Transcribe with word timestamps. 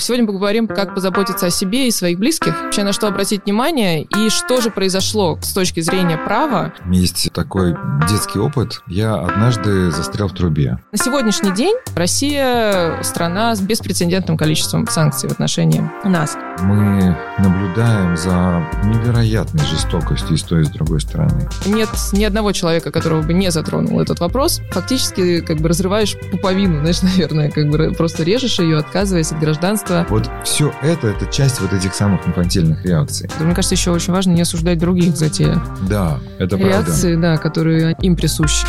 Сегодня 0.00 0.26
поговорим, 0.26 0.66
как 0.66 0.94
позаботиться 0.94 1.46
о 1.46 1.50
себе 1.50 1.88
и 1.88 1.90
своих 1.90 2.18
близких, 2.18 2.60
вообще 2.62 2.82
на 2.84 2.92
что 2.92 3.06
обратить 3.06 3.44
внимание 3.44 4.04
и 4.04 4.30
что 4.30 4.60
же 4.60 4.70
произошло 4.70 5.38
с 5.42 5.52
точки 5.52 5.80
зрения 5.80 6.16
права. 6.16 6.72
Есть 6.90 7.30
такой 7.32 7.76
детский 8.08 8.38
опыт. 8.38 8.82
Я 8.86 9.14
однажды 9.14 9.90
застрял 9.90 10.28
в 10.28 10.32
трубе. 10.32 10.78
На 10.92 10.98
сегодняшний 10.98 11.52
день 11.52 11.76
Россия 11.94 13.02
страна 13.02 13.54
с 13.54 13.60
беспрецедентным 13.60 14.38
количеством 14.38 14.86
санкций 14.86 15.28
в 15.28 15.32
отношении 15.32 15.82
нас. 16.04 16.36
Мы 16.62 17.16
наблюдаем 17.38 18.16
за 18.16 18.66
невероятной 18.84 19.64
жестокостью 19.66 20.34
и 20.34 20.36
с 20.36 20.42
той, 20.42 20.62
и 20.62 20.64
с 20.64 20.68
другой 20.70 21.00
стороны. 21.00 21.48
Нет 21.66 21.88
ни 22.12 22.24
одного 22.24 22.52
человека, 22.52 22.90
которого 22.90 23.22
бы 23.22 23.32
не 23.32 23.50
затронул 23.50 24.00
этот 24.00 24.20
вопрос. 24.20 24.60
Фактически 24.70 25.40
как 25.40 25.58
бы 25.58 25.68
разрываешь 25.68 26.16
пуповину, 26.30 26.80
знаешь, 26.80 27.02
наверное, 27.02 27.50
как 27.50 27.68
бы 27.68 27.92
просто 27.96 28.22
режешь 28.22 28.58
ее, 28.58 28.78
отказываясь 28.78 29.32
от 29.32 29.40
гражданства. 29.40 29.89
Вот 30.08 30.30
все 30.44 30.72
это, 30.82 31.08
это 31.08 31.26
часть 31.26 31.60
вот 31.60 31.72
этих 31.72 31.94
самых 31.94 32.26
инфантильных 32.26 32.84
реакций. 32.84 33.28
Мне 33.40 33.54
кажется, 33.54 33.74
еще 33.74 33.90
очень 33.90 34.12
важно 34.12 34.30
не 34.32 34.42
осуждать 34.42 34.78
других 34.78 35.16
за 35.16 35.28
те 35.28 35.58
Да, 35.88 36.18
это 36.38 36.56
реакции, 36.56 37.12
правда. 37.14 37.34
да, 37.34 37.36
которые 37.36 37.96
им 38.00 38.16
присущи. 38.16 38.66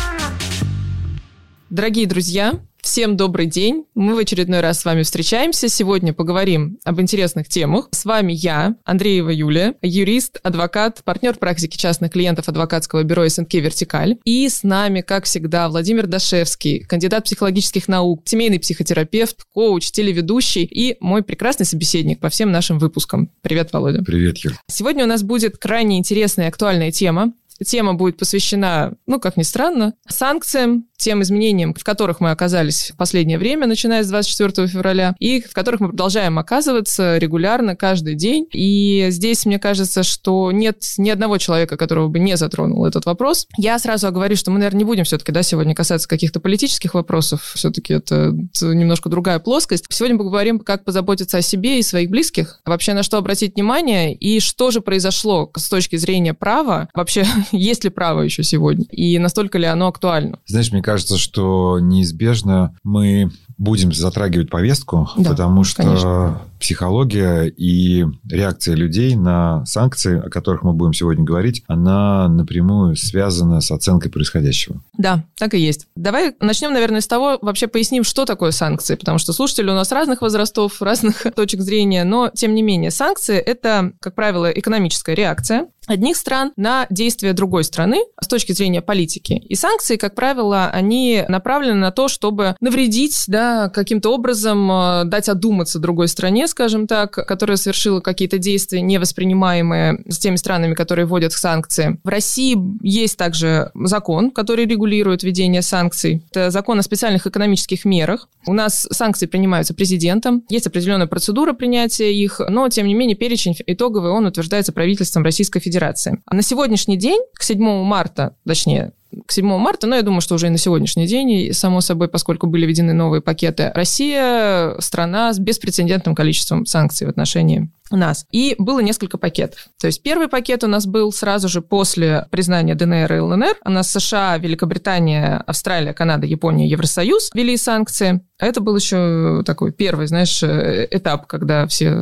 Дорогие 1.70 2.06
друзья, 2.06 2.54
Всем 2.82 3.16
добрый 3.16 3.46
день. 3.46 3.84
Мы 3.94 4.16
в 4.16 4.18
очередной 4.18 4.58
раз 4.58 4.80
с 4.80 4.84
вами 4.84 5.04
встречаемся. 5.04 5.68
Сегодня 5.68 6.12
поговорим 6.12 6.80
об 6.84 7.00
интересных 7.00 7.48
темах. 7.48 7.88
С 7.92 8.04
вами 8.04 8.32
я, 8.32 8.74
Андреева 8.84 9.30
Юлия, 9.30 9.74
юрист, 9.82 10.40
адвокат, 10.42 11.00
партнер 11.04 11.36
практики 11.36 11.76
частных 11.76 12.10
клиентов 12.10 12.48
адвокатского 12.48 13.04
бюро 13.04 13.28
СНК 13.28 13.54
«Вертикаль». 13.54 14.16
И 14.24 14.48
с 14.48 14.64
нами, 14.64 15.00
как 15.00 15.26
всегда, 15.26 15.68
Владимир 15.68 16.08
Дашевский, 16.08 16.80
кандидат 16.80 17.24
психологических 17.24 17.86
наук, 17.86 18.22
семейный 18.24 18.58
психотерапевт, 18.58 19.44
коуч, 19.54 19.92
телеведущий 19.92 20.64
и 20.64 20.96
мой 20.98 21.22
прекрасный 21.22 21.64
собеседник 21.64 22.18
по 22.18 22.30
всем 22.30 22.50
нашим 22.50 22.80
выпускам. 22.80 23.30
Привет, 23.42 23.72
Володя. 23.72 24.02
Привет, 24.02 24.38
Юль. 24.38 24.56
Сегодня 24.68 25.04
у 25.04 25.08
нас 25.08 25.22
будет 25.22 25.56
крайне 25.56 25.98
интересная 25.98 26.46
и 26.46 26.48
актуальная 26.48 26.90
тема. 26.90 27.32
Тема 27.64 27.94
будет 27.94 28.16
посвящена, 28.16 28.94
ну, 29.06 29.20
как 29.20 29.36
ни 29.36 29.42
странно, 29.42 29.94
санкциям, 30.08 30.86
тем 31.02 31.20
изменениям, 31.22 31.74
в 31.74 31.82
которых 31.82 32.20
мы 32.20 32.30
оказались 32.30 32.92
в 32.92 32.96
последнее 32.96 33.36
время, 33.36 33.66
начиная 33.66 34.04
с 34.04 34.08
24 34.08 34.68
февраля, 34.68 35.16
и 35.18 35.40
в 35.40 35.52
которых 35.52 35.80
мы 35.80 35.88
продолжаем 35.88 36.38
оказываться 36.38 37.18
регулярно, 37.18 37.74
каждый 37.74 38.14
день. 38.14 38.46
И 38.52 39.08
здесь, 39.10 39.44
мне 39.44 39.58
кажется, 39.58 40.04
что 40.04 40.52
нет 40.52 40.82
ни 40.98 41.10
одного 41.10 41.38
человека, 41.38 41.76
которого 41.76 42.06
бы 42.06 42.20
не 42.20 42.36
затронул 42.36 42.86
этот 42.86 43.04
вопрос. 43.04 43.48
Я 43.56 43.80
сразу 43.80 44.06
оговорю, 44.06 44.36
что 44.36 44.52
мы, 44.52 44.58
наверное, 44.58 44.78
не 44.78 44.84
будем 44.84 45.02
все-таки 45.02 45.32
да, 45.32 45.42
сегодня 45.42 45.74
касаться 45.74 46.08
каких-то 46.08 46.38
политических 46.38 46.94
вопросов. 46.94 47.52
Все-таки 47.56 47.94
это 47.94 48.32
немножко 48.60 49.08
другая 49.08 49.40
плоскость. 49.40 49.86
Сегодня 49.88 50.16
поговорим, 50.16 50.60
как 50.60 50.84
позаботиться 50.84 51.38
о 51.38 51.42
себе 51.42 51.80
и 51.80 51.82
своих 51.82 52.10
близких, 52.10 52.60
вообще 52.64 52.94
на 52.94 53.02
что 53.02 53.18
обратить 53.18 53.56
внимание 53.56 54.14
и 54.14 54.38
что 54.38 54.70
же 54.70 54.80
произошло 54.80 55.50
с 55.56 55.68
точки 55.68 55.96
зрения 55.96 56.32
права, 56.32 56.88
вообще 56.94 57.26
есть 57.56 57.84
ли 57.84 57.90
право 57.90 58.22
еще 58.22 58.42
сегодня 58.42 58.84
и 58.90 59.18
настолько 59.18 59.58
ли 59.58 59.66
оно 59.66 59.88
актуально. 59.88 60.38
Знаешь, 60.46 60.72
мне 60.72 60.82
кажется, 60.82 61.18
что 61.18 61.78
неизбежно 61.80 62.76
мы 62.82 63.30
будем 63.58 63.92
затрагивать 63.92 64.50
повестку, 64.50 65.08
да, 65.16 65.30
потому 65.30 65.64
что 65.64 65.82
конечно. 65.82 66.42
Психология 66.62 67.46
и 67.46 68.06
реакция 68.30 68.76
людей 68.76 69.16
на 69.16 69.66
санкции, 69.66 70.24
о 70.24 70.30
которых 70.30 70.62
мы 70.62 70.72
будем 70.72 70.92
сегодня 70.92 71.24
говорить, 71.24 71.64
она 71.66 72.28
напрямую 72.28 72.94
связана 72.94 73.60
с 73.60 73.72
оценкой 73.72 74.12
происходящего. 74.12 74.80
Да, 74.96 75.24
так 75.36 75.54
и 75.54 75.58
есть. 75.58 75.88
Давай 75.96 76.34
начнем, 76.38 76.72
наверное, 76.72 77.00
с 77.00 77.08
того, 77.08 77.38
вообще 77.42 77.66
поясним, 77.66 78.04
что 78.04 78.24
такое 78.24 78.52
санкции, 78.52 78.94
потому 78.94 79.18
что 79.18 79.32
слушатели 79.32 79.68
у 79.68 79.74
нас 79.74 79.90
разных 79.90 80.22
возрастов, 80.22 80.80
разных 80.80 81.26
точек 81.34 81.60
зрения, 81.62 82.04
но, 82.04 82.30
тем 82.32 82.54
не 82.54 82.62
менее, 82.62 82.92
санкции– 82.92 83.36
это, 83.38 83.92
как 84.00 84.14
правило, 84.14 84.48
экономическая 84.48 85.16
реакция 85.16 85.66
одних 85.86 86.16
стран 86.16 86.52
на 86.56 86.86
действия 86.90 87.32
другой 87.32 87.64
страны 87.64 88.04
с 88.20 88.28
точки 88.28 88.52
зрения 88.52 88.82
политики. 88.82 89.32
И 89.32 89.54
санкции, 89.54 89.96
как 89.96 90.14
правило, 90.14 90.68
они 90.72 91.24
направлены 91.28 91.78
на 91.78 91.90
то, 91.90 92.08
чтобы 92.08 92.56
навредить, 92.60 93.24
да, 93.26 93.68
каким-то 93.68 94.10
образом 94.10 94.70
э, 94.70 95.04
дать 95.06 95.28
одуматься 95.28 95.78
другой 95.78 96.08
стране, 96.08 96.46
скажем 96.52 96.86
так, 96.86 97.12
которая 97.12 97.56
совершила 97.56 98.00
какие-то 98.00 98.38
действия, 98.38 98.80
невоспринимаемые 98.80 100.04
с 100.08 100.18
теми 100.18 100.36
странами, 100.36 100.74
которые 100.74 101.06
вводят 101.06 101.32
санкции. 101.32 101.98
В 102.04 102.08
России 102.08 102.56
есть 102.82 103.16
также 103.16 103.70
закон, 103.74 104.30
который 104.30 104.66
регулирует 104.66 105.22
введение 105.22 105.62
санкций. 105.62 106.24
Это 106.30 106.50
закон 106.50 106.78
о 106.78 106.82
специальных 106.82 107.26
экономических 107.26 107.84
мерах. 107.84 108.28
У 108.46 108.52
нас 108.52 108.86
санкции 108.90 109.26
принимаются 109.26 109.74
президентом, 109.74 110.44
есть 110.48 110.66
определенная 110.66 111.06
процедура 111.06 111.52
принятия 111.52 112.14
их, 112.14 112.40
но, 112.48 112.68
тем 112.68 112.86
не 112.86 112.94
менее, 112.94 113.16
перечень 113.16 113.56
итоговый, 113.66 114.10
он 114.10 114.26
утверждается 114.26 114.72
правительством 114.72 115.24
Российской 115.24 115.60
Федерации. 115.60 116.22
А 116.26 116.34
на 116.34 116.42
сегодняшний 116.42 116.96
день, 116.96 117.20
к 117.34 117.42
7 117.42 117.58
марта, 117.82 118.36
точнее, 118.46 118.92
к 119.26 119.32
7 119.32 119.46
марта, 119.58 119.86
но 119.86 119.96
я 119.96 120.02
думаю, 120.02 120.20
что 120.20 120.34
уже 120.34 120.46
и 120.46 120.50
на 120.50 120.58
сегодняшний 120.58 121.06
день, 121.06 121.30
и, 121.30 121.52
само 121.52 121.80
собой, 121.80 122.08
поскольку 122.08 122.46
были 122.46 122.66
введены 122.66 122.92
новые 122.92 123.20
пакеты, 123.20 123.70
Россия 123.74 124.78
страна 124.78 125.32
с 125.32 125.38
беспрецедентным 125.38 126.14
количеством 126.14 126.66
санкций 126.66 127.06
в 127.06 127.10
отношении 127.10 127.70
нас. 127.96 128.26
И 128.30 128.54
было 128.58 128.80
несколько 128.80 129.18
пакетов. 129.18 129.68
То 129.80 129.86
есть 129.86 130.02
первый 130.02 130.28
пакет 130.28 130.64
у 130.64 130.66
нас 130.66 130.86
был 130.86 131.12
сразу 131.12 131.48
же 131.48 131.62
после 131.62 132.26
признания 132.30 132.74
ДНР 132.74 133.12
и 133.12 133.18
ЛНР. 133.20 133.56
У 133.64 133.70
нас 133.70 133.90
США, 133.90 134.38
Великобритания, 134.38 135.42
Австралия, 135.46 135.92
Канада, 135.92 136.26
Япония, 136.26 136.68
Евросоюз 136.68 137.30
ввели 137.34 137.56
санкции. 137.56 138.22
Это 138.38 138.60
был 138.60 138.74
еще 138.74 139.42
такой 139.46 139.72
первый, 139.72 140.08
знаешь, 140.08 140.42
этап, 140.42 141.28
когда 141.28 141.66
все 141.68 141.92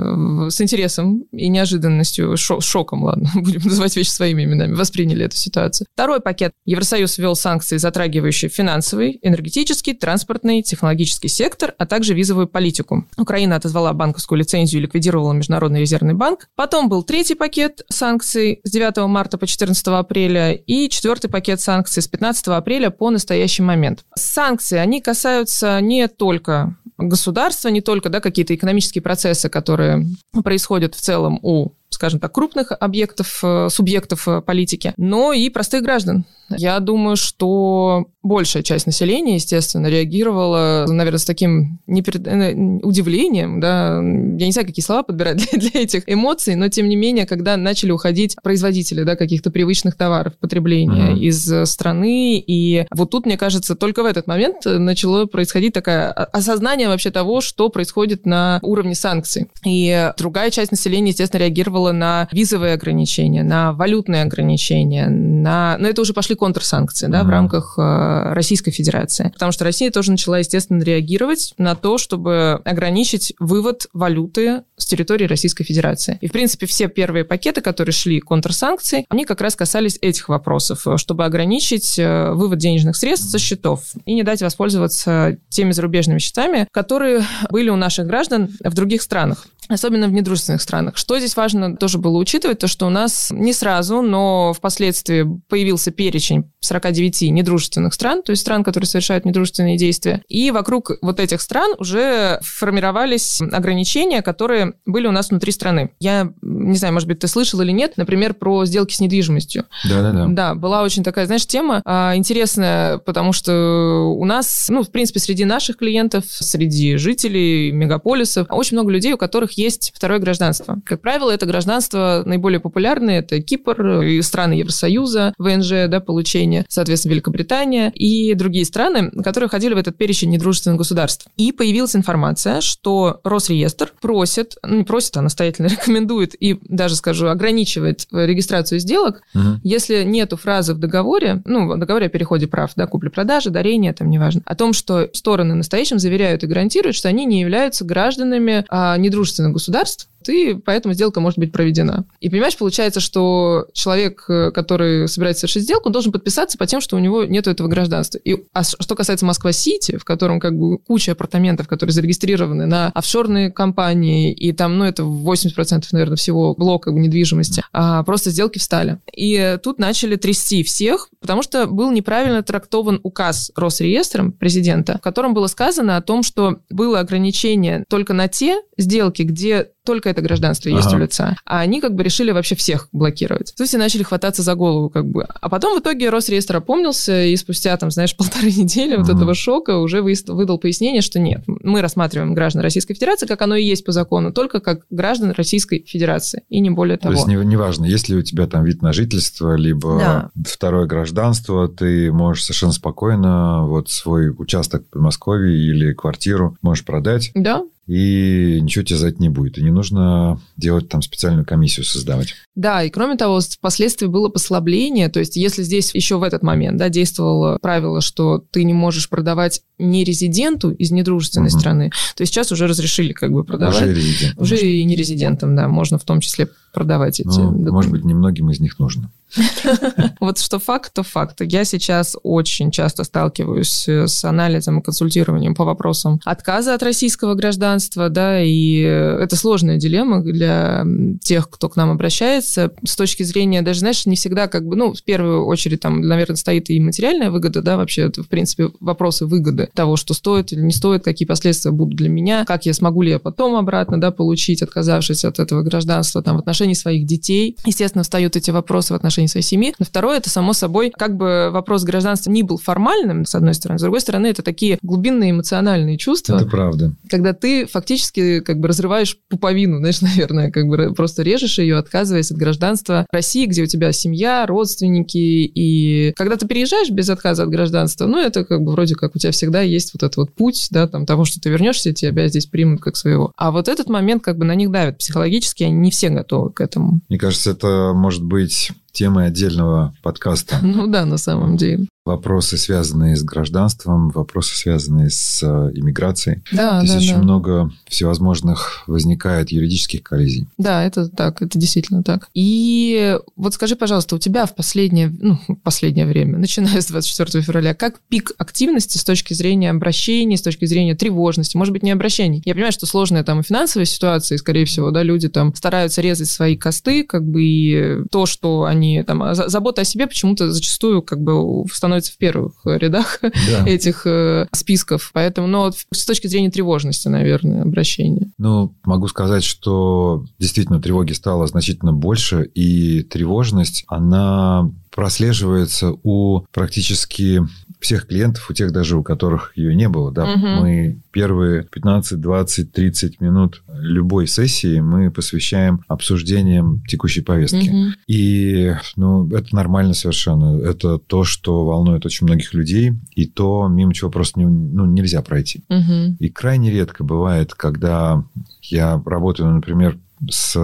с 0.48 0.58
интересом 0.60 1.24
и 1.32 1.48
неожиданностью, 1.48 2.34
шо 2.38 2.60
шоком, 2.60 3.04
ладно, 3.04 3.30
будем 3.34 3.60
называть 3.62 3.94
вещи 3.94 4.08
своими 4.08 4.44
именами, 4.44 4.72
восприняли 4.74 5.26
эту 5.26 5.36
ситуацию. 5.36 5.86
Второй 5.92 6.20
пакет. 6.20 6.52
Евросоюз 6.64 7.18
ввел 7.18 7.36
санкции, 7.36 7.76
затрагивающие 7.76 8.48
финансовый, 8.48 9.18
энергетический, 9.22 9.94
транспортный, 9.94 10.62
технологический 10.62 11.28
сектор, 11.28 11.74
а 11.76 11.86
также 11.86 12.14
визовую 12.14 12.48
политику. 12.48 13.06
Украина 13.18 13.56
отозвала 13.56 13.92
банковскую 13.92 14.38
лицензию 14.38 14.80
и 14.80 14.84
ликвидировала 14.84 15.32
международный 15.80 15.90
резервный 15.90 16.14
банк. 16.14 16.48
Потом 16.54 16.88
был 16.88 17.02
третий 17.02 17.34
пакет 17.34 17.82
санкций 17.88 18.60
с 18.64 18.70
9 18.70 19.08
марта 19.08 19.38
по 19.38 19.46
14 19.46 19.86
апреля 19.88 20.52
и 20.52 20.88
четвертый 20.88 21.30
пакет 21.30 21.60
санкций 21.60 22.02
с 22.02 22.08
15 22.08 22.48
апреля 22.48 22.90
по 22.90 23.10
настоящий 23.10 23.62
момент. 23.62 24.04
Санкции, 24.14 24.78
они 24.78 25.00
касаются 25.00 25.80
не 25.80 26.08
только 26.08 26.76
государства, 26.98 27.68
не 27.68 27.80
только 27.80 28.08
да, 28.08 28.20
какие-то 28.20 28.54
экономические 28.54 29.02
процессы, 29.02 29.48
которые 29.48 30.06
происходят 30.44 30.94
в 30.94 31.00
целом 31.00 31.38
у 31.42 31.70
скажем 31.90 32.20
так, 32.20 32.32
крупных 32.32 32.72
объектов, 32.78 33.40
э, 33.42 33.68
субъектов 33.68 34.26
э, 34.28 34.40
политики, 34.40 34.94
но 34.96 35.32
и 35.32 35.50
простых 35.50 35.82
граждан. 35.82 36.24
Я 36.56 36.80
думаю, 36.80 37.14
что 37.14 38.06
большая 38.24 38.64
часть 38.64 38.86
населения, 38.86 39.36
естественно, 39.36 39.86
реагировала, 39.86 40.84
наверное, 40.88 41.18
с 41.18 41.24
таким 41.24 41.80
неперед... 41.86 42.26
Э, 42.26 42.54
удивлением, 42.82 43.60
да, 43.60 43.96
я 43.96 44.46
не 44.46 44.52
знаю, 44.52 44.66
какие 44.66 44.84
слова 44.84 45.02
подбирать 45.02 45.36
для, 45.36 45.58
для 45.58 45.82
этих 45.82 46.04
эмоций, 46.06 46.54
но 46.54 46.68
тем 46.68 46.88
не 46.88 46.96
менее, 46.96 47.26
когда 47.26 47.56
начали 47.56 47.90
уходить 47.90 48.36
производители, 48.42 49.02
да, 49.02 49.16
каких-то 49.16 49.50
привычных 49.50 49.96
товаров 49.96 50.34
потребления 50.38 51.12
mm-hmm. 51.12 51.18
из 51.18 51.70
страны, 51.70 52.38
и 52.38 52.86
вот 52.92 53.10
тут, 53.10 53.26
мне 53.26 53.36
кажется, 53.36 53.74
только 53.74 54.02
в 54.02 54.06
этот 54.06 54.26
момент 54.26 54.64
начало 54.64 55.26
происходить 55.26 55.74
такое 55.74 56.10
осознание 56.10 56.88
вообще 56.88 57.10
того, 57.10 57.40
что 57.40 57.68
происходит 57.68 58.26
на 58.26 58.58
уровне 58.62 58.94
санкций. 58.94 59.48
И 59.64 60.12
другая 60.16 60.50
часть 60.50 60.70
населения, 60.70 61.10
естественно, 61.10 61.40
реагировала 61.40 61.79
на 61.92 62.28
визовые 62.32 62.74
ограничения, 62.74 63.42
на 63.42 63.72
валютные 63.72 64.22
ограничения, 64.22 65.08
на... 65.08 65.76
Но 65.78 65.88
это 65.88 66.02
уже 66.02 66.12
пошли 66.12 66.36
контрсанкции, 66.36 67.06
да, 67.06 67.20
mm-hmm. 67.20 67.24
в 67.24 67.28
рамках 67.30 67.74
э, 67.78 68.32
Российской 68.34 68.70
Федерации. 68.70 69.30
Потому 69.32 69.52
что 69.52 69.64
Россия 69.64 69.90
тоже 69.90 70.10
начала, 70.10 70.38
естественно, 70.38 70.82
реагировать 70.82 71.54
на 71.58 71.74
то, 71.74 71.98
чтобы 71.98 72.60
ограничить 72.64 73.34
вывод 73.38 73.88
валюты 73.92 74.62
с 74.76 74.86
территории 74.86 75.26
Российской 75.26 75.64
Федерации. 75.64 76.18
И, 76.20 76.28
в 76.28 76.32
принципе, 76.32 76.66
все 76.66 76.88
первые 76.88 77.24
пакеты, 77.24 77.60
которые 77.60 77.92
шли 77.92 78.20
контрсанкций, 78.20 79.06
они 79.08 79.24
как 79.24 79.40
раз 79.40 79.56
касались 79.56 79.98
этих 80.00 80.28
вопросов, 80.28 80.86
чтобы 80.96 81.24
ограничить 81.24 81.98
э, 81.98 82.32
вывод 82.32 82.58
денежных 82.58 82.96
средств 82.96 83.30
со 83.30 83.38
счетов 83.38 83.82
и 84.04 84.14
не 84.14 84.22
дать 84.22 84.42
воспользоваться 84.42 85.38
теми 85.48 85.72
зарубежными 85.72 86.18
счетами, 86.18 86.68
которые 86.72 87.22
были 87.50 87.70
у 87.70 87.76
наших 87.76 88.06
граждан 88.06 88.50
в 88.62 88.74
других 88.74 89.02
странах. 89.02 89.46
Особенно 89.74 90.08
в 90.08 90.12
недружественных 90.12 90.62
странах. 90.62 90.96
Что 90.96 91.18
здесь 91.18 91.36
важно 91.36 91.76
тоже 91.76 91.98
было 91.98 92.18
учитывать, 92.18 92.58
то 92.58 92.68
что 92.68 92.86
у 92.86 92.90
нас 92.90 93.28
не 93.30 93.52
сразу, 93.52 94.02
но 94.02 94.52
впоследствии 94.52 95.26
появился 95.48 95.90
перечень 95.90 96.50
49 96.60 97.22
недружественных 97.22 97.94
стран, 97.94 98.22
то 98.22 98.30
есть 98.30 98.42
стран, 98.42 98.64
которые 98.64 98.86
совершают 98.86 99.24
недружественные 99.24 99.76
действия. 99.76 100.22
И 100.28 100.50
вокруг 100.50 100.92
вот 101.02 101.20
этих 101.20 101.40
стран 101.40 101.74
уже 101.78 102.38
формировались 102.42 103.40
ограничения, 103.40 104.22
которые 104.22 104.74
были 104.86 105.06
у 105.06 105.12
нас 105.12 105.30
внутри 105.30 105.52
страны. 105.52 105.90
Я 106.00 106.32
не 106.42 106.76
знаю, 106.76 106.94
может 106.94 107.08
быть, 107.08 107.18
ты 107.18 107.28
слышал 107.28 107.60
или 107.60 107.72
нет, 107.72 107.96
например, 107.96 108.34
про 108.34 108.64
сделки 108.64 108.94
с 108.94 109.00
недвижимостью. 109.00 109.64
Да-да-да. 109.88 110.26
Да, 110.28 110.54
была 110.54 110.82
очень 110.82 111.02
такая, 111.02 111.26
знаешь, 111.26 111.46
тема 111.46 111.82
а, 111.84 112.14
интересная, 112.16 112.98
потому 112.98 113.32
что 113.32 114.14
у 114.16 114.24
нас, 114.24 114.66
ну, 114.68 114.82
в 114.82 114.90
принципе, 114.90 115.20
среди 115.20 115.44
наших 115.44 115.78
клиентов, 115.78 116.24
среди 116.28 116.96
жителей 116.96 117.72
мегаполисов, 117.72 118.46
очень 118.50 118.76
много 118.76 118.90
людей, 118.90 119.12
у 119.12 119.18
которых 119.18 119.52
есть 119.60 119.92
второе 119.94 120.18
гражданство. 120.18 120.80
Как 120.84 121.00
правило, 121.00 121.30
это 121.30 121.46
гражданство 121.46 122.22
наиболее 122.24 122.60
популярное, 122.60 123.20
это 123.20 123.40
Кипр 123.40 124.02
и 124.02 124.22
страны 124.22 124.54
Евросоюза, 124.54 125.34
ВНЖ, 125.38 125.88
да, 125.88 126.00
получение, 126.00 126.64
соответственно, 126.68 127.12
Великобритания 127.12 127.90
и 127.94 128.34
другие 128.34 128.64
страны, 128.64 129.10
которые 129.22 129.48
входили 129.48 129.74
в 129.74 129.78
этот 129.78 129.96
перечень 129.96 130.30
недружественных 130.30 130.78
государств. 130.78 131.26
И 131.36 131.52
появилась 131.52 131.96
информация, 131.96 132.60
что 132.60 133.20
Росреестр 133.24 133.92
просит, 134.00 134.56
ну, 134.62 134.78
не 134.78 134.84
просит, 134.84 135.16
а 135.16 135.22
настоятельно 135.22 135.66
рекомендует 135.68 136.34
и 136.40 136.58
даже, 136.68 136.96
скажу, 136.96 137.28
ограничивает 137.28 138.06
регистрацию 138.12 138.78
сделок, 138.78 139.22
угу. 139.34 139.60
если 139.62 140.02
нету 140.04 140.36
фразы 140.36 140.74
в 140.74 140.78
договоре, 140.78 141.42
ну, 141.44 141.68
в 141.68 141.78
договоре 141.78 142.06
о 142.06 142.08
переходе 142.08 142.46
прав, 142.46 142.72
да, 142.76 142.86
купли-продажи, 142.86 143.50
дарения, 143.50 143.92
там, 143.92 144.10
неважно, 144.10 144.42
о 144.44 144.54
том, 144.54 144.72
что 144.72 145.08
стороны 145.12 145.54
настоящим 145.54 145.98
заверяют 145.98 146.44
и 146.44 146.46
гарантируют, 146.46 146.96
что 146.96 147.08
они 147.08 147.24
не 147.24 147.40
являются 147.40 147.84
гражданами 147.84 148.64
а, 148.68 148.96
недружественных 148.96 149.39
государств, 149.48 150.09
и 150.28 150.54
поэтому 150.54 150.94
сделка 150.94 151.20
может 151.20 151.38
быть 151.38 151.52
проведена. 151.52 152.04
И 152.20 152.28
понимаешь, 152.28 152.56
получается, 152.56 153.00
что 153.00 153.66
человек, 153.72 154.24
э, 154.28 154.50
который 154.52 155.08
собирается 155.08 155.40
совершить 155.40 155.64
сделку, 155.64 155.88
он 155.88 155.92
должен 155.92 156.12
подписаться 156.12 156.58
по 156.58 156.66
тем, 156.66 156.80
что 156.80 156.96
у 156.96 156.98
него 156.98 157.24
нет 157.24 157.46
этого 157.46 157.68
гражданства. 157.68 158.18
И, 158.18 158.44
а 158.52 158.62
что 158.62 158.94
касается 158.94 159.26
Москва-Сити, 159.26 159.96
в 159.96 160.04
котором 160.04 160.40
как 160.40 160.56
бы 160.56 160.78
куча 160.78 161.12
апартаментов, 161.12 161.68
которые 161.68 161.92
зарегистрированы 161.92 162.66
на 162.66 162.88
офшорные 162.88 163.50
компании, 163.50 164.32
и 164.32 164.52
там, 164.52 164.78
ну, 164.78 164.84
это 164.84 165.02
80%, 165.02 165.84
наверное, 165.92 166.16
всего 166.16 166.54
блока 166.54 166.90
недвижимости, 166.90 167.62
а 167.72 168.02
просто 168.04 168.30
сделки 168.30 168.58
встали. 168.58 168.98
И 169.14 169.58
тут 169.62 169.78
начали 169.78 170.16
трясти 170.16 170.62
всех, 170.62 171.08
потому 171.20 171.42
что 171.42 171.66
был 171.66 171.90
неправильно 171.90 172.42
трактован 172.42 173.00
указ 173.02 173.50
Росреестром 173.56 174.32
президента, 174.32 174.98
в 174.98 175.00
котором 175.00 175.34
было 175.34 175.46
сказано 175.46 175.96
о 175.96 176.02
том, 176.02 176.22
что 176.22 176.60
было 176.70 177.00
ограничение 177.00 177.84
только 177.88 178.12
на 178.12 178.28
те 178.28 178.60
сделки, 178.76 179.22
где 179.22 179.68
только 179.84 180.09
это 180.10 180.22
гражданство 180.22 180.70
ага. 180.70 180.78
есть 180.78 180.94
у 180.94 180.98
лица. 180.98 181.36
А 181.44 181.60
они 181.60 181.80
как 181.80 181.94
бы 181.94 182.02
решили 182.02 182.30
вообще 182.30 182.54
всех 182.54 182.88
блокировать. 182.92 183.54
То 183.56 183.62
есть 183.62 183.74
и 183.74 183.76
начали 183.76 184.02
хвататься 184.02 184.42
за 184.42 184.54
голову 184.54 184.90
как 184.90 185.06
бы. 185.06 185.24
А 185.40 185.48
потом 185.48 185.76
в 185.76 185.80
итоге 185.80 186.10
Росреестр 186.10 186.56
опомнился, 186.56 187.24
и 187.24 187.36
спустя 187.36 187.76
там, 187.76 187.90
знаешь, 187.90 188.16
полторы 188.16 188.50
недели 188.50 188.94
ага. 188.94 189.02
вот 189.02 189.16
этого 189.16 189.34
шока 189.34 189.78
уже 189.78 190.02
выдал 190.02 190.58
пояснение, 190.58 191.02
что 191.02 191.18
нет, 191.18 191.42
мы 191.46 191.80
рассматриваем 191.80 192.34
граждан 192.34 192.62
Российской 192.62 192.94
Федерации, 192.94 193.26
как 193.26 193.42
оно 193.42 193.56
и 193.56 193.64
есть 193.64 193.84
по 193.84 193.92
закону, 193.92 194.32
только 194.32 194.60
как 194.60 194.86
граждан 194.90 195.32
Российской 195.32 195.84
Федерации, 195.86 196.42
и 196.48 196.60
не 196.60 196.70
более 196.70 196.96
того. 196.96 197.14
То 197.14 197.18
есть 197.18 197.28
неважно, 197.28 197.84
не, 197.84 197.90
если 197.90 198.16
у 198.16 198.22
тебя 198.22 198.46
там 198.46 198.64
вид 198.64 198.82
на 198.82 198.92
жительство, 198.92 199.54
либо 199.54 199.98
да. 199.98 200.30
второе 200.46 200.86
гражданство, 200.86 201.68
ты 201.68 202.12
можешь 202.12 202.44
совершенно 202.44 202.72
спокойно 202.72 203.66
вот 203.66 203.90
свой 203.90 204.30
участок 204.30 204.82
в 204.86 204.90
Подмосковье 204.90 205.56
или 205.56 205.92
квартиру 205.92 206.56
можешь 206.62 206.84
продать. 206.84 207.30
Да, 207.34 207.62
и 207.90 208.60
ничего 208.60 208.84
тебе 208.84 208.98
за 209.00 209.08
это 209.08 209.20
не 209.20 209.28
будет. 209.28 209.58
И 209.58 209.62
не 209.64 209.72
нужно 209.72 210.40
делать 210.56 210.88
там 210.88 211.02
специальную 211.02 211.44
комиссию 211.44 211.84
создавать. 211.84 212.34
Да, 212.54 212.84
и 212.84 212.90
кроме 212.90 213.16
того, 213.16 213.40
впоследствии 213.40 214.06
было 214.06 214.28
послабление, 214.28 215.08
то 215.08 215.18
есть 215.18 215.34
если 215.34 215.64
здесь 215.64 215.92
еще 215.92 216.16
в 216.16 216.22
этот 216.22 216.44
момент 216.44 216.76
да, 216.76 216.88
действовало 216.88 217.58
правило, 217.60 218.00
что 218.00 218.44
ты 218.52 218.62
не 218.62 218.74
можешь 218.74 219.08
продавать 219.08 219.62
не 219.78 220.04
резиденту 220.04 220.70
из 220.70 220.92
недружественной 220.92 221.48
угу. 221.48 221.58
страны, 221.58 221.90
то 222.14 222.24
сейчас 222.24 222.52
уже 222.52 222.68
разрешили 222.68 223.12
как 223.12 223.32
бы 223.32 223.42
продавать. 223.42 223.82
Уже 223.82 223.92
резидент. 223.92 224.40
Уже 224.40 224.56
и 224.56 224.84
не 224.84 224.94
резидентам, 224.94 225.56
да, 225.56 225.66
можно 225.66 225.98
в 225.98 226.04
том 226.04 226.20
числе 226.20 226.48
продавать 226.72 227.18
эти 227.18 227.26
ну. 227.26 227.50
Может 227.72 227.90
быть, 227.90 228.04
немногим 228.04 228.50
из 228.52 228.60
них 228.60 228.78
нужно. 228.78 229.10
Вот 230.20 230.38
что 230.38 230.58
факт, 230.58 230.92
то 230.92 231.02
факт. 231.02 231.40
Я 231.40 231.64
сейчас 231.64 232.16
очень 232.22 232.70
часто 232.70 233.04
сталкиваюсь 233.04 233.88
с 233.88 234.24
анализом 234.24 234.80
и 234.80 234.82
консультированием 234.82 235.54
по 235.54 235.64
вопросам 235.64 236.20
отказа 236.24 236.74
от 236.74 236.82
российского 236.82 237.34
гражданства, 237.34 238.08
да, 238.08 238.42
и 238.42 238.78
это 238.80 239.36
сложная 239.36 239.76
дилемма 239.76 240.22
для 240.22 240.84
тех, 241.22 241.48
кто 241.48 241.68
к 241.68 241.76
нам 241.76 241.90
обращается. 241.90 242.72
С 242.84 242.96
точки 242.96 243.22
зрения, 243.22 243.62
даже, 243.62 243.80
знаешь, 243.80 244.06
не 244.06 244.16
всегда 244.16 244.48
как 244.48 244.66
бы, 244.66 244.76
ну, 244.76 244.94
в 244.94 245.02
первую 245.02 245.46
очередь 245.46 245.80
там, 245.80 246.00
наверное, 246.00 246.36
стоит 246.36 246.70
и 246.70 246.80
материальная 246.80 247.30
выгода, 247.30 247.62
да, 247.62 247.76
вообще, 247.76 248.02
это, 248.02 248.22
в 248.22 248.28
принципе, 248.28 248.70
вопросы 248.80 249.26
выгоды 249.26 249.68
того, 249.74 249.96
что 249.96 250.14
стоит 250.14 250.52
или 250.52 250.60
не 250.60 250.72
стоит, 250.72 251.04
какие 251.04 251.26
последствия 251.26 251.70
будут 251.70 251.96
для 251.96 252.08
меня, 252.08 252.44
как 252.44 252.66
я 252.66 252.74
смогу 252.74 253.02
ли 253.02 253.10
я 253.10 253.18
потом 253.18 253.56
обратно, 253.56 254.00
да, 254.00 254.10
получить, 254.10 254.62
отказавшись 254.62 255.24
от 255.24 255.38
этого 255.38 255.62
гражданства, 255.62 256.22
там, 256.22 256.36
в 256.36 256.40
отношении 256.40 256.74
своих 256.74 257.06
детей. 257.06 257.56
Естественно, 257.64 258.02
встают 258.02 258.36
эти 258.36 258.50
вопросы 258.50 258.92
в 258.92 258.96
отношении 258.96 259.19
отношении 259.20 259.26
своей 259.26 259.44
семьи. 259.44 259.74
Но 259.78 259.84
второе, 259.84 260.18
это, 260.18 260.30
само 260.30 260.52
собой, 260.52 260.90
как 260.90 261.16
бы 261.16 261.50
вопрос 261.52 261.84
гражданства 261.84 262.30
не 262.30 262.42
был 262.42 262.58
формальным, 262.58 263.24
с 263.24 263.34
одной 263.34 263.54
стороны. 263.54 263.78
С 263.78 263.82
другой 263.82 264.00
стороны, 264.00 264.26
это 264.26 264.42
такие 264.42 264.78
глубинные 264.82 265.32
эмоциональные 265.32 265.98
чувства. 265.98 266.36
Это 266.36 266.46
правда. 266.46 266.92
Когда 267.08 267.32
ты 267.32 267.66
фактически 267.66 268.40
как 268.40 268.58
бы 268.58 268.68
разрываешь 268.68 269.16
пуповину, 269.28 269.78
знаешь, 269.78 270.00
наверное, 270.02 270.50
как 270.50 270.66
бы 270.66 270.94
просто 270.94 271.22
режешь 271.22 271.58
ее, 271.58 271.76
отказываясь 271.76 272.30
от 272.30 272.38
гражданства 272.38 273.06
России, 273.10 273.46
где 273.46 273.62
у 273.62 273.66
тебя 273.66 273.92
семья, 273.92 274.46
родственники. 274.46 275.18
И 275.18 276.12
когда 276.16 276.36
ты 276.36 276.46
переезжаешь 276.46 276.90
без 276.90 277.08
отказа 277.08 277.42
от 277.44 277.50
гражданства, 277.50 278.06
ну, 278.06 278.18
это 278.18 278.44
как 278.44 278.62
бы 278.62 278.72
вроде 278.72 278.94
как 278.94 279.14
у 279.14 279.18
тебя 279.18 279.32
всегда 279.32 279.60
есть 279.62 279.92
вот 279.94 280.02
этот 280.02 280.16
вот 280.16 280.32
путь, 280.32 280.68
да, 280.70 280.86
там 280.86 281.06
того, 281.06 281.24
что 281.24 281.40
ты 281.40 281.50
вернешься, 281.50 281.92
тебя 281.92 282.28
здесь 282.28 282.46
примут 282.46 282.80
как 282.80 282.96
своего. 282.96 283.32
А 283.36 283.50
вот 283.50 283.68
этот 283.68 283.88
момент 283.88 284.22
как 284.22 284.38
бы 284.38 284.44
на 284.44 284.54
них 284.54 284.70
давит 284.70 284.98
психологически, 284.98 285.64
они 285.64 285.74
не 285.74 285.90
все 285.90 286.10
готовы 286.10 286.50
к 286.50 286.60
этому. 286.60 287.00
Мне 287.08 287.18
кажется, 287.18 287.50
это 287.50 287.92
может 287.94 288.22
быть 288.22 288.72
темой 288.92 289.26
отдельного 289.26 289.94
подкаста. 290.02 290.58
Ну 290.62 290.86
да, 290.86 291.04
на 291.04 291.18
самом 291.18 291.56
деле 291.56 291.86
вопросы, 292.10 292.56
связанные 292.56 293.16
с 293.16 293.22
гражданством, 293.22 294.10
вопросы, 294.10 294.56
связанные 294.56 295.10
с 295.10 295.42
э, 295.42 295.46
иммиграцией. 295.74 296.42
Да, 296.52 296.80
Здесь 296.80 296.92
да, 296.92 296.98
очень 296.98 297.14
да. 297.14 297.22
много 297.22 297.72
всевозможных 297.88 298.82
возникает 298.86 299.50
юридических 299.50 300.02
коллизий. 300.02 300.46
Да, 300.58 300.84
это 300.84 301.08
так, 301.08 301.42
это 301.42 301.58
действительно 301.58 302.02
так. 302.02 302.28
И 302.34 303.18
вот 303.36 303.54
скажи, 303.54 303.76
пожалуйста, 303.76 304.16
у 304.16 304.18
тебя 304.18 304.46
в 304.46 304.54
последнее, 304.54 305.12
ну, 305.20 305.38
последнее 305.62 306.06
время, 306.06 306.38
начиная 306.38 306.80
с 306.80 306.86
24 306.86 307.42
февраля, 307.42 307.74
как 307.74 308.00
пик 308.08 308.32
активности 308.38 308.98
с 308.98 309.04
точки 309.04 309.34
зрения 309.34 309.70
обращений, 309.70 310.36
с 310.36 310.42
точки 310.42 310.64
зрения 310.64 310.94
тревожности, 310.94 311.56
может 311.56 311.72
быть, 311.72 311.82
не 311.82 311.92
обращений? 311.92 312.42
Я 312.44 312.54
понимаю, 312.54 312.72
что 312.72 312.86
сложная 312.86 313.24
там 313.24 313.40
и 313.40 313.42
финансовая 313.42 313.86
ситуация, 313.86 314.36
и, 314.36 314.38
скорее 314.38 314.64
всего, 314.64 314.90
да, 314.90 315.02
люди 315.02 315.28
там 315.28 315.54
стараются 315.54 316.00
резать 316.00 316.28
свои 316.28 316.56
косты, 316.56 317.04
как 317.04 317.24
бы, 317.24 317.42
и 317.42 318.04
то, 318.10 318.26
что 318.26 318.64
они 318.64 319.02
там, 319.02 319.34
забота 319.34 319.82
о 319.82 319.84
себе 319.84 320.06
почему-то 320.06 320.50
зачастую 320.50 321.02
как 321.02 321.20
бы 321.20 321.64
становится 321.72 321.99
становится 322.00 322.12
в 322.12 322.16
первых 322.18 322.52
рядах 322.64 323.18
да. 323.22 323.66
этих 323.66 324.06
э, 324.06 324.46
списков. 324.52 325.10
Поэтому, 325.12 325.46
ну, 325.46 325.70
с 325.70 326.04
точки 326.04 326.26
зрения 326.26 326.50
тревожности, 326.50 327.08
наверное, 327.08 327.62
обращение. 327.62 328.30
Ну, 328.38 328.74
могу 328.84 329.08
сказать, 329.08 329.44
что 329.44 330.24
действительно 330.38 330.80
тревоги 330.80 331.12
стало 331.12 331.46
значительно 331.46 331.92
больше, 331.92 332.44
и 332.54 333.02
тревожность, 333.02 333.84
она 333.88 334.70
прослеживается 334.90 335.92
у 336.02 336.40
практически 336.52 337.42
всех 337.80 338.06
клиентов, 338.06 338.48
у 338.50 338.52
тех 338.52 338.72
даже, 338.72 338.96
у 338.96 339.02
которых 339.02 339.56
ее 339.56 339.74
не 339.74 339.88
было. 339.88 340.12
Да? 340.12 340.24
Угу. 340.24 340.46
Мы 340.46 341.00
первые 341.10 341.64
15, 341.64 342.20
20, 342.20 342.72
30 342.72 343.20
минут 343.20 343.62
любой 343.72 344.26
сессии 344.26 344.80
мы 344.80 345.10
посвящаем 345.10 345.82
обсуждениям 345.88 346.82
текущей 346.86 347.22
повестки. 347.22 347.70
Угу. 347.70 347.92
И 348.06 348.74
ну, 348.96 349.28
это 349.34 349.54
нормально 349.54 349.94
совершенно. 349.94 350.60
Это 350.60 350.98
то, 350.98 351.24
что 351.24 351.64
волнует 351.64 352.04
очень 352.04 352.26
многих 352.26 352.52
людей, 352.54 352.92
и 353.14 353.26
то, 353.26 353.66
мимо 353.68 353.94
чего 353.94 354.10
просто 354.10 354.40
не, 354.40 354.46
ну, 354.46 354.84
нельзя 354.84 355.22
пройти. 355.22 355.64
Угу. 355.68 356.16
И 356.18 356.28
крайне 356.28 356.70
редко 356.70 357.02
бывает, 357.02 357.54
когда 357.54 358.22
я 358.62 359.02
работаю, 359.04 359.50
например, 359.50 359.98
с 360.28 360.56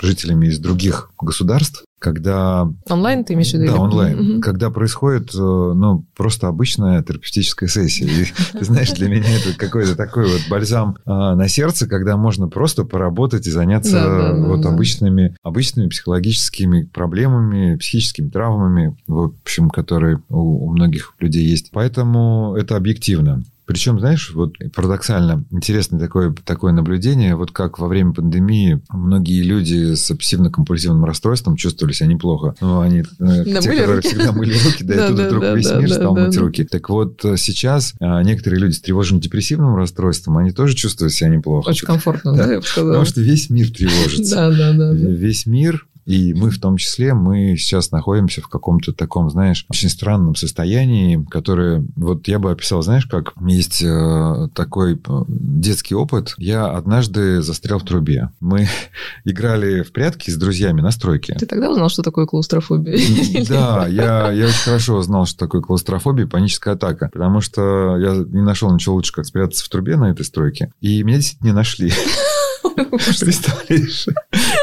жителями 0.00 0.48
из 0.48 0.58
других 0.58 1.10
государств, 1.20 1.84
когда... 1.98 2.70
Онлайн 2.88 3.24
ты 3.24 3.34
имеешь 3.34 3.50
в 3.50 3.54
виду? 3.54 3.72
Да, 3.72 3.80
онлайн. 3.80 4.34
Угу. 4.34 4.40
Когда 4.40 4.70
происходит, 4.70 5.34
э, 5.34 5.38
ну, 5.38 6.04
просто 6.16 6.46
обычная 6.46 7.02
терапевтическая 7.02 7.68
сессия. 7.68 8.06
И, 8.06 8.26
ты 8.52 8.64
знаешь, 8.64 8.92
для 8.92 9.08
меня 9.08 9.28
это 9.36 9.58
какой-то 9.58 9.96
такой 9.96 10.30
вот 10.30 10.42
бальзам 10.48 10.96
а, 11.04 11.34
на 11.34 11.48
сердце, 11.48 11.88
когда 11.88 12.16
можно 12.16 12.48
просто 12.48 12.84
поработать 12.84 13.46
и 13.46 13.50
заняться 13.50 13.92
да, 13.92 14.04
да, 14.04 14.32
да, 14.32 14.46
вот 14.46 14.60
да. 14.60 14.68
обычными, 14.68 15.36
обычными 15.42 15.88
психологическими 15.88 16.84
проблемами, 16.84 17.76
психическими 17.76 18.28
травмами, 18.28 18.96
в 19.06 19.32
общем, 19.42 19.68
которые 19.68 20.22
у, 20.28 20.66
у 20.66 20.70
многих 20.70 21.14
людей 21.18 21.44
есть. 21.44 21.70
Поэтому 21.72 22.54
это 22.56 22.76
объективно. 22.76 23.42
Причем, 23.68 24.00
знаешь, 24.00 24.32
вот 24.34 24.54
парадоксально 24.74 25.44
интересное 25.50 26.00
такое, 26.00 26.34
такое 26.44 26.72
наблюдение, 26.72 27.36
вот 27.36 27.52
как 27.52 27.78
во 27.78 27.86
время 27.86 28.14
пандемии 28.14 28.80
многие 28.88 29.42
люди 29.42 29.94
с 29.94 30.10
обсессивно-компульсивным 30.10 31.04
расстройством 31.04 31.54
чувствовали 31.54 31.92
себя 31.92 32.08
неплохо. 32.08 32.54
Ну, 32.62 32.80
они, 32.80 33.04
да, 33.18 33.44
те, 33.44 33.52
которые 33.52 33.96
руки. 33.96 34.08
всегда 34.08 34.32
мыли 34.32 34.54
руки, 34.54 34.84
да, 34.84 34.94
и 34.94 35.08
тут 35.10 35.20
вдруг 35.20 35.44
весь 35.54 35.70
мир 35.70 35.92
стал 35.92 36.16
мыть 36.16 36.36
руки. 36.38 36.64
Так 36.64 36.88
вот, 36.88 37.20
сейчас 37.36 37.92
некоторые 38.00 38.58
люди 38.58 38.72
с 38.72 38.80
тревожно-депрессивным 38.80 39.76
расстройством, 39.76 40.38
они 40.38 40.52
тоже 40.52 40.74
чувствуют 40.74 41.12
себя 41.12 41.28
неплохо. 41.28 41.68
Очень 41.68 41.86
комфортно, 41.86 42.34
да, 42.34 42.50
я 42.50 42.60
бы 42.60 42.66
сказала. 42.66 42.92
Потому 42.92 43.04
что 43.04 43.20
весь 43.20 43.50
мир 43.50 43.70
тревожится. 43.70 44.34
Да, 44.34 44.50
да, 44.50 44.72
да. 44.72 44.92
Весь 44.94 45.44
мир 45.44 45.86
и 46.08 46.32
мы 46.32 46.48
в 46.48 46.58
том 46.58 46.78
числе, 46.78 47.12
мы 47.12 47.54
сейчас 47.58 47.90
находимся 47.90 48.40
в 48.40 48.48
каком-то 48.48 48.94
таком, 48.94 49.28
знаешь, 49.28 49.66
очень 49.68 49.90
странном 49.90 50.36
состоянии, 50.36 51.22
которое, 51.30 51.84
вот 51.96 52.26
я 52.28 52.38
бы 52.38 52.50
описал, 52.50 52.80
знаешь, 52.80 53.04
как 53.04 53.34
есть 53.46 53.82
э, 53.82 54.48
такой 54.54 54.94
э, 54.94 55.24
детский 55.28 55.94
опыт. 55.94 56.32
Я 56.38 56.70
однажды 56.70 57.42
застрял 57.42 57.78
в 57.78 57.84
трубе. 57.84 58.30
Мы 58.40 58.68
играли 59.26 59.82
в 59.82 59.92
прятки 59.92 60.30
с 60.30 60.38
друзьями 60.38 60.80
на 60.80 60.92
стройке. 60.92 61.34
Ты 61.34 61.44
тогда 61.44 61.70
узнал, 61.70 61.90
что 61.90 62.02
такое 62.02 62.24
клаустрофобия? 62.24 62.98
Да, 63.48 63.86
я, 63.86 64.32
я 64.32 64.46
очень 64.46 64.64
хорошо 64.64 64.96
узнал, 64.96 65.26
что 65.26 65.38
такое 65.38 65.60
клаустрофобия 65.60 66.26
паническая 66.26 66.72
атака, 66.72 67.10
потому 67.12 67.42
что 67.42 67.98
я 67.98 68.14
не 68.14 68.42
нашел 68.42 68.72
ничего 68.72 68.94
лучше, 68.94 69.12
как 69.12 69.26
спрятаться 69.26 69.62
в 69.62 69.68
трубе 69.68 69.96
на 69.96 70.10
этой 70.10 70.24
стройке. 70.24 70.72
И 70.80 71.02
меня 71.02 71.18
действительно 71.18 71.48
не 71.48 71.54
нашли. 71.54 71.92
Представляешь? 72.74 74.06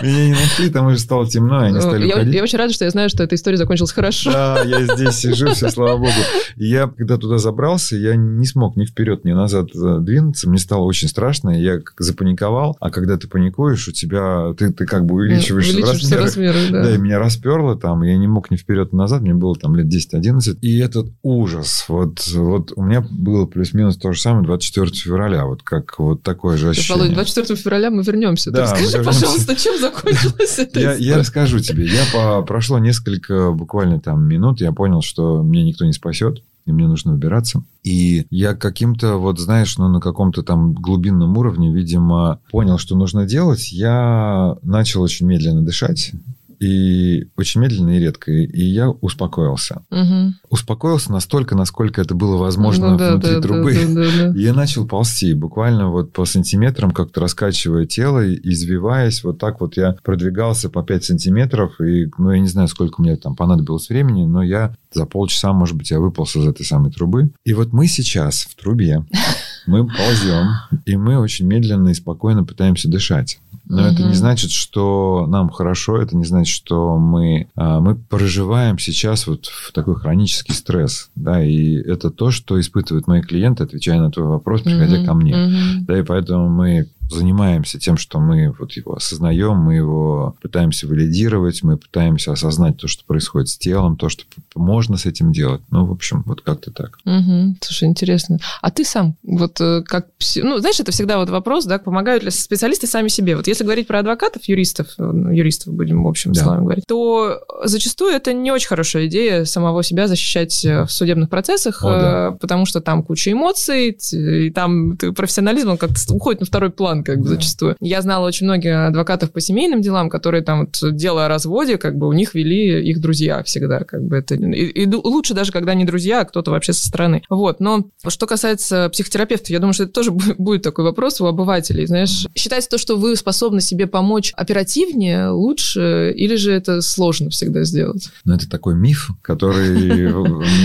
Меня 0.02 0.25
не 0.25 0.32
нашли, 0.32 0.70
там 0.70 0.88
уже 0.88 1.00
стало 1.00 1.28
темно, 1.28 1.64
и 1.64 1.68
они 1.70 1.82
стали 1.82 2.08
я, 2.08 2.22
я 2.22 2.44
очень 2.44 2.58
рада, 2.58 2.74
что 2.74 2.86
я 2.86 2.92
знаю, 2.92 3.10
что 3.10 3.24
эта 3.24 3.36
история 3.36 3.58
закончилась 3.58 3.92
хорошо. 3.92 4.32
Да, 4.32 4.62
я 4.64 4.86
здесь 4.96 5.16
сижу, 5.16 5.52
все, 5.52 5.70
слава 5.70 5.98
богу. 5.98 6.12
И 6.58 6.68
я, 6.68 6.88
когда 6.88 7.18
туда 7.18 7.38
забрался, 7.38 7.96
я 7.96 8.16
не 8.16 8.46
смог 8.46 8.75
ни 8.75 8.86
вперед, 8.86 9.25
ни 9.25 9.32
назад 9.32 9.70
э, 9.75 9.98
двинуться. 10.02 10.50
Мне 10.50 10.60
стало 10.60 10.84
очень 10.84 11.08
страшно, 11.08 11.50
я 11.50 11.80
запаниковал. 11.98 12.78
А 12.80 12.92
когда 12.92 13.18
ты 13.18 13.28
паникуешь, 13.28 13.88
у 13.88 13.92
тебя... 13.92 14.54
Ты, 14.58 14.72
ты 14.72 14.86
как 14.86 15.06
бы 15.06 15.16
увеличиваешь 15.16 15.75
размеры. 15.75 16.22
размеры 16.22 16.60
да. 16.72 16.84
да, 16.84 16.96
и 16.96 16.98
меня 16.98 17.20
расперло 17.20 17.75
там, 17.75 18.04
я 18.04 18.18
не 18.18 18.28
мог 18.28 18.52
ни 18.52 18.56
вперед, 18.56 18.94
ни 18.94 18.98
назад. 18.98 19.22
Мне 19.22 19.34
было 19.34 19.56
там 19.56 19.75
лет 19.75 19.88
10-11. 19.88 20.60
И 20.62 20.80
этот 20.80 21.08
ужас. 21.24 21.86
Вот, 21.88 22.25
вот 22.28 22.74
у 22.75 22.84
меня 22.84 23.06
было 23.10 23.46
плюс-минус 23.46 23.98
то 23.98 24.12
же 24.12 24.20
самое 24.20 24.46
24 24.46 24.88
февраля. 24.88 25.46
Вот 25.46 25.64
как 25.64 26.00
вот 26.00 26.24
такое 26.24 26.58
же 26.58 26.70
ощущение. 26.70 27.04
Володь, 27.04 27.14
24 27.14 27.60
февраля 27.60 27.85
мы 27.89 28.04
вернемся. 28.04 28.51
Да, 28.51 28.63
Расскажи, 28.63 29.04
пожалуйста, 29.04 29.56
чем 29.56 29.80
закончилась 29.80 30.60
эта 30.60 30.80
я, 30.80 30.94
я 30.94 31.18
расскажу 31.18 31.60
тебе. 31.60 31.86
Я 31.86 32.04
по, 32.13 32.42
прошло 32.44 32.80
несколько 32.80 33.51
буквально 33.51 34.00
там 34.00 34.27
минут, 34.27 34.62
я 34.62 34.72
понял, 34.72 35.01
что 35.01 35.42
меня 35.42 35.63
никто 35.63 35.86
не 35.86 35.94
спасет 35.94 36.42
и 36.65 36.72
мне 36.72 36.88
нужно 36.88 37.12
выбираться. 37.12 37.63
И 37.84 38.25
я 38.32 38.56
каким-то, 38.56 39.18
вот 39.18 39.39
знаешь, 39.39 39.77
ну, 39.77 39.88
на 39.88 40.00
каком-то 40.00 40.42
там 40.42 40.74
глубинном 40.74 41.38
уровне, 41.38 41.72
видимо, 41.72 42.39
понял, 42.50 42.80
что 42.80 42.96
нужно 42.96 43.25
делать. 43.25 43.72
Я 43.72 44.58
начал 44.63 45.04
очень 45.04 45.27
медленно 45.27 45.62
дышать 45.62 46.13
и 46.59 47.27
очень 47.35 47.62
медленно 47.62 47.97
и 47.97 48.00
редко. 48.00 48.31
И 48.31 48.63
я 48.63 48.89
успокоился. 48.89 49.83
Угу. 49.91 50.33
Успокоился 50.50 51.12
настолько, 51.12 51.55
насколько 51.55 52.01
это 52.01 52.15
было 52.15 52.38
возможно 52.38 52.91
ну, 52.91 52.97
да, 52.97 53.12
внутри 53.12 53.35
да, 53.35 53.41
трубы. 53.41 53.74
Да, 53.74 53.88
да, 53.88 53.93
да, 53.93 54.31
да. 54.31 54.33
Я 54.39 54.53
начал 54.53 54.88
ползти, 54.88 55.33
буквально 55.33 55.89
вот 55.89 56.13
по 56.13 56.25
сантиметрам, 56.25 56.91
как-то 56.91 57.21
раскачивая 57.21 57.85
тело, 57.85 58.25
извиваясь. 58.33 59.24
Вот 59.24 59.39
так 59.39 59.62
вот 59.62 59.77
я 59.77 59.95
продвигался 60.03 60.69
по 60.69 60.83
5 60.83 61.03
сантиметров. 61.03 61.79
И, 61.81 62.09
ну, 62.17 62.31
я 62.31 62.39
не 62.39 62.47
знаю, 62.47 62.67
сколько 62.67 63.01
мне 63.01 63.15
там 63.15 63.35
понадобилось 63.35 63.89
времени, 63.89 64.25
но 64.25 64.43
я 64.43 64.75
за 64.91 65.05
полчаса, 65.05 65.53
может 65.53 65.75
быть, 65.75 65.91
я 65.91 66.00
выполз 66.00 66.35
из 66.35 66.47
этой 66.47 66.65
самой 66.65 66.91
трубы. 66.91 67.31
И 67.43 67.53
вот 67.53 67.74
мы 67.74 67.88
сейчас 67.88 68.43
в 68.43 68.55
трубе, 68.55 69.05
мы 69.67 69.85
ползем, 69.85 70.81
и 70.85 70.95
мы 70.95 71.19
очень 71.19 71.45
медленно 71.45 71.89
и 71.89 71.93
спокойно 71.93 72.43
пытаемся 72.43 72.89
дышать. 72.89 73.39
Но 73.67 73.81
угу. 73.81 73.93
это 73.93 74.03
не 74.03 74.13
значит, 74.13 74.51
что 74.51 75.25
нам 75.27 75.50
хорошо, 75.50 75.98
это 75.98 76.15
не 76.15 76.25
значит, 76.25 76.55
что 76.55 76.98
мы, 76.98 77.50
а, 77.55 77.79
мы 77.79 77.95
проживаем 77.95 78.77
сейчас 78.77 79.25
вот 79.27 79.48
в 79.48 79.72
такой 79.72 79.95
хронический 79.95 80.53
стресс, 80.53 81.10
да, 81.15 81.43
и 81.43 81.75
это 81.75 82.12
то, 82.12 82.31
что 82.31 82.60
испытывают 82.60 83.07
мои 83.07 83.22
клиенты, 83.22 83.63
отвечая 83.63 84.00
на 84.00 84.12
твой 84.12 84.27
вопрос, 84.27 84.62
приходя 84.62 85.00
угу. 85.00 85.05
ко 85.05 85.13
мне, 85.15 85.36
угу. 85.36 85.86
да, 85.88 86.00
и 86.00 86.03
поэтому 86.03 86.50
мы 86.50 86.89
занимаемся 87.09 87.79
тем, 87.79 87.97
что 87.97 88.19
мы 88.19 88.53
вот 88.57 88.74
его 88.74 88.95
осознаем, 88.95 89.57
мы 89.57 89.75
его 89.75 90.35
пытаемся 90.41 90.88
валидировать, 90.88 91.63
мы 91.63 91.77
пытаемся 91.77 92.31
осознать 92.31 92.77
то, 92.77 92.88
что 92.88 93.03
происходит 93.05 93.50
с 93.50 93.57
телом, 93.57 93.97
то, 93.97 94.09
что 94.09 94.24
можно 94.55 94.97
с 94.97 95.05
этим 95.05 95.31
делать. 95.31 95.62
Ну, 95.69 95.85
в 95.85 95.91
общем, 95.91 96.24
вот 96.25 96.41
как-то 96.41 96.71
так. 96.71 96.97
Угу. 97.05 97.57
Слушай, 97.62 97.88
интересно. 97.88 98.39
А 98.62 98.71
ты 98.71 98.83
сам, 98.83 99.15
вот 99.24 99.59
э, 99.62 99.83
как... 99.85 100.07
Ну, 100.38 100.57
знаешь, 100.59 100.79
это 100.79 100.91
всегда 100.91 101.17
вот 101.17 101.29
вопрос, 101.29 101.65
да, 101.65 101.77
помогают 101.77 102.24
ли 102.24 102.31
специалисты 102.31 102.88
сами 102.88 103.07
себе? 103.07 103.35
Вот 103.35 103.47
если 103.47 103.63
говорить 103.63 103.88
про 103.88 104.00
адвокатов, 104.00 104.43
юристов, 104.45 104.88
э, 104.97 105.03
ну, 105.03 105.31
юристов 105.31 105.74
будем 105.74 106.03
в 106.03 106.07
общем 106.07 106.33
да. 106.33 106.43
словами 106.43 106.63
говорить, 106.63 106.85
то 106.88 107.41
зачастую 107.63 108.13
это 108.13 108.33
не 108.33 108.51
очень 108.51 108.67
хорошая 108.67 109.07
идея 109.07 109.45
самого 109.45 109.83
себя 109.83 110.07
защищать 110.07 110.65
э, 110.65 110.83
в 110.83 110.91
судебных 110.91 111.29
процессах, 111.29 111.83
О, 111.83 111.89
да. 111.89 112.38
потому 112.39 112.65
что 112.65 112.81
там 112.81 113.03
куча 113.03 113.31
эмоций, 113.31 113.97
и 114.12 114.50
там 114.50 114.97
профессионализм 114.97 115.71
он 115.71 115.77
как-то 115.77 115.95
уходит 116.13 116.41
на 116.41 116.45
второй 116.45 116.71
план 116.71 116.95
как 117.04 117.20
бы 117.20 117.25
да. 117.25 117.30
зачастую. 117.32 117.75
Я 117.80 118.02
знала 118.02 118.25
очень 118.25 118.46
многих 118.46 118.74
адвокатов 118.75 119.32
по 119.32 119.40
семейным 119.40 119.82
делам, 119.82 120.10
которые 120.10 120.44
там 120.44 120.62
вот 120.62 120.96
дело 120.96 121.25
о 121.25 121.28
разводе, 121.28 121.78
как 121.78 121.98
бы 121.98 122.08
у 122.08 122.14
них 122.14 122.34
вели 122.34 122.90
их 122.90 123.02
друзья 123.02 123.44
всегда, 123.44 123.80
как 123.80 124.04
бы 124.04 124.18
это... 124.18 124.36
И, 124.36 124.84
и 124.84 124.88
лучше 124.88 125.34
даже, 125.34 125.52
когда 125.52 125.74
не 125.74 125.86
друзья, 125.86 126.22
а 126.22 126.25
кто-то 126.25 126.52
вообще 126.52 126.74
со 126.74 126.88
стороны. 126.88 127.24
Вот, 127.30 127.60
но 127.60 127.86
что 128.08 128.28
касается 128.28 128.90
психотерапевтов, 128.90 129.50
я 129.50 129.60
думаю, 129.60 129.74
что 129.74 129.84
это 129.84 129.94
тоже 129.94 130.12
будет 130.12 130.62
такой 130.62 130.86
вопрос 130.86 131.22
у 131.22 131.25
обывателей, 131.25 131.86
знаешь. 131.86 132.28
Считается 132.36 132.70
то, 132.70 132.78
что 132.78 132.96
вы 132.96 133.16
способны 133.16 133.62
себе 133.62 133.88
помочь 133.88 134.34
оперативнее, 134.36 135.30
лучше, 135.30 136.14
или 136.16 136.36
же 136.36 136.52
это 136.52 136.82
сложно 136.82 137.30
всегда 137.30 137.64
сделать? 137.64 138.10
Ну, 138.24 138.34
это 138.34 138.50
такой 138.50 138.75
миф, 138.75 139.10
который 139.22 139.70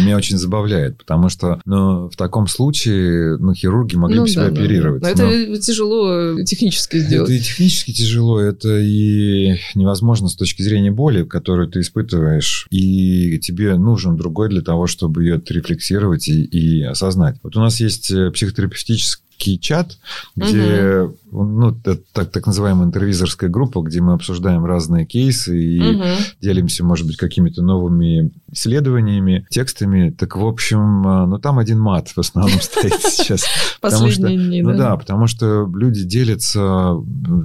меня 0.03 0.17
очень 0.17 0.39
забавляет, 0.39 0.99
потому 0.99 1.29
что 1.29 1.61
ну, 1.65 2.09
в 2.09 2.17
таком 2.17 2.47
случае 2.47 3.37
ну, 3.39 3.55
хирурги 3.55 3.97
могли 3.97 4.17
ну, 4.17 4.23
бы 4.23 4.29
себя 4.29 4.47
оперировать. 4.47 5.03
Но 5.03 5.09
это 5.09 5.61
тяжело 5.61 6.20
технически 6.45 6.99
сделать. 6.99 7.31
Это 7.31 7.39
и 7.39 7.41
технически 7.41 7.93
тяжело, 7.93 8.41
это 8.41 8.79
и 8.79 9.57
невозможно 9.75 10.29
с 10.29 10.37
точки 10.37 10.63
зрения 10.63 10.91
боли, 10.91 11.25
которую 11.25 11.69
ты 11.69 11.81
испытываешь, 11.81 12.67
и 12.71 13.39
тебе 13.39 13.77
нужен 13.77 14.17
другой 14.17 14.49
для 14.49 14.63
того, 14.63 14.87
чтобы 14.87 15.25
ее 15.25 15.37
отрефлексировать 15.37 16.29
и, 16.29 16.43
и 16.45 16.83
осознать. 16.83 17.37
Вот 17.43 17.57
у 17.57 17.61
нас 17.61 17.81
есть 17.81 18.11
э, 18.11 18.31
психотерапевтический 18.31 19.25
чат, 19.59 19.99
где 20.37 21.03
угу 21.03 21.17
ну, 21.33 21.73
так, 21.73 22.31
так 22.31 22.47
называемая 22.47 22.87
интервизорская 22.87 23.49
группа, 23.49 23.83
где 23.83 24.01
мы 24.01 24.15
обсуждаем 24.15 24.65
разные 24.65 25.07
кейсы 25.07 25.59
и 25.59 25.81
угу. 25.81 26.05
делимся, 26.41 26.85
может 26.85 27.07
быть, 27.07 27.17
какими-то 27.17 27.63
новыми 27.63 28.33
исследованиями, 28.51 29.47
текстами. 29.51 30.11
Так, 30.11 30.37
в 30.37 30.45
общем, 30.45 31.07
а, 31.07 31.27
ну, 31.27 31.39
там 31.39 31.59
один 31.59 31.79
мат 31.79 32.09
в 32.09 32.19
основном 32.19 32.61
стоит 32.61 32.95
сейчас. 33.03 33.45
Последние 33.81 34.37
дни, 34.37 34.63
Ну 34.63 34.77
да, 34.77 34.97
потому 34.97 35.27
что 35.27 35.71
люди 35.73 36.03
делятся 36.03 36.97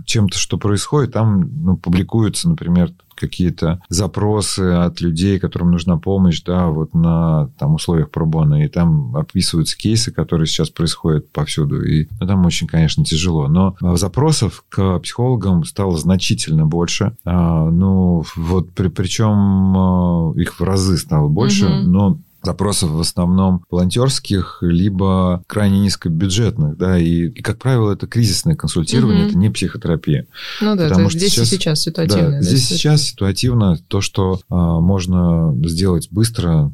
чем-то, 0.05 0.37
что 0.37 0.57
происходит. 0.57 1.13
Там 1.13 1.49
ну, 1.63 1.77
публикуются, 1.77 2.49
например, 2.49 2.91
какие-то 3.15 3.81
запросы 3.89 4.61
от 4.61 5.01
людей, 5.01 5.39
которым 5.39 5.71
нужна 5.71 5.97
помощь, 5.97 6.41
да, 6.43 6.67
вот 6.67 6.93
на 6.93 7.49
там 7.57 7.75
условиях 7.75 8.11
пробона, 8.11 8.63
и 8.63 8.67
там 8.67 9.15
описываются 9.15 9.77
кейсы, 9.77 10.11
которые 10.11 10.47
сейчас 10.47 10.69
происходят 10.69 11.31
повсюду, 11.31 11.83
и 11.83 12.07
ну, 12.19 12.27
там 12.27 12.45
очень, 12.45 12.67
конечно, 12.67 13.03
тяжело. 13.03 13.47
Но 13.47 13.75
а, 13.81 13.95
запросов 13.95 14.63
к 14.69 14.99
психологам 14.99 15.63
стало 15.63 15.97
значительно 15.97 16.65
больше. 16.65 17.15
А, 17.25 17.69
ну, 17.69 18.23
вот 18.35 18.71
при, 18.71 18.89
причем 18.89 19.77
а, 19.77 20.33
их 20.35 20.59
в 20.59 20.63
разы 20.63 20.97
стало 20.97 21.27
больше, 21.27 21.65
угу. 21.65 21.89
но 21.89 22.17
запросов 22.45 22.91
в 22.91 22.99
основном 22.99 23.63
волонтерских, 23.69 24.59
либо 24.61 25.43
крайне 25.47 25.79
низкобюджетных, 25.79 26.77
да, 26.77 26.97
и, 26.97 27.27
и 27.27 27.41
как 27.41 27.59
правило, 27.59 27.91
это 27.91 28.07
кризисное 28.07 28.55
консультирование, 28.55 29.23
угу. 29.23 29.29
это 29.29 29.37
не 29.37 29.49
психотерапия. 29.49 30.27
Ну 30.61 30.75
да, 30.75 30.89
Потому 30.89 31.07
это 31.07 31.17
здесь 31.17 31.33
сейчас, 31.33 31.47
и 31.47 31.55
сейчас 31.55 31.81
ситуативно. 31.81 32.31
Да, 32.31 32.41
здесь 32.41 32.71
и 32.71 32.73
сейчас 32.75 33.01
ситуативно 33.03 33.77
то, 33.87 34.01
что 34.01 34.39
а, 34.49 34.79
можно 34.79 35.53
сделать 35.67 36.09
быстро 36.11 36.71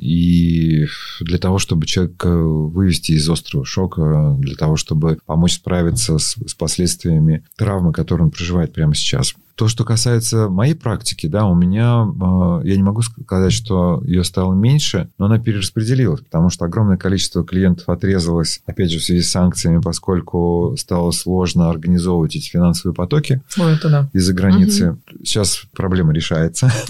и 0.00 0.86
для 1.20 1.38
того, 1.38 1.58
чтобы 1.58 1.86
человека 1.86 2.28
вывести 2.36 3.12
из 3.12 3.28
острого 3.28 3.64
шока, 3.64 4.36
для 4.38 4.56
того, 4.56 4.76
чтобы 4.76 5.18
помочь 5.26 5.54
справиться 5.54 6.18
с, 6.18 6.36
с 6.46 6.54
последствиями 6.54 7.44
травмы, 7.56 7.92
которую 7.92 8.26
он 8.26 8.30
проживает 8.30 8.72
прямо 8.72 8.94
сейчас. 8.94 9.34
То, 9.54 9.68
что 9.68 9.84
касается 9.84 10.48
моей 10.48 10.74
практики, 10.74 11.26
да, 11.26 11.46
у 11.46 11.54
меня, 11.54 12.04
э, 12.04 12.68
я 12.68 12.76
не 12.76 12.82
могу 12.82 13.02
сказать, 13.02 13.52
что 13.52 14.02
ее 14.04 14.24
стало 14.24 14.52
меньше, 14.54 15.10
но 15.18 15.26
она 15.26 15.38
перераспределилась, 15.38 16.20
потому 16.20 16.50
что 16.50 16.64
огромное 16.64 16.96
количество 16.96 17.44
клиентов 17.44 17.88
отрезалось, 17.88 18.62
опять 18.66 18.90
же, 18.90 18.98
в 18.98 19.04
связи 19.04 19.22
с 19.22 19.30
санкциями, 19.30 19.80
поскольку 19.80 20.74
стало 20.78 21.12
сложно 21.12 21.70
организовывать 21.70 22.36
эти 22.36 22.48
финансовые 22.50 22.94
потоки 22.94 23.42
Ой, 23.58 23.74
это 23.74 23.88
да. 23.88 24.10
из-за 24.12 24.32
границы. 24.32 24.92
Угу. 24.92 25.00
Сейчас 25.24 25.62
проблема 25.72 26.12
решается. 26.12 26.72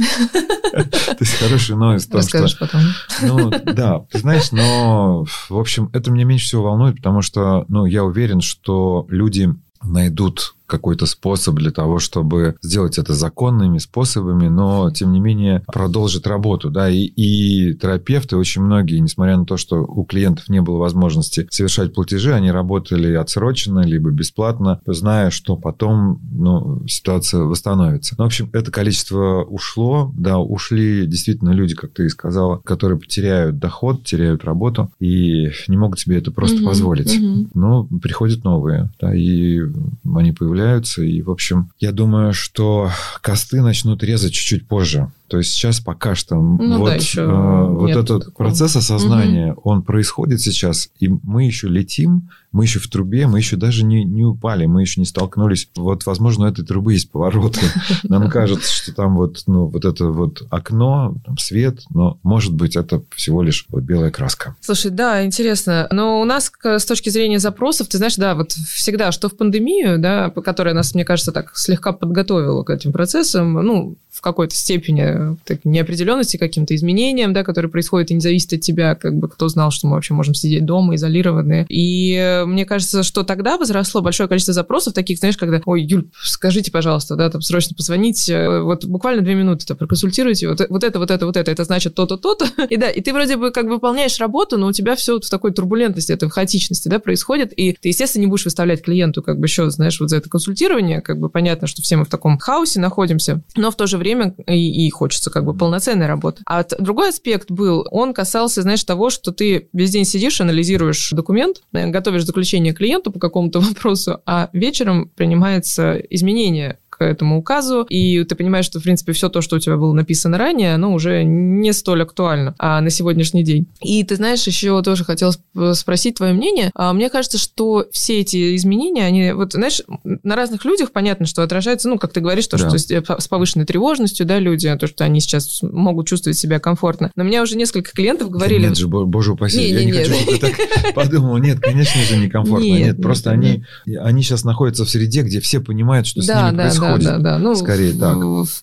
То 0.72 1.16
есть 1.20 1.34
хорошая 1.38 1.76
новость 1.76 2.12
Расскажешь 2.12 2.58
потом. 2.58 2.80
Ну, 3.22 3.50
да, 3.50 4.00
ты 4.10 4.18
знаешь, 4.18 4.50
но, 4.50 5.24
в 5.48 5.56
общем, 5.58 5.90
это 5.92 6.10
меня 6.10 6.24
меньше 6.24 6.46
всего 6.46 6.64
волнует, 6.64 6.96
потому 6.96 7.22
что, 7.22 7.64
ну, 7.68 7.84
я 7.84 8.04
уверен, 8.04 8.40
что 8.40 9.06
люди 9.08 9.54
найдут 9.82 10.53
какой-то 10.66 11.06
способ 11.06 11.56
для 11.56 11.70
того, 11.70 11.98
чтобы 11.98 12.56
сделать 12.62 12.98
это 12.98 13.14
законными 13.14 13.78
способами, 13.78 14.48
но, 14.48 14.90
тем 14.90 15.12
не 15.12 15.20
менее, 15.20 15.62
продолжит 15.66 16.26
работу. 16.26 16.70
Да? 16.70 16.88
И, 16.88 17.04
и 17.04 17.74
терапевты, 17.74 18.36
очень 18.36 18.62
многие, 18.62 18.98
несмотря 18.98 19.36
на 19.36 19.44
то, 19.44 19.56
что 19.56 19.84
у 19.84 20.04
клиентов 20.04 20.48
не 20.48 20.60
было 20.60 20.78
возможности 20.78 21.46
совершать 21.50 21.94
платежи, 21.94 22.32
они 22.32 22.50
работали 22.50 23.12
отсроченно, 23.14 23.80
либо 23.80 24.10
бесплатно, 24.10 24.80
зная, 24.86 25.30
что 25.30 25.56
потом 25.56 26.20
ну, 26.32 26.86
ситуация 26.88 27.42
восстановится. 27.42 28.14
Ну, 28.18 28.24
в 28.24 28.26
общем, 28.26 28.50
это 28.52 28.70
количество 28.70 29.44
ушло, 29.44 30.12
да, 30.16 30.38
ушли 30.38 31.06
действительно 31.06 31.50
люди, 31.50 31.74
как 31.74 31.92
ты 31.92 32.06
и 32.06 32.08
сказала, 32.08 32.58
которые 32.58 32.98
потеряют 32.98 33.58
доход, 33.58 34.04
теряют 34.04 34.44
работу 34.44 34.90
и 34.98 35.50
не 35.68 35.76
могут 35.76 36.00
себе 36.00 36.18
это 36.18 36.30
просто 36.30 36.58
угу, 36.58 36.66
позволить. 36.66 37.16
Угу. 37.16 37.48
Но 37.54 37.84
приходят 38.02 38.44
новые, 38.44 38.90
да, 39.00 39.14
и 39.14 39.60
они 40.04 40.32
появляются 40.32 40.54
появляются. 40.64 41.02
И, 41.02 41.22
в 41.22 41.30
общем, 41.30 41.70
я 41.78 41.92
думаю, 41.92 42.32
что 42.32 42.90
косты 43.20 43.60
начнут 43.60 44.02
резать 44.02 44.32
чуть-чуть 44.32 44.66
позже. 44.66 45.10
То 45.28 45.38
есть 45.38 45.52
сейчас 45.52 45.80
пока 45.80 46.14
что 46.14 46.36
ну, 46.36 46.78
вот, 46.78 46.90
да, 46.90 46.94
еще 46.96 47.22
э, 47.22 47.66
вот 47.68 47.90
этот 47.90 48.26
такого. 48.26 48.48
процесс 48.48 48.76
осознания, 48.76 49.52
угу. 49.52 49.70
он 49.70 49.82
происходит 49.82 50.40
сейчас, 50.42 50.90
и 51.00 51.08
мы 51.08 51.44
еще 51.44 51.68
летим, 51.68 52.28
мы 52.54 52.64
еще 52.64 52.78
в 52.78 52.88
трубе, 52.88 53.26
мы 53.26 53.38
еще 53.38 53.56
даже 53.56 53.84
не, 53.84 54.04
не 54.04 54.22
упали, 54.22 54.66
мы 54.66 54.82
еще 54.82 55.00
не 55.00 55.06
столкнулись. 55.06 55.68
Вот, 55.74 56.06
возможно, 56.06 56.44
у 56.44 56.48
этой 56.48 56.64
трубы 56.64 56.92
есть 56.92 57.10
повороты. 57.10 57.60
Нам 58.04 58.30
кажется, 58.30 58.70
что 58.70 58.94
там 58.94 59.16
вот, 59.16 59.42
ну, 59.48 59.66
вот 59.66 59.84
это 59.84 60.06
вот 60.06 60.42
окно, 60.50 61.16
там 61.26 61.36
свет, 61.36 61.80
но, 61.90 62.20
может 62.22 62.54
быть, 62.54 62.76
это 62.76 63.02
всего 63.16 63.42
лишь 63.42 63.66
вот 63.70 63.82
белая 63.82 64.12
краска. 64.12 64.54
Слушай, 64.60 64.92
да, 64.92 65.24
интересно. 65.24 65.88
Но 65.90 66.20
у 66.20 66.24
нас 66.24 66.52
с 66.62 66.84
точки 66.84 67.08
зрения 67.08 67.40
запросов, 67.40 67.88
ты 67.88 67.96
знаешь, 67.96 68.14
да, 68.14 68.36
вот 68.36 68.52
всегда, 68.52 69.10
что 69.10 69.28
в 69.28 69.36
пандемию, 69.36 69.98
да, 69.98 70.30
которая 70.30 70.74
нас, 70.74 70.94
мне 70.94 71.04
кажется, 71.04 71.32
так 71.32 71.56
слегка 71.56 71.92
подготовила 71.92 72.62
к 72.62 72.70
этим 72.70 72.92
процессам, 72.92 73.54
ну, 73.54 73.96
в 74.14 74.20
какой-то 74.20 74.54
степени 74.54 75.36
так, 75.44 75.64
неопределенности, 75.64 76.36
каким-то 76.36 76.74
изменениям, 76.76 77.32
да, 77.32 77.42
которые 77.42 77.68
происходят 77.68 78.12
и 78.12 78.14
не 78.14 78.20
зависят 78.20 78.52
от 78.52 78.60
тебя, 78.60 78.94
как 78.94 79.16
бы 79.16 79.28
кто 79.28 79.48
знал, 79.48 79.72
что 79.72 79.88
мы 79.88 79.94
вообще 79.94 80.14
можем 80.14 80.34
сидеть 80.34 80.64
дома, 80.64 80.94
изолированные. 80.94 81.66
И 81.68 82.14
э, 82.14 82.44
мне 82.44 82.64
кажется, 82.64 83.02
что 83.02 83.24
тогда 83.24 83.58
возросло 83.58 84.02
большое 84.02 84.28
количество 84.28 84.54
запросов 84.54 84.94
таких, 84.94 85.18
знаешь, 85.18 85.36
когда, 85.36 85.60
ой, 85.66 85.82
Юль, 85.82 86.06
скажите, 86.22 86.70
пожалуйста, 86.70 87.16
да, 87.16 87.28
там 87.28 87.42
срочно 87.42 87.74
позвоните, 87.74 88.34
э, 88.34 88.60
вот 88.62 88.84
буквально 88.84 89.22
две 89.22 89.34
минуты, 89.34 89.66
то 89.66 89.74
проконсультируйте, 89.74 90.48
вот, 90.48 90.60
вот 90.68 90.84
это, 90.84 90.98
вот 91.00 91.10
это, 91.10 91.26
вот 91.26 91.36
это, 91.36 91.50
это 91.50 91.64
значит 91.64 91.96
то-то, 91.96 92.16
то-то. 92.16 92.46
И 92.70 92.76
да, 92.76 92.88
и 92.90 93.00
ты 93.00 93.12
вроде 93.12 93.36
бы 93.36 93.50
как 93.50 93.64
бы 93.66 93.74
выполняешь 93.74 94.18
работу, 94.20 94.58
но 94.58 94.68
у 94.68 94.72
тебя 94.72 94.94
все 94.94 95.14
вот 95.14 95.24
в 95.24 95.30
такой 95.30 95.52
турбулентности, 95.52 96.12
это 96.12 96.28
в 96.28 96.30
хаотичности, 96.30 96.88
да, 96.88 97.00
происходит, 97.00 97.52
и 97.56 97.72
ты, 97.72 97.88
естественно, 97.88 98.22
не 98.22 98.26
будешь 98.28 98.44
выставлять 98.44 98.82
клиенту 98.82 99.22
как 99.22 99.38
бы 99.40 99.46
еще, 99.46 99.68
знаешь, 99.70 99.98
вот 99.98 100.10
за 100.10 100.18
это 100.18 100.28
консультирование, 100.28 101.00
как 101.00 101.18
бы 101.18 101.28
понятно, 101.28 101.66
что 101.66 101.82
все 101.82 101.96
мы 101.96 102.04
в 102.04 102.08
таком 102.08 102.38
хаосе 102.38 102.78
находимся, 102.78 103.42
но 103.56 103.70
в 103.72 103.76
то 103.76 103.86
же 103.86 103.98
время 103.98 104.03
время 104.04 104.34
и, 104.46 104.86
и 104.86 104.90
хочется 104.90 105.30
как 105.30 105.44
бы 105.44 105.54
полноценной 105.54 106.06
работы. 106.06 106.42
А 106.46 106.64
другой 106.78 107.08
аспект 107.08 107.50
был, 107.50 107.86
он 107.90 108.12
касался, 108.14 108.62
знаешь, 108.62 108.84
того, 108.84 109.10
что 109.10 109.32
ты 109.32 109.68
весь 109.72 109.90
день 109.90 110.04
сидишь, 110.04 110.40
анализируешь 110.40 111.10
документ, 111.10 111.62
готовишь 111.72 112.24
заключение 112.24 112.74
клиенту 112.74 113.10
по 113.10 113.18
какому-то 113.18 113.60
вопросу, 113.60 114.20
а 114.26 114.50
вечером 114.52 115.10
принимается 115.16 115.96
изменение 116.10 116.78
этому 117.04 117.38
указу, 117.38 117.86
и 117.88 118.24
ты 118.24 118.34
понимаешь, 118.34 118.64
что, 118.64 118.80
в 118.80 118.82
принципе, 118.82 119.12
все 119.12 119.28
то, 119.28 119.40
что 119.40 119.56
у 119.56 119.58
тебя 119.58 119.76
было 119.76 119.92
написано 119.92 120.38
ранее, 120.38 120.74
оно 120.74 120.92
уже 120.92 121.22
не 121.24 121.72
столь 121.72 122.02
актуально 122.02 122.54
а 122.58 122.80
на 122.80 122.90
сегодняшний 122.90 123.44
день. 123.44 123.66
И 123.82 124.02
ты 124.04 124.16
знаешь, 124.16 124.46
еще 124.46 124.80
тоже 124.82 125.04
хотела 125.04 125.32
спросить 125.74 126.16
твое 126.16 126.32
мнение. 126.32 126.70
А 126.74 126.92
мне 126.92 127.10
кажется, 127.10 127.38
что 127.38 127.86
все 127.92 128.20
эти 128.20 128.56
изменения, 128.56 129.04
они, 129.04 129.32
вот, 129.32 129.52
знаешь, 129.52 129.82
на 130.04 130.36
разных 130.36 130.64
людях 130.64 130.92
понятно, 130.92 131.26
что 131.26 131.42
отражается, 131.42 131.88
ну, 131.88 131.98
как 131.98 132.12
ты 132.12 132.20
говоришь, 132.20 132.46
то, 132.46 132.58
да. 132.58 132.76
что 132.76 133.20
с 133.20 133.28
повышенной 133.28 133.66
тревожностью, 133.66 134.26
да, 134.26 134.38
люди, 134.38 134.74
то, 134.76 134.86
что 134.86 135.04
они 135.04 135.20
сейчас 135.20 135.60
могут 135.62 136.06
чувствовать 136.06 136.38
себя 136.38 136.58
комфортно. 136.58 137.10
Но 137.16 137.24
у 137.24 137.26
меня 137.26 137.42
уже 137.42 137.56
несколько 137.56 137.92
клиентов 137.92 138.30
говорили... 138.30 138.68
Нет 138.68 138.76
же, 138.76 138.88
боже 138.88 139.32
упаси, 139.32 139.58
не, 139.58 139.70
я 139.70 139.80
не, 139.80 139.86
не 139.86 139.92
хочу, 139.92 140.14
чтобы 140.14 140.38
ты 140.38 140.38
так 140.38 140.94
подумал. 140.94 141.36
Нет, 141.38 141.60
конечно 141.60 142.00
же, 142.02 142.16
некомфортно. 142.16 142.64
Нет, 142.64 142.86
нет 142.86 143.02
просто 143.02 143.30
они, 143.30 143.64
они 143.86 144.22
сейчас 144.22 144.44
находятся 144.44 144.84
в 144.84 144.90
среде, 144.90 145.22
где 145.22 145.40
все 145.40 145.60
понимают, 145.60 146.06
что 146.06 146.22
с 146.22 146.26
да, 146.26 146.48
ними 146.48 146.56
да, 146.56 146.62
происходит 146.64 146.93
происходит. 146.96 147.22
Да, 147.22 147.30
да, 147.30 147.38
да. 147.38 147.42
Ну, 147.42 147.54
Скорее 147.54 147.92
так. 147.92 148.16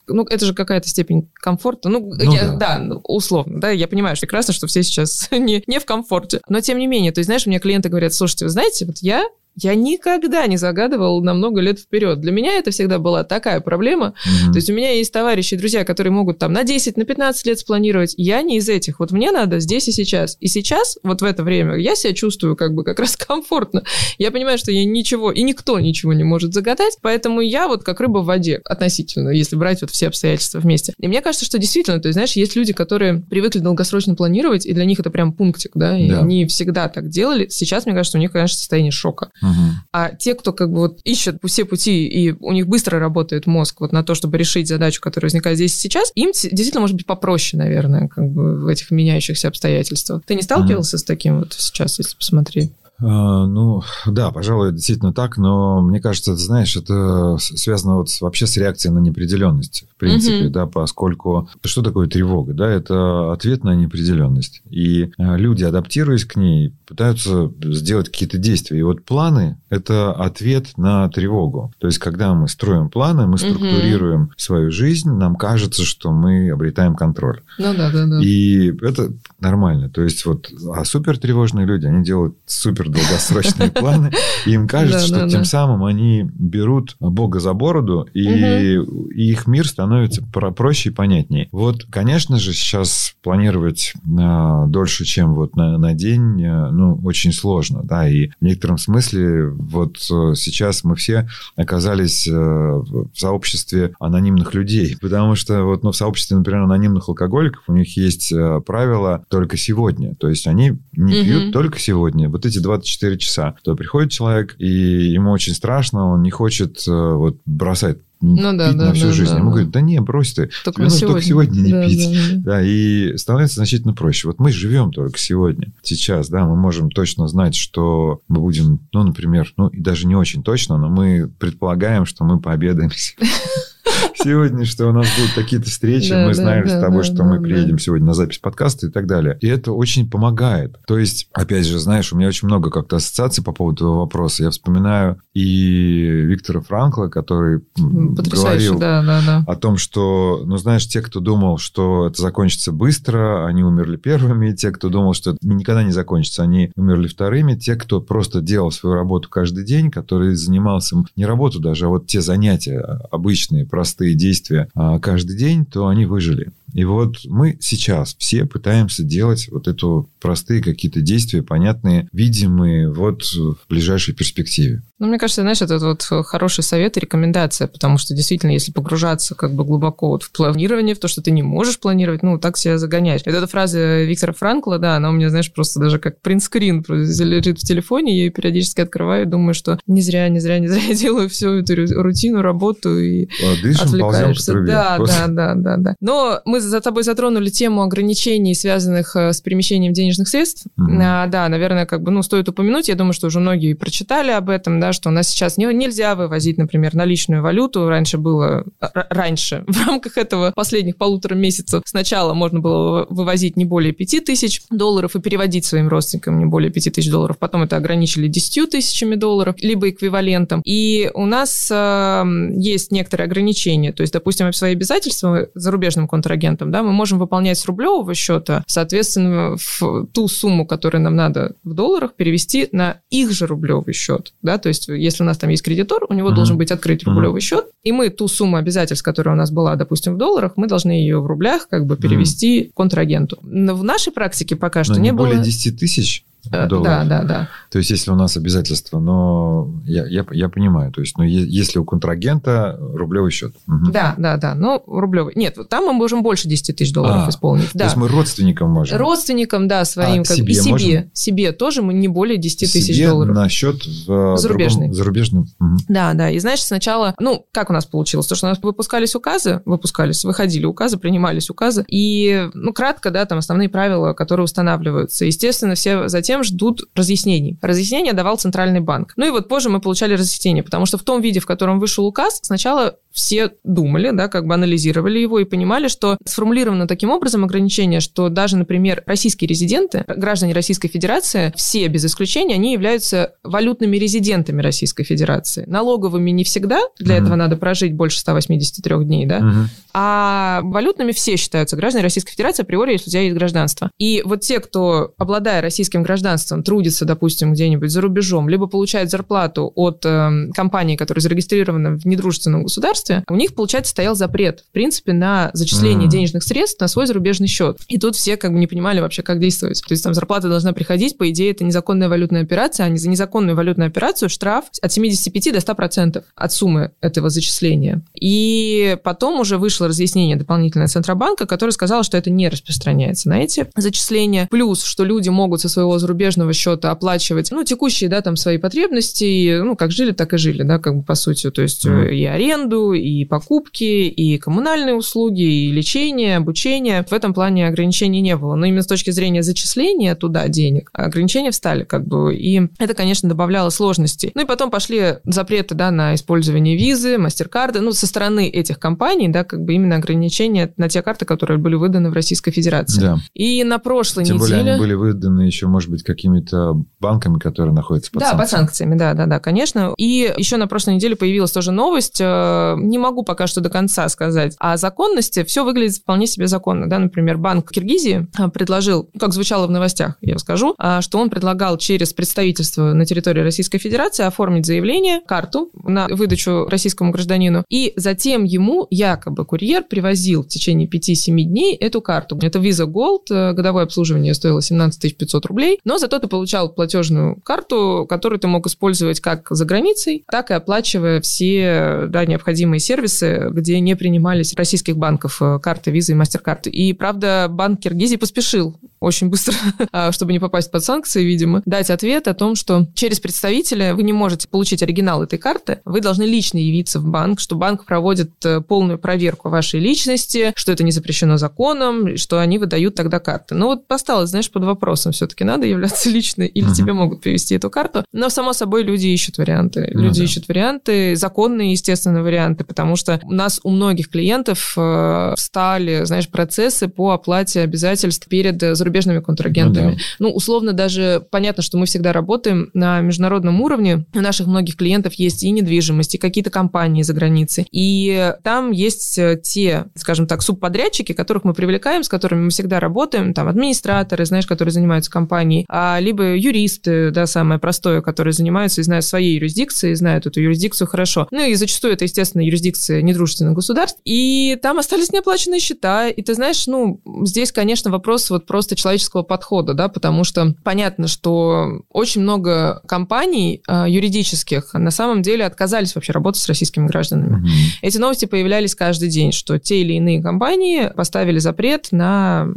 Ну, 0.07 0.23
это 0.23 0.45
же 0.45 0.53
какая-то 0.53 0.87
степень 0.87 1.29
комфорта. 1.33 1.89
Ну, 1.89 2.13
ну 2.13 2.33
я, 2.33 2.53
да. 2.53 2.79
да, 2.79 2.95
условно, 3.03 3.59
да, 3.59 3.69
я 3.69 3.87
понимаю 3.87 4.15
что 4.15 4.27
прекрасно, 4.27 4.53
что 4.53 4.67
все 4.67 4.83
сейчас 4.83 5.29
не, 5.31 5.63
не 5.67 5.79
в 5.79 5.85
комфорте. 5.85 6.41
Но 6.47 6.61
тем 6.61 6.77
не 6.77 6.87
менее, 6.87 7.11
то 7.11 7.19
есть, 7.19 7.27
знаешь, 7.27 7.45
у 7.45 7.49
меня 7.49 7.59
клиенты 7.59 7.89
говорят, 7.89 8.13
слушайте, 8.13 8.45
вы 8.45 8.49
знаете, 8.49 8.85
вот 8.85 8.97
я 8.99 9.25
я 9.55 9.75
никогда 9.75 10.47
не 10.47 10.57
загадывал 10.57 11.21
на 11.21 11.33
много 11.33 11.61
лет 11.61 11.79
вперед. 11.79 12.21
Для 12.21 12.31
меня 12.31 12.57
это 12.57 12.71
всегда 12.71 12.99
была 12.99 13.23
такая 13.23 13.59
проблема. 13.59 14.13
Mm-hmm. 14.25 14.51
То 14.51 14.55
есть 14.57 14.69
у 14.69 14.73
меня 14.73 14.91
есть 14.91 15.11
товарищи, 15.11 15.55
друзья, 15.57 15.83
которые 15.83 16.11
могут 16.11 16.39
там 16.39 16.53
на 16.53 16.63
10, 16.63 16.97
на 16.97 17.05
15 17.05 17.45
лет 17.45 17.59
спланировать. 17.59 18.13
Я 18.17 18.41
не 18.41 18.57
из 18.57 18.69
этих. 18.69 18.99
Вот 18.99 19.11
мне 19.11 19.31
надо 19.31 19.59
здесь 19.59 19.87
и 19.87 19.91
сейчас. 19.91 20.37
И 20.39 20.47
сейчас, 20.47 20.97
вот 21.03 21.21
в 21.21 21.25
это 21.25 21.43
время, 21.43 21.75
я 21.75 21.95
себя 21.95 22.13
чувствую 22.13 22.55
как 22.55 22.73
бы 22.73 22.83
как 22.83 22.99
раз 22.99 23.15
комфортно. 23.17 23.83
Я 24.17 24.31
понимаю, 24.31 24.57
что 24.57 24.71
я 24.71 24.85
ничего, 24.85 25.31
и 25.31 25.41
никто 25.43 25.79
ничего 25.79 26.13
не 26.13 26.23
может 26.23 26.53
загадать, 26.53 26.97
поэтому 27.01 27.41
я 27.41 27.67
вот 27.67 27.83
как 27.83 27.99
рыба 27.99 28.19
в 28.19 28.25
воде 28.25 28.61
относительно, 28.63 29.29
если 29.29 29.55
брать 29.55 29.81
вот 29.81 29.91
все 29.91 30.07
обстоятельства 30.07 30.59
вместе. 30.59 30.93
И 30.99 31.07
мне 31.07 31.21
кажется, 31.21 31.45
что 31.45 31.57
действительно, 31.57 31.99
то 31.99 32.07
есть, 32.07 32.15
знаешь, 32.15 32.33
есть 32.33 32.55
люди, 32.55 32.73
которые 32.73 33.21
привыкли 33.29 33.59
долгосрочно 33.59 34.15
планировать, 34.15 34.65
и 34.65 34.73
для 34.73 34.85
них 34.85 34.99
это 34.99 35.09
прям 35.09 35.33
пунктик, 35.33 35.71
да, 35.75 35.97
и 35.97 36.09
да. 36.09 36.19
они 36.19 36.45
всегда 36.45 36.87
так 36.87 37.09
делали. 37.09 37.47
Сейчас, 37.49 37.85
мне 37.85 37.93
кажется, 37.93 38.17
у 38.17 38.21
них, 38.21 38.31
конечно, 38.31 38.57
состояние 38.57 38.91
шока. 38.91 39.31
Угу. 39.41 39.51
А 39.91 40.11
те, 40.11 40.35
кто 40.35 40.53
как 40.53 40.71
бы 40.71 40.79
вот 40.79 40.99
ищет 41.03 41.37
все 41.45 41.65
пути, 41.65 42.07
и 42.07 42.31
у 42.31 42.51
них 42.51 42.67
быстро 42.67 42.99
работает 42.99 43.47
мозг 43.47 43.81
вот 43.81 43.91
на 43.91 44.03
то, 44.03 44.15
чтобы 44.15 44.37
решить 44.37 44.67
задачу, 44.67 45.01
которая 45.01 45.27
возникает 45.27 45.57
здесь 45.57 45.75
и 45.75 45.79
сейчас, 45.79 46.11
им 46.15 46.31
действительно 46.31 46.81
может 46.81 46.95
быть 46.95 47.05
попроще, 47.05 47.61
наверное, 47.61 48.07
как 48.07 48.29
бы 48.29 48.59
в 48.59 48.67
этих 48.67 48.91
меняющихся 48.91 49.47
обстоятельствах. 49.47 50.23
Ты 50.25 50.35
не 50.35 50.41
сталкивался 50.41 50.97
угу. 50.97 51.01
с 51.01 51.03
таким 51.03 51.39
вот 51.39 51.53
сейчас, 51.53 51.97
если 51.99 52.15
посмотреть? 52.15 52.71
А, 53.01 53.45
ну, 53.47 53.81
да, 54.05 54.31
пожалуй, 54.31 54.71
действительно 54.71 55.13
так, 55.13 55.37
но 55.37 55.81
мне 55.81 55.99
кажется, 55.99 56.33
ты 56.33 56.41
знаешь, 56.41 56.75
это 56.75 57.37
связано 57.39 57.97
вот 57.97 58.09
вообще 58.21 58.45
с 58.45 58.57
реакцией 58.57 58.93
на 58.93 58.99
неопределенность, 58.99 59.85
в 59.91 59.99
принципе, 59.99 60.45
угу. 60.45 60.53
да, 60.53 60.65
поскольку 60.67 61.49
что 61.63 61.81
такое 61.81 62.07
тревога, 62.07 62.53
да, 62.53 62.67
это 62.67 63.31
ответ 63.31 63.63
на 63.63 63.75
неопределенность. 63.75 64.61
И 64.69 65.11
а, 65.17 65.35
люди, 65.35 65.63
адаптируясь 65.63 66.25
к 66.25 66.35
ней, 66.35 66.73
пытаются 66.85 67.51
сделать 67.61 68.09
какие-то 68.09 68.37
действия. 68.37 68.79
И 68.79 68.83
вот 68.83 69.03
планы– 69.03 69.57
это 69.69 70.11
ответ 70.11 70.77
на 70.77 71.09
тревогу. 71.09 71.73
То 71.79 71.87
есть, 71.87 71.99
когда 71.99 72.33
мы 72.33 72.47
строим 72.47 72.89
планы, 72.89 73.27
мы 73.27 73.37
структурируем 73.37 74.23
угу. 74.23 74.31
свою 74.37 74.71
жизнь, 74.71 75.09
нам 75.09 75.35
кажется, 75.35 75.83
что 75.83 76.11
мы 76.11 76.51
обретаем 76.51 76.95
контроль. 76.95 77.41
Ну 77.57 77.73
да, 77.73 77.91
да, 77.91 78.05
да. 78.05 78.21
И 78.21 78.75
это 78.81 79.11
нормально. 79.39 79.89
То 79.89 80.01
есть, 80.03 80.25
вот, 80.25 80.49
а 80.73 80.83
супер 80.85 81.17
тревожные 81.17 81.65
люди, 81.65 81.85
они 81.85 82.03
делают 82.03 82.35
супер 82.45 82.90
долгосрочные 82.91 83.71
планы, 83.71 84.11
и 84.45 84.51
им 84.51 84.67
кажется, 84.67 85.07
что 85.07 85.29
тем 85.29 85.45
самым 85.45 85.83
они 85.83 86.23
берут 86.33 86.95
Бога 86.99 87.39
за 87.39 87.53
бороду, 87.53 88.07
и 88.13 88.77
их 89.15 89.47
мир 89.47 89.67
становится 89.67 90.23
проще 90.23 90.89
и 90.89 90.91
понятнее. 90.93 91.49
Вот, 91.51 91.85
конечно 91.89 92.37
же, 92.37 92.53
сейчас 92.53 93.15
планировать 93.21 93.93
а, 94.19 94.65
дольше, 94.67 95.05
чем 95.05 95.35
вот 95.35 95.55
на 95.55 95.93
день, 95.93 96.43
а, 96.45 96.71
ну, 96.71 96.99
очень 97.03 97.33
сложно, 97.33 97.81
да, 97.83 98.07
и 98.07 98.29
в 98.39 98.41
некотором 98.41 98.77
смысле 98.77 99.49
вот 99.49 99.97
э, 100.11 100.33
сейчас 100.35 100.83
мы 100.83 100.95
все 100.95 101.27
оказались 101.55 102.27
э, 102.27 102.31
в 102.33 103.09
сообществе 103.15 103.93
анонимных 103.99 104.53
людей, 104.53 104.97
потому 104.99 105.35
что 105.35 105.63
вот, 105.63 105.83
ну, 105.83 105.91
в 105.91 105.95
сообществе, 105.95 106.37
например, 106.37 106.63
анонимных 106.63 107.09
алкоголиков 107.09 107.63
у 107.67 107.73
них 107.73 107.95
есть 107.97 108.31
э, 108.31 108.61
правила 108.65 109.25
только 109.29 109.57
сегодня, 109.57 110.15
то 110.15 110.27
есть 110.27 110.47
они 110.47 110.73
не 110.93 111.23
пьют 111.23 111.53
только 111.53 111.79
сегодня. 111.79 112.29
Вот 112.29 112.45
эти 112.45 112.59
24 112.81 113.17
часа. 113.17 113.55
То 113.63 113.75
приходит 113.75 114.11
человек, 114.11 114.55
и 114.57 114.67
ему 114.67 115.31
очень 115.31 115.53
страшно, 115.53 116.11
он 116.13 116.21
не 116.21 116.31
хочет 116.31 116.83
вот 116.85 117.37
бросать 117.45 117.97
ну, 118.21 118.55
да, 118.55 118.69
пить 118.69 118.77
да, 118.77 118.85
на 118.85 118.93
всю 118.93 119.07
да, 119.07 119.13
жизнь. 119.13 119.31
Да, 119.31 119.37
Ему 119.39 119.49
да. 119.49 119.51
говорят, 119.51 119.71
да 119.71 119.81
не, 119.81 119.99
брось 119.99 120.33
ты. 120.33 120.49
Только 120.63 120.77
Тебе 120.77 120.83
нужно 120.85 120.99
сегодня. 120.99 121.13
только 121.13 121.27
сегодня 121.27 121.59
не 121.59 121.71
да, 121.71 121.85
пить. 121.87 122.11
Да, 122.11 122.35
да. 122.35 122.41
да, 122.43 122.61
и 122.61 123.17
становится 123.17 123.55
значительно 123.55 123.93
проще. 123.93 124.27
Вот 124.27 124.39
мы 124.39 124.51
живем 124.51 124.91
только 124.91 125.17
сегодня, 125.17 125.71
сейчас, 125.81 126.29
да, 126.29 126.45
мы 126.45 126.55
можем 126.55 126.91
точно 126.91 127.27
знать, 127.27 127.55
что 127.55 128.21
мы 128.27 128.39
будем, 128.39 128.79
ну, 128.93 129.03
например, 129.03 129.51
ну, 129.57 129.67
и 129.69 129.79
даже 129.79 130.05
не 130.05 130.15
очень 130.15 130.43
точно, 130.43 130.77
но 130.77 130.89
мы 130.89 131.31
предполагаем, 131.39 132.05
что 132.05 132.23
мы 132.23 132.39
пообедаем 132.39 132.91
сегодня, 134.15 134.65
что 134.65 134.87
у 134.87 134.91
нас 134.91 135.07
будут 135.17 135.33
какие-то 135.33 135.69
встречи, 135.69 136.13
мы 136.13 136.33
знали 136.33 136.67
с 136.67 136.79
тобой, 136.79 137.03
что 137.03 137.23
мы 137.23 137.41
приедем 137.41 137.79
сегодня 137.79 138.07
на 138.07 138.13
запись 138.13 138.39
подкаста 138.39 138.87
и 138.87 138.89
так 138.89 139.07
далее. 139.07 139.37
И 139.41 139.47
это 139.47 139.71
очень 139.71 140.09
помогает. 140.09 140.77
То 140.87 140.97
есть, 140.97 141.27
опять 141.33 141.65
же, 141.65 141.79
знаешь, 141.79 142.11
у 142.13 142.17
меня 142.17 142.27
очень 142.27 142.47
много 142.47 142.69
как-то 142.69 142.97
ассоциаций 142.97 143.43
по 143.43 143.51
поводу 143.51 143.85
этого 143.85 143.99
вопроса. 143.99 144.43
Я 144.43 144.49
вспоминаю 144.51 145.19
и 145.33 146.03
Виктора 146.25 146.61
Франкла, 146.61 147.07
который 147.07 147.61
говорил 147.77 148.81
о 148.81 149.55
том, 149.55 149.77
что, 149.77 150.43
ну, 150.45 150.57
знаешь, 150.57 150.87
те, 150.87 151.01
кто 151.01 151.19
думал, 151.19 151.57
что 151.57 152.07
это 152.07 152.21
закончится 152.21 152.71
быстро, 152.71 153.45
они 153.45 153.63
умерли 153.63 153.97
первыми, 153.97 154.51
те, 154.51 154.71
кто 154.71 154.89
думал, 154.89 155.13
что 155.13 155.31
это 155.31 155.39
никогда 155.41 155.83
не 155.83 155.91
закончится, 155.91 156.43
они 156.43 156.71
умерли 156.75 157.07
вторыми, 157.07 157.55
те, 157.55 157.75
кто 157.75 158.01
просто 158.01 158.41
делал 158.41 158.71
свою 158.71 158.95
работу 158.95 159.29
каждый 159.29 159.63
день, 159.63 159.91
который 159.91 160.35
занимался 160.35 160.97
не 161.15 161.25
работу 161.25 161.59
даже, 161.59 161.85
а 161.85 161.89
вот 161.89 162.07
те 162.07 162.21
занятия 162.21 162.81
обычные, 163.11 163.65
простые 163.71 164.13
действия 164.13 164.69
а, 164.75 164.99
каждый 164.99 165.35
день, 165.37 165.65
то 165.65 165.87
они 165.87 166.05
выжили. 166.05 166.51
И 166.73 166.83
вот 166.83 167.17
мы 167.25 167.57
сейчас 167.59 168.15
все 168.19 168.45
пытаемся 168.45 169.03
делать 169.03 169.49
вот 169.51 169.67
эту 169.67 170.09
простые 170.19 170.61
какие-то 170.61 171.01
действия, 171.01 171.41
понятные, 171.41 172.07
видимые 172.13 172.91
вот 172.91 173.23
в 173.23 173.57
ближайшей 173.67 174.13
перспективе. 174.13 174.83
Ну, 175.01 175.07
мне 175.07 175.17
кажется, 175.17 175.41
знаешь, 175.41 175.63
это 175.63 175.79
вот 175.79 176.03
хороший 176.27 176.63
совет 176.63 176.95
и 176.95 176.99
рекомендация, 176.99 177.67
потому 177.67 177.97
что 177.97 178.13
действительно, 178.13 178.51
если 178.51 178.71
погружаться 178.71 179.33
как 179.33 179.51
бы 179.51 179.65
глубоко 179.65 180.09
вот 180.09 180.21
в 180.21 180.31
планирование, 180.31 180.93
в 180.93 180.99
то, 180.99 181.07
что 181.07 181.23
ты 181.23 181.31
не 181.31 181.41
можешь 181.41 181.79
планировать, 181.79 182.21
ну, 182.21 182.37
так 182.37 182.55
себя 182.55 182.77
загоняешь. 182.77 183.21
Вот 183.25 183.33
эта 183.33 183.47
фраза 183.47 184.03
Виктора 184.03 184.31
Франкла, 184.31 184.77
да, 184.77 184.97
она 184.97 185.09
у 185.09 185.13
меня, 185.13 185.31
знаешь, 185.31 185.51
просто 185.51 185.79
даже 185.79 185.97
как 185.97 186.21
принтскрин 186.21 186.85
лежит 186.87 187.59
в 187.59 187.65
телефоне, 187.65 188.15
я 188.15 188.25
ее 188.25 188.29
периодически 188.29 188.81
открываю 188.81 189.23
и 189.23 189.25
думаю, 189.25 189.55
что 189.55 189.79
не 189.87 190.03
зря, 190.03 190.29
не 190.29 190.39
зря, 190.39 190.59
не 190.59 190.67
зря 190.67 190.83
я 190.83 190.93
делаю 190.93 191.29
всю 191.29 191.49
эту 191.49 191.73
рутину, 191.99 192.43
работу 192.43 192.99
и 192.99 193.25
а, 193.43 193.59
Дышим, 193.59 193.87
отвлекаешься. 193.87 194.53
Да, 194.53 194.99
да, 194.99 195.27
да, 195.27 195.55
да, 195.55 195.77
да. 195.77 195.95
Но 195.99 196.41
мы 196.45 196.61
за 196.61 196.79
тобой 196.79 197.01
затронули 197.01 197.49
тему 197.49 197.81
ограничений, 197.81 198.53
связанных 198.53 199.15
э, 199.15 199.33
с 199.33 199.41
перемещением 199.41 199.93
денежных 199.93 200.27
средств. 200.27 200.67
Mm-hmm. 200.79 200.99
А, 201.01 201.25
да, 201.25 201.49
наверное, 201.49 201.87
как 201.87 202.03
бы, 202.03 202.11
ну, 202.11 202.21
стоит 202.21 202.47
упомянуть, 202.47 202.87
я 202.87 202.93
думаю, 202.93 203.13
что 203.13 203.25
уже 203.25 203.39
многие 203.39 203.73
прочитали 203.73 204.29
об 204.29 204.51
этом, 204.51 204.79
да, 204.79 204.90
что 204.93 205.09
у 205.09 205.11
нас 205.11 205.29
сейчас 205.29 205.57
не, 205.57 205.65
нельзя 205.73 206.15
вывозить, 206.15 206.57
например, 206.57 206.95
наличную 206.95 207.41
валюту. 207.41 207.87
Раньше 207.87 208.17
было, 208.17 208.65
раньше, 208.79 209.63
в 209.67 209.85
рамках 209.85 210.17
этого 210.17 210.51
последних 210.55 210.97
полутора 210.97 211.35
месяцев 211.35 211.83
сначала 211.85 212.33
можно 212.33 212.59
было 212.59 213.05
вывозить 213.09 213.57
не 213.57 213.65
более 213.65 213.93
5 213.93 214.25
тысяч 214.25 214.61
долларов 214.69 215.15
и 215.15 215.21
переводить 215.21 215.65
своим 215.65 215.87
родственникам 215.87 216.39
не 216.39 216.45
более 216.45 216.71
5 216.71 216.93
тысяч 216.93 217.09
долларов. 217.09 217.37
Потом 217.37 217.63
это 217.63 217.77
ограничили 217.77 218.27
10 218.27 218.69
тысячами 218.69 219.15
долларов, 219.15 219.55
либо 219.59 219.89
эквивалентом. 219.89 220.61
И 220.65 221.09
у 221.13 221.25
нас 221.25 221.69
э, 221.71 222.23
есть 222.55 222.91
некоторые 222.91 223.25
ограничения. 223.25 223.91
То 223.91 224.01
есть, 224.01 224.13
допустим, 224.13 224.51
свои 224.53 224.73
обязательства 224.73 225.47
зарубежным 225.53 226.07
контрагентам, 226.07 226.71
да, 226.71 226.83
мы 226.83 226.91
можем 226.91 227.19
выполнять 227.19 227.57
с 227.57 227.65
рублевого 227.65 228.13
счета, 228.13 228.63
соответственно, 228.67 229.55
в 229.57 230.07
ту 230.13 230.27
сумму, 230.27 230.65
которую 230.65 231.01
нам 231.01 231.15
надо 231.15 231.55
в 231.63 231.73
долларах, 231.73 232.15
перевести 232.15 232.69
на 232.71 233.01
их 233.09 233.31
же 233.31 233.47
рублевый 233.47 233.93
счет, 233.93 234.33
да, 234.41 234.57
то 234.57 234.69
есть 234.69 234.80
если 234.87 235.23
у 235.23 235.25
нас 235.25 235.37
там 235.37 235.49
есть 235.49 235.63
кредитор, 235.63 236.05
у 236.07 236.13
него 236.13 236.29
uh-huh. 236.29 236.35
должен 236.35 236.57
быть 236.57 236.71
открыть 236.71 237.03
рублевый 237.03 237.39
uh-huh. 237.39 237.43
счет, 237.43 237.65
и 237.83 237.91
мы 237.91 238.09
ту 238.09 238.27
сумму 238.27 238.57
обязательств, 238.57 239.03
которая 239.03 239.35
у 239.35 239.37
нас 239.37 239.51
была, 239.51 239.75
допустим, 239.75 240.15
в 240.15 240.17
долларах, 240.17 240.53
мы 240.55 240.67
должны 240.67 240.91
ее 240.91 241.19
в 241.19 241.25
рублях 241.25 241.67
как 241.69 241.85
бы 241.85 241.97
перевести 241.97 242.61
uh-huh. 242.61 242.71
контрагенту. 242.75 243.39
Но 243.41 243.75
в 243.75 243.83
нашей 243.83 244.13
практике 244.13 244.55
пока 244.55 244.83
что 244.83 244.93
Но 244.93 244.99
не, 244.99 245.05
не 245.05 245.11
было... 245.13 245.27
более 245.27 245.43
10 245.43 245.79
тысяч 245.79 246.25
долларов. 246.49 246.83
Да, 246.83 247.03
да, 247.03 247.23
да. 247.23 247.49
То 247.69 247.77
есть, 247.77 247.89
если 247.91 248.11
у 248.11 248.15
нас 248.15 248.37
обязательства, 248.37 248.99
но 248.99 249.69
я, 249.85 250.05
я, 250.07 250.25
я 250.31 250.49
понимаю, 250.49 250.91
то 250.91 251.01
есть, 251.01 251.17
но 251.17 251.23
если 251.23 251.79
у 251.79 251.85
контрагента 251.85 252.77
рублевый 252.79 253.31
счет. 253.31 253.53
Угу. 253.67 253.91
Да, 253.91 254.15
да, 254.17 254.37
да, 254.37 254.55
ну, 254.55 254.83
рублевый. 254.87 255.33
Нет, 255.35 255.57
там 255.69 255.85
мы 255.85 255.93
можем 255.93 256.23
больше 256.23 256.47
10 256.47 256.75
тысяч 256.75 256.93
долларов 256.93 257.23
а, 257.27 257.29
исполнить. 257.29 257.69
Да. 257.73 257.79
То 257.79 257.85
есть, 257.85 257.97
мы 257.97 258.07
родственникам 258.07 258.69
можем? 258.71 258.97
Родственникам, 258.97 259.67
да, 259.67 259.85
своим. 259.85 260.21
А, 260.21 260.25
как, 260.25 260.37
себе 260.37 260.53
и 260.53 260.55
себе. 260.55 260.71
Можем? 260.71 261.11
Себе 261.13 261.51
тоже 261.51 261.81
мы 261.81 261.93
не 261.93 262.07
более 262.07 262.37
10 262.37 262.59
тысяч 262.59 262.95
себе 262.95 263.09
долларов. 263.09 263.35
на 263.35 263.49
счет 263.49 263.85
в 263.85 264.37
зарубежный. 264.37 264.87
Другом, 264.87 264.95
зарубежном. 264.95 265.47
Угу. 265.59 265.77
Да, 265.89 266.13
да. 266.13 266.29
И 266.29 266.39
знаешь, 266.39 266.63
сначала, 266.63 267.15
ну, 267.19 267.45
как 267.51 267.69
у 267.69 267.73
нас 267.73 267.85
получилось? 267.85 268.27
То, 268.27 268.35
что 268.35 268.47
у 268.47 268.49
нас 268.49 268.59
выпускались 268.61 269.15
указы, 269.15 269.61
выпускались, 269.65 270.23
выходили 270.23 270.65
указы, 270.65 270.97
принимались 270.97 271.49
указы. 271.49 271.85
И, 271.87 272.49
ну, 272.53 272.73
кратко, 272.73 273.11
да, 273.11 273.25
там 273.25 273.37
основные 273.37 273.69
правила, 273.69 274.13
которые 274.13 274.45
устанавливаются. 274.45 275.25
Естественно, 275.25 275.75
все 275.75 276.07
затем 276.07 276.30
ждут 276.43 276.83
разъяснения 276.95 277.21
разъяснений. 277.21 277.57
Разъяснение 277.61 278.13
давал 278.13 278.37
Центральный 278.37 278.79
банк. 278.79 279.13
Ну 279.17 279.27
и 279.27 279.29
вот 279.29 279.47
позже 279.47 279.69
мы 279.69 279.79
получали 279.79 280.13
разъяснение, 280.13 280.63
потому 280.63 280.85
что 280.85 280.97
в 280.97 281.03
том 281.03 281.21
виде, 281.21 281.39
в 281.39 281.45
котором 281.45 281.79
вышел 281.79 282.05
указ, 282.05 282.39
сначала 282.41 282.97
все 283.11 283.51
думали, 283.63 284.11
да, 284.11 284.27
как 284.27 284.45
бы 284.45 284.53
анализировали 284.53 285.19
его 285.19 285.39
и 285.39 285.45
понимали, 285.45 285.87
что 285.87 286.17
сформулировано 286.25 286.87
таким 286.87 287.09
образом 287.09 287.43
ограничение, 287.43 287.99
что 287.99 288.29
даже, 288.29 288.57
например, 288.57 289.03
российские 289.05 289.47
резиденты, 289.47 290.03
граждане 290.07 290.53
Российской 290.53 290.87
Федерации, 290.87 291.53
все 291.55 291.87
без 291.87 292.05
исключения, 292.05 292.55
они 292.55 292.73
являются 292.73 293.33
валютными 293.43 293.97
резидентами 293.97 294.61
Российской 294.61 295.03
Федерации. 295.03 295.65
Налоговыми 295.67 296.31
не 296.31 296.43
всегда, 296.43 296.81
для 296.99 297.17
mm-hmm. 297.17 297.21
этого 297.21 297.35
надо 297.35 297.57
прожить 297.57 297.93
больше 297.93 298.19
183 298.19 299.03
дней, 299.05 299.25
да, 299.25 299.39
mm-hmm. 299.39 299.65
а 299.93 300.61
валютными 300.63 301.11
все 301.11 301.35
считаются 301.35 301.75
граждане 301.75 302.03
Российской 302.03 302.31
Федерации 302.31 302.63
априори, 302.63 302.93
если 302.93 303.09
у 303.09 303.11
тебя 303.11 303.21
есть 303.21 303.35
гражданство. 303.35 303.91
И 303.97 304.21
вот 304.25 304.41
те, 304.41 304.59
кто, 304.59 305.13
обладая 305.17 305.61
российским 305.61 306.03
гражданством, 306.03 306.63
трудится, 306.63 307.05
допустим, 307.05 307.53
где-нибудь 307.53 307.89
за 307.89 308.01
рубежом, 308.01 308.49
либо 308.49 308.67
получает 308.67 309.09
зарплату 309.09 309.71
от 309.75 310.05
э, 310.05 310.49
компании, 310.53 310.95
которая 310.95 311.21
зарегистрирована 311.21 311.97
в 311.97 312.05
недружественном 312.05 312.63
государстве, 312.63 313.00
государстве, 313.01 313.23
у 313.29 313.35
них, 313.35 313.53
получается, 313.53 313.91
стоял 313.91 314.15
запрет, 314.15 314.63
в 314.69 314.73
принципе, 314.73 315.13
на 315.13 315.51
зачисление 315.53 316.07
mm. 316.07 316.11
денежных 316.11 316.43
средств 316.43 316.79
на 316.79 316.87
свой 316.87 317.07
зарубежный 317.07 317.47
счет. 317.47 317.79
И 317.87 317.97
тут 317.97 318.15
все 318.15 318.37
как 318.37 318.53
бы 318.53 318.59
не 318.59 318.67
понимали 318.67 318.99
вообще, 318.99 319.23
как 319.23 319.39
действовать. 319.39 319.81
То 319.81 319.91
есть 319.91 320.03
там 320.03 320.13
зарплата 320.13 320.49
должна 320.49 320.73
приходить, 320.73 321.17
по 321.17 321.29
идее, 321.29 321.51
это 321.51 321.63
незаконная 321.63 322.09
валютная 322.09 322.43
операция, 322.43 322.85
а 322.85 322.89
не 322.89 322.97
за 322.97 323.09
незаконную 323.09 323.55
валютную 323.55 323.87
операцию 323.87 324.29
штраф 324.29 324.65
от 324.81 324.91
75 324.91 325.53
до 325.53 325.59
100% 325.59 326.23
от 326.35 326.53
суммы 326.53 326.91
этого 327.01 327.29
зачисления. 327.29 328.01
И 328.19 328.97
потом 329.03 329.39
уже 329.39 329.57
вышло 329.57 329.87
разъяснение 329.87 330.35
дополнительное 330.35 330.87
Центробанка, 330.87 331.45
которое 331.45 331.71
сказало, 331.71 332.03
что 332.03 332.17
это 332.17 332.29
не 332.29 332.49
распространяется 332.49 333.29
на 333.29 333.41
эти 333.41 333.67
зачисления. 333.75 334.47
Плюс, 334.49 334.83
что 334.83 335.03
люди 335.03 335.29
могут 335.29 335.61
со 335.61 335.69
своего 335.69 335.97
зарубежного 335.99 336.53
счета 336.53 336.91
оплачивать, 336.91 337.51
ну, 337.51 337.63
текущие, 337.63 338.09
да, 338.09 338.21
там, 338.21 338.35
свои 338.35 338.57
потребности, 338.57 339.59
ну, 339.61 339.75
как 339.75 339.91
жили, 339.91 340.11
так 340.11 340.33
и 340.33 340.37
жили, 340.37 340.63
да, 340.63 340.79
как 340.79 340.95
бы 340.95 341.03
по 341.03 341.15
сути. 341.15 341.49
То 341.51 341.61
есть 341.61 341.85
mm. 341.85 342.13
и 342.13 342.25
аренду, 342.25 342.90
и 342.93 343.25
покупки, 343.25 343.83
и 343.83 344.37
коммунальные 344.37 344.95
услуги, 344.95 345.41
и 345.41 345.71
лечение, 345.71 346.37
обучение. 346.37 347.05
В 347.09 347.13
этом 347.13 347.33
плане 347.33 347.67
ограничений 347.67 348.21
не 348.21 348.35
было. 348.35 348.55
Но 348.55 348.65
именно 348.65 348.81
с 348.81 348.87
точки 348.87 349.11
зрения 349.11 349.43
зачисления 349.43 350.15
туда 350.15 350.47
денег, 350.47 350.89
ограничения 350.93 351.51
встали 351.51 351.83
как 351.83 352.07
бы. 352.07 352.35
И 352.35 352.61
это, 352.79 352.93
конечно, 352.93 353.29
добавляло 353.29 353.69
сложностей. 353.69 354.31
Ну 354.35 354.43
и 354.43 354.45
потом 354.45 354.71
пошли 354.71 355.15
запреты 355.23 355.75
да, 355.75 355.91
на 355.91 356.15
использование 356.15 356.75
визы, 356.75 357.17
мастер-карты. 357.17 357.81
Ну, 357.81 357.91
со 357.91 358.07
стороны 358.07 358.47
этих 358.49 358.79
компаний, 358.79 359.27
да, 359.27 359.43
как 359.43 359.63
бы 359.63 359.73
именно 359.73 359.95
ограничения 359.95 360.73
на 360.77 360.89
те 360.89 361.01
карты, 361.01 361.25
которые 361.25 361.57
были 361.57 361.75
выданы 361.75 362.09
в 362.09 362.13
Российской 362.13 362.51
Федерации. 362.51 363.01
Да. 363.01 363.17
И 363.33 363.63
на 363.63 363.79
прошлой 363.79 364.25
Тем 364.25 364.37
неделе... 364.37 364.57
более 364.57 364.71
они 364.73 364.79
были 364.81 364.93
выданы 364.93 365.41
еще, 365.41 365.67
может 365.67 365.89
быть, 365.89 366.03
какими-то 366.03 366.83
банками, 366.99 367.39
которые 367.39 367.73
находятся 367.73 368.11
под 368.11 368.21
да, 368.21 368.29
санкциями. 368.29 368.41
под 368.41 368.49
санкциями, 368.49 368.95
да, 368.97 369.13
да, 369.13 369.25
да, 369.25 369.39
конечно. 369.39 369.93
И 369.97 370.33
еще 370.37 370.57
на 370.57 370.67
прошлой 370.67 370.95
неделе 370.95 371.15
появилась 371.15 371.51
тоже 371.51 371.71
новость 371.71 372.19
э, 372.21 372.75
не 372.81 372.97
могу 372.97 373.23
пока 373.23 373.47
что 373.47 373.61
до 373.61 373.69
конца 373.69 374.07
сказать 374.09 374.55
о 374.59 374.77
законности. 374.77 375.43
Все 375.43 375.63
выглядит 375.63 375.97
вполне 375.97 376.27
себе 376.27 376.47
законно. 376.47 376.89
Да? 376.89 376.99
Например, 376.99 377.37
Банк 377.37 377.71
Киргизии 377.71 378.27
а, 378.37 378.49
предложил, 378.49 379.09
как 379.19 379.33
звучало 379.33 379.67
в 379.67 379.71
новостях, 379.71 380.17
я 380.21 380.35
расскажу, 380.35 380.75
а, 380.77 381.01
что 381.01 381.19
он 381.19 381.29
предлагал 381.29 381.77
через 381.77 382.13
представительство 382.13 382.93
на 382.93 383.05
территории 383.05 383.41
Российской 383.41 383.77
Федерации 383.77 384.25
оформить 384.25 384.65
заявление, 384.65 385.21
карту 385.21 385.69
на 385.83 386.07
выдачу 386.07 386.67
российскому 386.67 387.11
гражданину, 387.11 387.63
и 387.69 387.93
затем 387.95 388.43
ему 388.43 388.87
якобы 388.89 389.45
курьер 389.45 389.83
привозил 389.83 390.43
в 390.43 390.47
течение 390.47 390.87
5-7 390.87 391.41
дней 391.43 391.75
эту 391.75 392.01
карту. 392.01 392.37
Это 392.41 392.59
Visa 392.59 392.85
Gold, 392.85 393.31
э, 393.31 393.53
годовое 393.53 393.83
обслуживание 393.83 394.33
стоило 394.33 394.61
17 394.61 395.17
500 395.17 395.45
рублей, 395.45 395.79
но 395.83 395.97
зато 395.97 396.19
ты 396.19 396.27
получал 396.27 396.73
платежную 396.73 397.39
карту, 397.41 398.05
которую 398.09 398.39
ты 398.39 398.47
мог 398.47 398.67
использовать 398.67 399.19
как 399.19 399.47
за 399.49 399.65
границей, 399.65 400.23
так 400.29 400.51
и 400.51 400.53
оплачивая 400.53 401.21
все 401.21 402.05
да, 402.07 402.25
необходимые 402.25 402.70
сервисы, 402.79 403.49
где 403.51 403.79
не 403.79 403.95
принимались 403.95 404.53
российских 404.53 404.97
банков 404.97 405.41
э, 405.41 405.59
карты, 405.59 405.91
визы 405.91 406.13
и 406.13 406.15
мастер-карты. 406.15 406.69
И, 406.69 406.93
правда, 406.93 407.47
банк 407.49 407.79
Киргизии 407.81 408.15
поспешил 408.15 408.79
очень 409.01 409.29
быстро, 409.29 409.55
а, 409.91 410.11
чтобы 410.11 410.31
не 410.31 410.39
попасть 410.39 410.71
под 410.71 410.83
санкции, 410.83 411.23
видимо, 411.23 411.61
дать 411.65 411.89
ответ 411.89 412.27
о 412.27 412.33
том, 412.33 412.55
что 412.55 412.87
через 412.93 413.19
представителя 413.19 413.95
вы 413.95 414.03
не 414.03 414.13
можете 414.13 414.47
получить 414.47 414.83
оригинал 414.83 415.23
этой 415.23 415.39
карты, 415.39 415.81
вы 415.85 416.01
должны 416.01 416.23
лично 416.23 416.59
явиться 416.59 416.99
в 416.99 417.05
банк, 417.05 417.39
что 417.39 417.55
банк 417.55 417.85
проводит 417.85 418.31
э, 418.45 418.61
полную 418.61 418.99
проверку 418.99 419.49
вашей 419.49 419.79
личности, 419.79 420.53
что 420.55 420.71
это 420.71 420.83
не 420.83 420.91
запрещено 420.91 421.37
законом, 421.37 422.15
что 422.15 422.39
они 422.39 422.59
выдают 422.59 422.93
тогда 422.93 423.19
карты. 423.19 423.55
Но 423.55 423.67
вот 423.67 423.83
осталось, 423.89 424.29
знаешь, 424.29 424.51
под 424.51 424.63
вопросом, 424.63 425.11
все-таки 425.13 425.43
надо 425.43 425.65
являться 425.65 426.09
лично 426.11 426.43
или 426.43 426.69
uh-huh. 426.69 426.75
тебе 426.75 426.93
могут 426.93 427.21
привести 427.21 427.55
эту 427.55 427.71
карту. 427.71 428.05
Но, 428.13 428.29
само 428.29 428.53
собой, 428.53 428.83
люди 428.83 429.07
ищут 429.07 429.39
варианты. 429.39 429.89
Ну, 429.93 430.01
люди 430.01 430.19
да. 430.19 430.25
ищут 430.25 430.47
варианты, 430.47 431.15
законные, 431.15 431.71
естественно, 431.71 432.21
варианты, 432.21 432.63
потому 432.63 432.95
что 432.95 433.19
у 433.23 433.31
нас 433.31 433.59
у 433.63 433.71
многих 433.71 434.09
клиентов 434.09 434.75
э, 434.77 435.33
встали, 435.35 436.03
знаешь, 436.03 436.29
процессы 436.29 436.87
по 436.87 437.11
оплате 437.11 437.61
обязательств 437.61 438.27
перед 438.27 438.61
зарубежными 438.61 438.90
контрагентами. 439.21 439.91
Ну, 439.91 439.91
да. 439.91 439.97
ну, 440.19 440.29
условно, 440.31 440.73
даже 440.73 441.25
понятно, 441.31 441.63
что 441.63 441.77
мы 441.77 441.85
всегда 441.85 442.13
работаем 442.13 442.69
на 442.73 443.01
международном 443.01 443.61
уровне. 443.61 444.05
У 444.13 444.19
наших 444.19 444.47
многих 444.47 444.75
клиентов 444.75 445.13
есть 445.15 445.43
и 445.43 445.51
недвижимость, 445.51 446.15
и 446.15 446.17
какие-то 446.17 446.49
компании 446.49 447.01
за 447.03 447.13
границей. 447.13 447.67
И 447.71 448.33
там 448.43 448.71
есть 448.71 449.17
э, 449.17 449.39
те, 449.41 449.85
скажем 449.95 450.27
так, 450.27 450.41
субподрядчики, 450.41 451.13
которых 451.13 451.43
мы 451.43 451.53
привлекаем, 451.53 452.03
с 452.03 452.09
которыми 452.09 452.45
мы 452.45 452.49
всегда 452.49 452.79
работаем, 452.79 453.33
там, 453.33 453.47
администраторы, 453.47 454.25
знаешь, 454.25 454.47
которые 454.47 454.71
занимаются 454.71 455.11
компанией, 455.11 455.65
а, 455.69 455.99
либо 455.99 456.35
юристы, 456.35 457.11
да, 457.11 457.25
самое 457.25 457.59
простое, 457.59 458.01
которые 458.01 458.33
занимаются 458.33 458.81
и 458.81 458.83
знают 458.83 459.05
своей 459.05 459.35
юрисдикции, 459.35 459.93
знают 459.93 460.25
эту 460.25 460.41
юрисдикцию 460.41 460.87
хорошо. 460.87 461.27
Ну 461.31 461.45
и 461.45 461.55
зачастую 461.55 461.93
это, 461.93 462.05
естественно, 462.05 462.41
юрисдикция 462.41 463.01
недружественных 463.01 463.53
государств. 463.53 463.99
И 464.05 464.57
там 464.61 464.79
остались 464.79 465.11
неоплаченные 465.11 465.59
счета. 465.59 466.09
И 466.09 466.21
ты 466.21 466.33
знаешь, 466.33 466.67
ну, 466.67 467.01
здесь, 467.23 467.51
конечно, 467.51 467.91
вопрос 467.91 468.29
вот 468.29 468.45
просто 468.45 468.75
человеческого 468.81 469.23
подхода, 469.23 469.73
да, 469.73 469.87
потому 469.87 470.23
что 470.23 470.55
понятно, 470.63 471.07
что 471.07 471.83
очень 471.89 472.21
много 472.21 472.81
компаний 472.87 473.61
э, 473.67 473.85
юридических 473.87 474.73
на 474.73 474.91
самом 474.91 475.21
деле 475.21 475.45
отказались 475.45 475.95
вообще 475.95 476.11
работать 476.11 476.41
с 476.41 476.47
российскими 476.47 476.87
гражданами. 476.87 477.37
Mm-hmm. 477.37 477.79
Эти 477.81 477.97
новости 477.97 478.25
появлялись 478.25 478.75
каждый 478.75 479.09
день, 479.09 479.31
что 479.31 479.59
те 479.59 479.81
или 479.81 479.93
иные 479.93 480.21
компании 480.21 480.91
поставили 480.95 481.39
запрет 481.39 481.89
на 481.91 482.47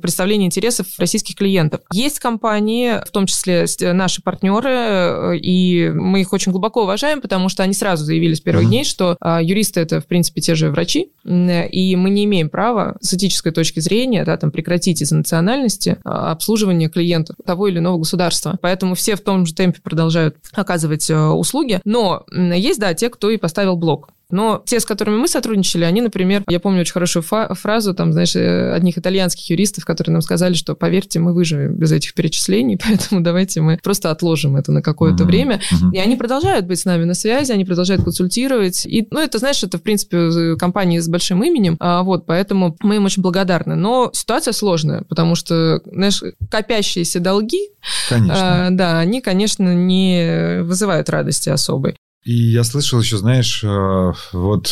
представление 0.00 0.46
интересов 0.46 0.86
российских 0.98 1.36
клиентов. 1.36 1.80
Есть 1.92 2.20
компании, 2.20 2.94
в 3.06 3.10
том 3.10 3.26
числе 3.26 3.66
наши 3.92 4.22
партнеры, 4.22 4.70
э, 4.70 5.36
и 5.38 5.90
мы 5.94 6.20
их 6.20 6.32
очень 6.32 6.52
глубоко 6.52 6.82
уважаем, 6.82 7.20
потому 7.20 7.48
что 7.48 7.62
они 7.62 7.74
сразу 7.74 8.04
заявили 8.04 8.34
с 8.34 8.40
первых 8.40 8.64
mm-hmm. 8.64 8.68
дней, 8.68 8.84
что 8.84 9.16
э, 9.20 9.38
юристы 9.42 9.80
это, 9.80 10.00
в 10.00 10.06
принципе, 10.06 10.40
те 10.40 10.54
же 10.54 10.70
врачи, 10.70 11.10
и 11.24 11.96
мы 11.96 12.10
не 12.10 12.24
имеем 12.24 12.48
права 12.48 12.96
с 13.00 13.14
этической 13.14 13.52
точки 13.52 13.80
зрения 13.80 14.24
да, 14.24 14.36
там, 14.36 14.50
прекратить 14.50 15.02
из-за 15.02 15.16
национальности 15.16 15.67
а, 16.04 16.32
обслуживание 16.32 16.88
клиентов 16.88 17.36
того 17.44 17.68
или 17.68 17.78
иного 17.78 17.98
государства. 17.98 18.58
Поэтому 18.60 18.94
все 18.94 19.16
в 19.16 19.20
том 19.20 19.46
же 19.46 19.54
темпе 19.54 19.80
продолжают 19.82 20.36
оказывать 20.52 21.08
э, 21.10 21.16
услуги. 21.16 21.80
Но 21.84 22.24
есть, 22.30 22.80
да, 22.80 22.94
те, 22.94 23.10
кто 23.10 23.30
и 23.30 23.36
поставил 23.36 23.76
блок. 23.76 24.10
Но 24.30 24.62
те, 24.66 24.78
с 24.78 24.84
которыми 24.84 25.16
мы 25.16 25.28
сотрудничали, 25.28 25.84
они, 25.84 26.02
например, 26.02 26.44
я 26.48 26.60
помню 26.60 26.80
очень 26.80 26.92
хорошую 26.92 27.22
фразу, 27.22 27.94
там, 27.94 28.12
знаешь, 28.12 28.36
э, 28.36 28.72
одних 28.72 28.98
итальянских 28.98 29.48
юристов, 29.48 29.86
которые 29.86 30.12
нам 30.12 30.22
сказали, 30.22 30.52
что, 30.52 30.74
поверьте, 30.74 31.18
мы 31.18 31.32
выживем 31.32 31.76
без 31.76 31.92
этих 31.92 32.14
перечислений, 32.14 32.78
поэтому 32.84 33.22
давайте 33.22 33.60
мы 33.60 33.78
просто 33.82 34.10
отложим 34.10 34.56
это 34.56 34.70
на 34.70 34.82
какое-то 34.82 35.24
mm-hmm. 35.24 35.26
время. 35.26 35.60
Mm-hmm. 35.72 35.90
И 35.94 35.98
они 35.98 36.16
продолжают 36.16 36.66
быть 36.66 36.78
с 36.78 36.84
нами 36.84 37.04
на 37.04 37.14
связи, 37.14 37.52
они 37.52 37.64
продолжают 37.64 38.04
консультировать. 38.04 38.84
И, 38.84 39.06
ну, 39.10 39.20
это, 39.20 39.38
знаешь, 39.38 39.62
это, 39.62 39.78
в 39.78 39.82
принципе, 39.82 40.56
компании 40.56 40.98
с 40.98 41.08
большим 41.08 41.42
именем, 41.42 41.76
а, 41.80 42.02
вот, 42.02 42.26
поэтому 42.26 42.76
мы 42.82 42.96
им 42.96 43.06
очень 43.06 43.22
благодарны. 43.22 43.76
Но 43.76 44.10
ситуация 44.12 44.52
сложная, 44.52 45.02
потому 45.08 45.34
что, 45.36 45.80
знаешь, 45.86 46.22
копящиеся 46.50 47.20
долги, 47.20 47.70
конечно. 48.08 48.66
А, 48.66 48.70
да, 48.70 48.98
они, 48.98 49.20
конечно, 49.20 49.74
не 49.74 50.62
вызывают 50.62 51.08
радости 51.08 51.48
особой. 51.48 51.96
И 52.28 52.34
я 52.34 52.62
слышал 52.62 53.00
еще, 53.00 53.16
знаешь, 53.16 53.64
э, 53.64 54.12
вот 54.34 54.70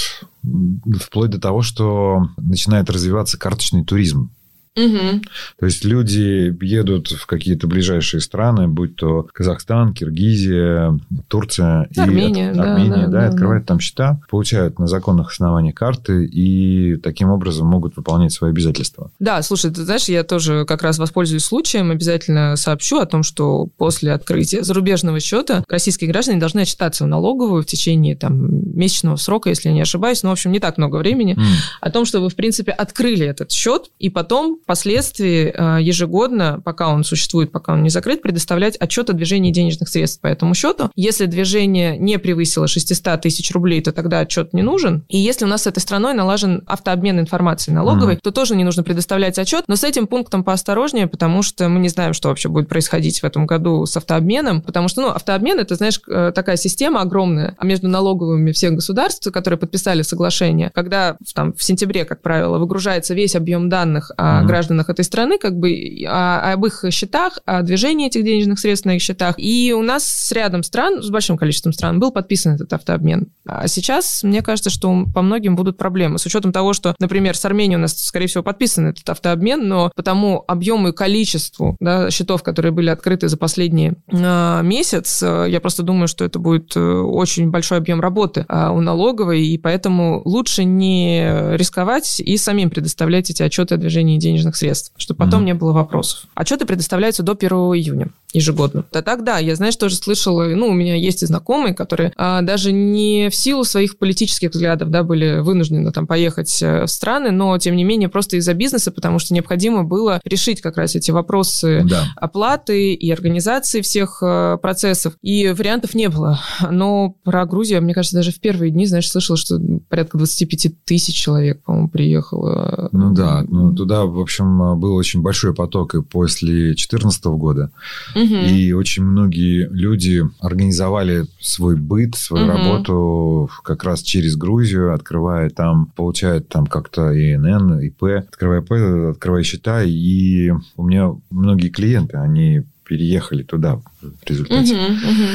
вплоть 1.00 1.30
до 1.30 1.40
того, 1.40 1.62
что 1.62 2.28
начинает 2.36 2.90
развиваться 2.90 3.38
карточный 3.38 3.82
туризм. 3.82 4.30
Угу. 4.76 5.22
То 5.58 5.66
есть 5.66 5.84
люди 5.84 6.54
едут 6.62 7.08
в 7.08 7.26
какие-то 7.26 7.66
ближайшие 7.66 8.20
страны, 8.20 8.68
будь 8.68 8.96
то 8.96 9.26
Казахстан, 9.32 9.94
Киргизия, 9.94 10.98
Турция, 11.28 11.88
Армения, 11.96 12.52
и 12.52 12.54
да, 12.54 12.74
Армения, 12.74 13.06
да, 13.06 13.12
да, 13.12 13.20
да, 13.20 13.28
открывают 13.28 13.64
да. 13.64 13.68
там 13.68 13.80
счета, 13.80 14.20
получают 14.28 14.78
на 14.78 14.86
законных 14.86 15.30
основаниях 15.30 15.74
карты 15.74 16.26
и 16.26 16.96
таким 16.96 17.30
образом 17.30 17.66
могут 17.66 17.96
выполнять 17.96 18.32
свои 18.32 18.50
обязательства. 18.50 19.10
Да, 19.18 19.40
слушай, 19.42 19.70
ты 19.70 19.82
знаешь, 19.84 20.04
я 20.04 20.24
тоже 20.24 20.64
как 20.66 20.82
раз 20.82 20.98
воспользуюсь 20.98 21.44
случаем, 21.44 21.90
обязательно 21.90 22.56
сообщу 22.56 22.98
о 22.98 23.06
том, 23.06 23.22
что 23.22 23.68
после 23.78 24.12
открытия 24.12 24.62
зарубежного 24.62 25.20
счета 25.20 25.64
российские 25.68 26.10
граждане 26.10 26.38
должны 26.38 26.60
отчитаться 26.60 27.04
в 27.04 27.06
налоговую 27.06 27.62
в 27.62 27.66
течение 27.66 28.14
там 28.14 28.76
месячного 28.76 29.16
срока, 29.16 29.48
если 29.48 29.68
я 29.68 29.74
не 29.74 29.80
ошибаюсь, 29.80 30.22
но, 30.22 30.28
в 30.30 30.32
общем, 30.32 30.52
не 30.52 30.60
так 30.60 30.76
много 30.76 30.96
времени, 30.96 31.34
mm. 31.34 31.42
о 31.80 31.90
том, 31.90 32.04
что 32.04 32.20
вы, 32.20 32.28
в 32.28 32.34
принципе, 32.34 32.72
открыли 32.72 33.26
этот 33.26 33.50
счет, 33.50 33.90
и 33.98 34.10
потом 34.10 34.58
впоследствии 34.66 35.54
э, 35.54 35.80
ежегодно, 35.80 36.60
пока 36.64 36.88
он 36.88 37.04
существует, 37.04 37.52
пока 37.52 37.74
он 37.74 37.84
не 37.84 37.88
закрыт, 37.88 38.20
предоставлять 38.20 38.76
отчет 38.76 39.08
о 39.08 39.12
движении 39.12 39.52
денежных 39.52 39.88
средств 39.88 40.20
по 40.20 40.26
этому 40.26 40.54
счету. 40.54 40.90
Если 40.96 41.26
движение 41.26 41.96
не 41.96 42.18
превысило 42.18 42.66
600 42.66 43.20
тысяч 43.20 43.52
рублей, 43.52 43.80
то 43.80 43.92
тогда 43.92 44.18
отчет 44.18 44.52
не 44.52 44.62
нужен. 44.62 45.04
И 45.08 45.18
если 45.18 45.44
у 45.44 45.48
нас 45.48 45.62
с 45.62 45.66
этой 45.68 45.78
страной 45.78 46.14
налажен 46.14 46.64
автообмен 46.66 47.20
информацией 47.20 47.76
налоговой, 47.76 48.16
mm-hmm. 48.16 48.22
то 48.24 48.32
тоже 48.32 48.56
не 48.56 48.64
нужно 48.64 48.82
предоставлять 48.82 49.38
отчет. 49.38 49.66
Но 49.68 49.76
с 49.76 49.84
этим 49.84 50.08
пунктом 50.08 50.42
поосторожнее, 50.42 51.06
потому 51.06 51.42
что 51.44 51.68
мы 51.68 51.78
не 51.78 51.88
знаем, 51.88 52.12
что 52.12 52.30
вообще 52.30 52.48
будет 52.48 52.68
происходить 52.68 53.20
в 53.20 53.24
этом 53.24 53.46
году 53.46 53.86
с 53.86 53.96
автообменом, 53.96 54.62
потому 54.62 54.88
что, 54.88 55.00
ну, 55.00 55.08
автообмен– 55.10 55.58
это, 55.60 55.76
знаешь, 55.76 56.00
э, 56.08 56.32
такая 56.34 56.56
система 56.56 57.02
огромная 57.02 57.56
между 57.62 57.86
налоговыми 57.86 58.50
всех 58.50 58.72
государств, 58.72 59.30
которые 59.30 59.60
подписали 59.60 60.02
соглашение, 60.02 60.72
когда 60.74 61.16
там 61.36 61.52
в 61.52 61.62
сентябре, 61.62 62.04
как 62.04 62.20
правило, 62.20 62.58
выгружается 62.58 63.14
весь 63.14 63.36
объем 63.36 63.68
данных 63.68 64.10
о 64.16 64.42
mm-hmm 64.42 64.55
гражданах 64.56 64.88
этой 64.88 65.04
страны, 65.04 65.38
как 65.38 65.58
бы 65.58 65.70
о, 66.06 66.52
об 66.52 66.64
их 66.64 66.84
счетах, 66.90 67.38
о 67.44 67.62
движении 67.62 68.06
этих 68.06 68.24
денежных 68.24 68.58
средств 68.58 68.86
на 68.86 68.96
их 68.96 69.02
счетах. 69.02 69.34
И 69.38 69.74
у 69.76 69.82
нас 69.82 70.04
с 70.04 70.32
рядом 70.32 70.62
стран, 70.62 71.02
с 71.02 71.10
большим 71.10 71.36
количеством 71.36 71.72
стран, 71.72 72.00
был 72.00 72.10
подписан 72.10 72.54
этот 72.54 72.72
автообмен. 72.72 73.28
А 73.46 73.68
сейчас, 73.68 74.22
мне 74.22 74.42
кажется, 74.42 74.70
что 74.70 75.04
по 75.14 75.22
многим 75.22 75.56
будут 75.56 75.76
проблемы. 75.76 76.18
С 76.18 76.26
учетом 76.26 76.52
того, 76.52 76.72
что, 76.72 76.94
например, 76.98 77.36
с 77.36 77.44
Арменией 77.44 77.76
у 77.76 77.80
нас, 77.80 77.96
скорее 77.96 78.28
всего, 78.28 78.42
подписан 78.42 78.86
этот 78.86 79.08
автообмен, 79.08 79.68
но 79.68 79.92
по 79.94 80.02
тому 80.02 80.42
объему 80.46 80.88
и 80.88 80.92
количеству 80.92 81.76
да, 81.80 82.10
счетов, 82.10 82.42
которые 82.42 82.72
были 82.72 82.88
открыты 82.88 83.28
за 83.28 83.36
последний 83.36 83.92
э, 84.10 84.60
месяц, 84.62 85.22
э, 85.22 85.46
я 85.48 85.60
просто 85.60 85.82
думаю, 85.82 86.08
что 86.08 86.24
это 86.24 86.38
будет 86.38 86.76
э, 86.76 86.80
очень 86.80 87.50
большой 87.50 87.78
объем 87.78 88.00
работы 88.00 88.46
э, 88.48 88.68
у 88.70 88.80
налоговой, 88.80 89.46
и 89.46 89.58
поэтому 89.58 90.22
лучше 90.24 90.64
не 90.64 91.56
рисковать 91.56 92.20
и 92.20 92.36
самим 92.36 92.70
предоставлять 92.70 93.30
эти 93.30 93.42
отчеты 93.42 93.74
о 93.74 93.78
движении 93.78 94.18
денежных 94.18 94.35
денежных 94.36 94.56
средств, 94.56 94.92
чтобы 94.96 95.18
потом 95.18 95.42
mm-hmm. 95.42 95.46
не 95.46 95.54
было 95.54 95.72
вопросов. 95.72 96.26
Отчеты 96.34 96.66
предоставляются 96.66 97.22
до 97.22 97.32
1 97.32 97.48
июня 97.48 98.08
ежегодно. 98.36 98.84
Да 98.92 99.02
тогда, 99.02 99.38
я, 99.38 99.56
знаешь, 99.56 99.76
тоже 99.76 99.96
слышала, 99.96 100.44
ну, 100.44 100.68
у 100.68 100.72
меня 100.72 100.94
есть 100.94 101.22
и 101.22 101.26
знакомые, 101.26 101.74
которые 101.74 102.12
а, 102.16 102.42
даже 102.42 102.72
не 102.72 103.28
в 103.30 103.34
силу 103.34 103.64
своих 103.64 103.98
политических 103.98 104.50
взглядов, 104.50 104.90
да, 104.90 105.02
были 105.02 105.40
вынуждены 105.40 105.90
там 105.90 106.06
поехать 106.06 106.62
э, 106.62 106.84
в 106.84 106.88
страны, 106.88 107.30
но, 107.30 107.56
тем 107.58 107.76
не 107.76 107.84
менее, 107.84 108.08
просто 108.08 108.36
из-за 108.36 108.54
бизнеса, 108.54 108.92
потому 108.92 109.18
что 109.18 109.34
необходимо 109.34 109.84
было 109.84 110.20
решить 110.24 110.60
как 110.60 110.76
раз 110.76 110.94
эти 110.94 111.10
вопросы 111.10 111.82
да. 111.88 112.04
оплаты 112.16 112.94
и 112.94 113.10
организации 113.10 113.80
всех 113.80 114.18
а, 114.22 114.58
процессов, 114.58 115.14
и 115.22 115.48
вариантов 115.48 115.94
не 115.94 116.08
было. 116.08 116.40
Но 116.70 117.16
про 117.24 117.46
Грузию, 117.46 117.82
мне 117.82 117.94
кажется, 117.94 118.16
даже 118.16 118.32
в 118.32 118.40
первые 118.40 118.70
дни, 118.70 118.86
знаешь, 118.86 119.10
слышала, 119.10 119.36
что 119.36 119.58
порядка 119.88 120.18
25 120.18 120.84
тысяч 120.84 121.14
человек, 121.14 121.62
по-моему, 121.64 121.88
приехало. 121.88 122.88
Ну 122.92 123.14
да, 123.14 123.44
ну 123.48 123.74
туда, 123.74 124.04
в 124.04 124.20
общем, 124.20 124.78
был 124.78 124.94
очень 124.94 125.22
большой 125.22 125.54
поток 125.54 125.94
и 125.94 126.02
после 126.02 126.66
2014 126.66 127.24
года. 127.26 127.70
Угу. 128.14 128.25
И 128.26 128.72
очень 128.72 129.04
многие 129.04 129.68
люди 129.68 130.22
организовали 130.40 131.26
свой 131.40 131.76
быт, 131.76 132.14
свою 132.14 132.46
угу. 132.46 132.52
работу 132.52 133.50
как 133.62 133.84
раз 133.84 134.02
через 134.02 134.36
Грузию, 134.36 134.94
открывая 134.94 135.50
там, 135.50 135.86
получают 135.96 136.48
там 136.48 136.66
как-то 136.66 137.12
ИНН, 137.12 137.80
ИП, 137.80 138.02
открывая 138.28 138.60
ИП, 138.60 138.72
открывая 139.10 139.42
счета. 139.42 139.82
И 139.82 140.50
у 140.76 140.82
меня 140.84 141.12
многие 141.30 141.68
клиенты, 141.68 142.16
они 142.16 142.62
переехали 142.84 143.42
туда, 143.42 143.80
в 144.12 144.28
результате. 144.28 144.74
Угу, 144.74 144.82
угу. 144.82 145.28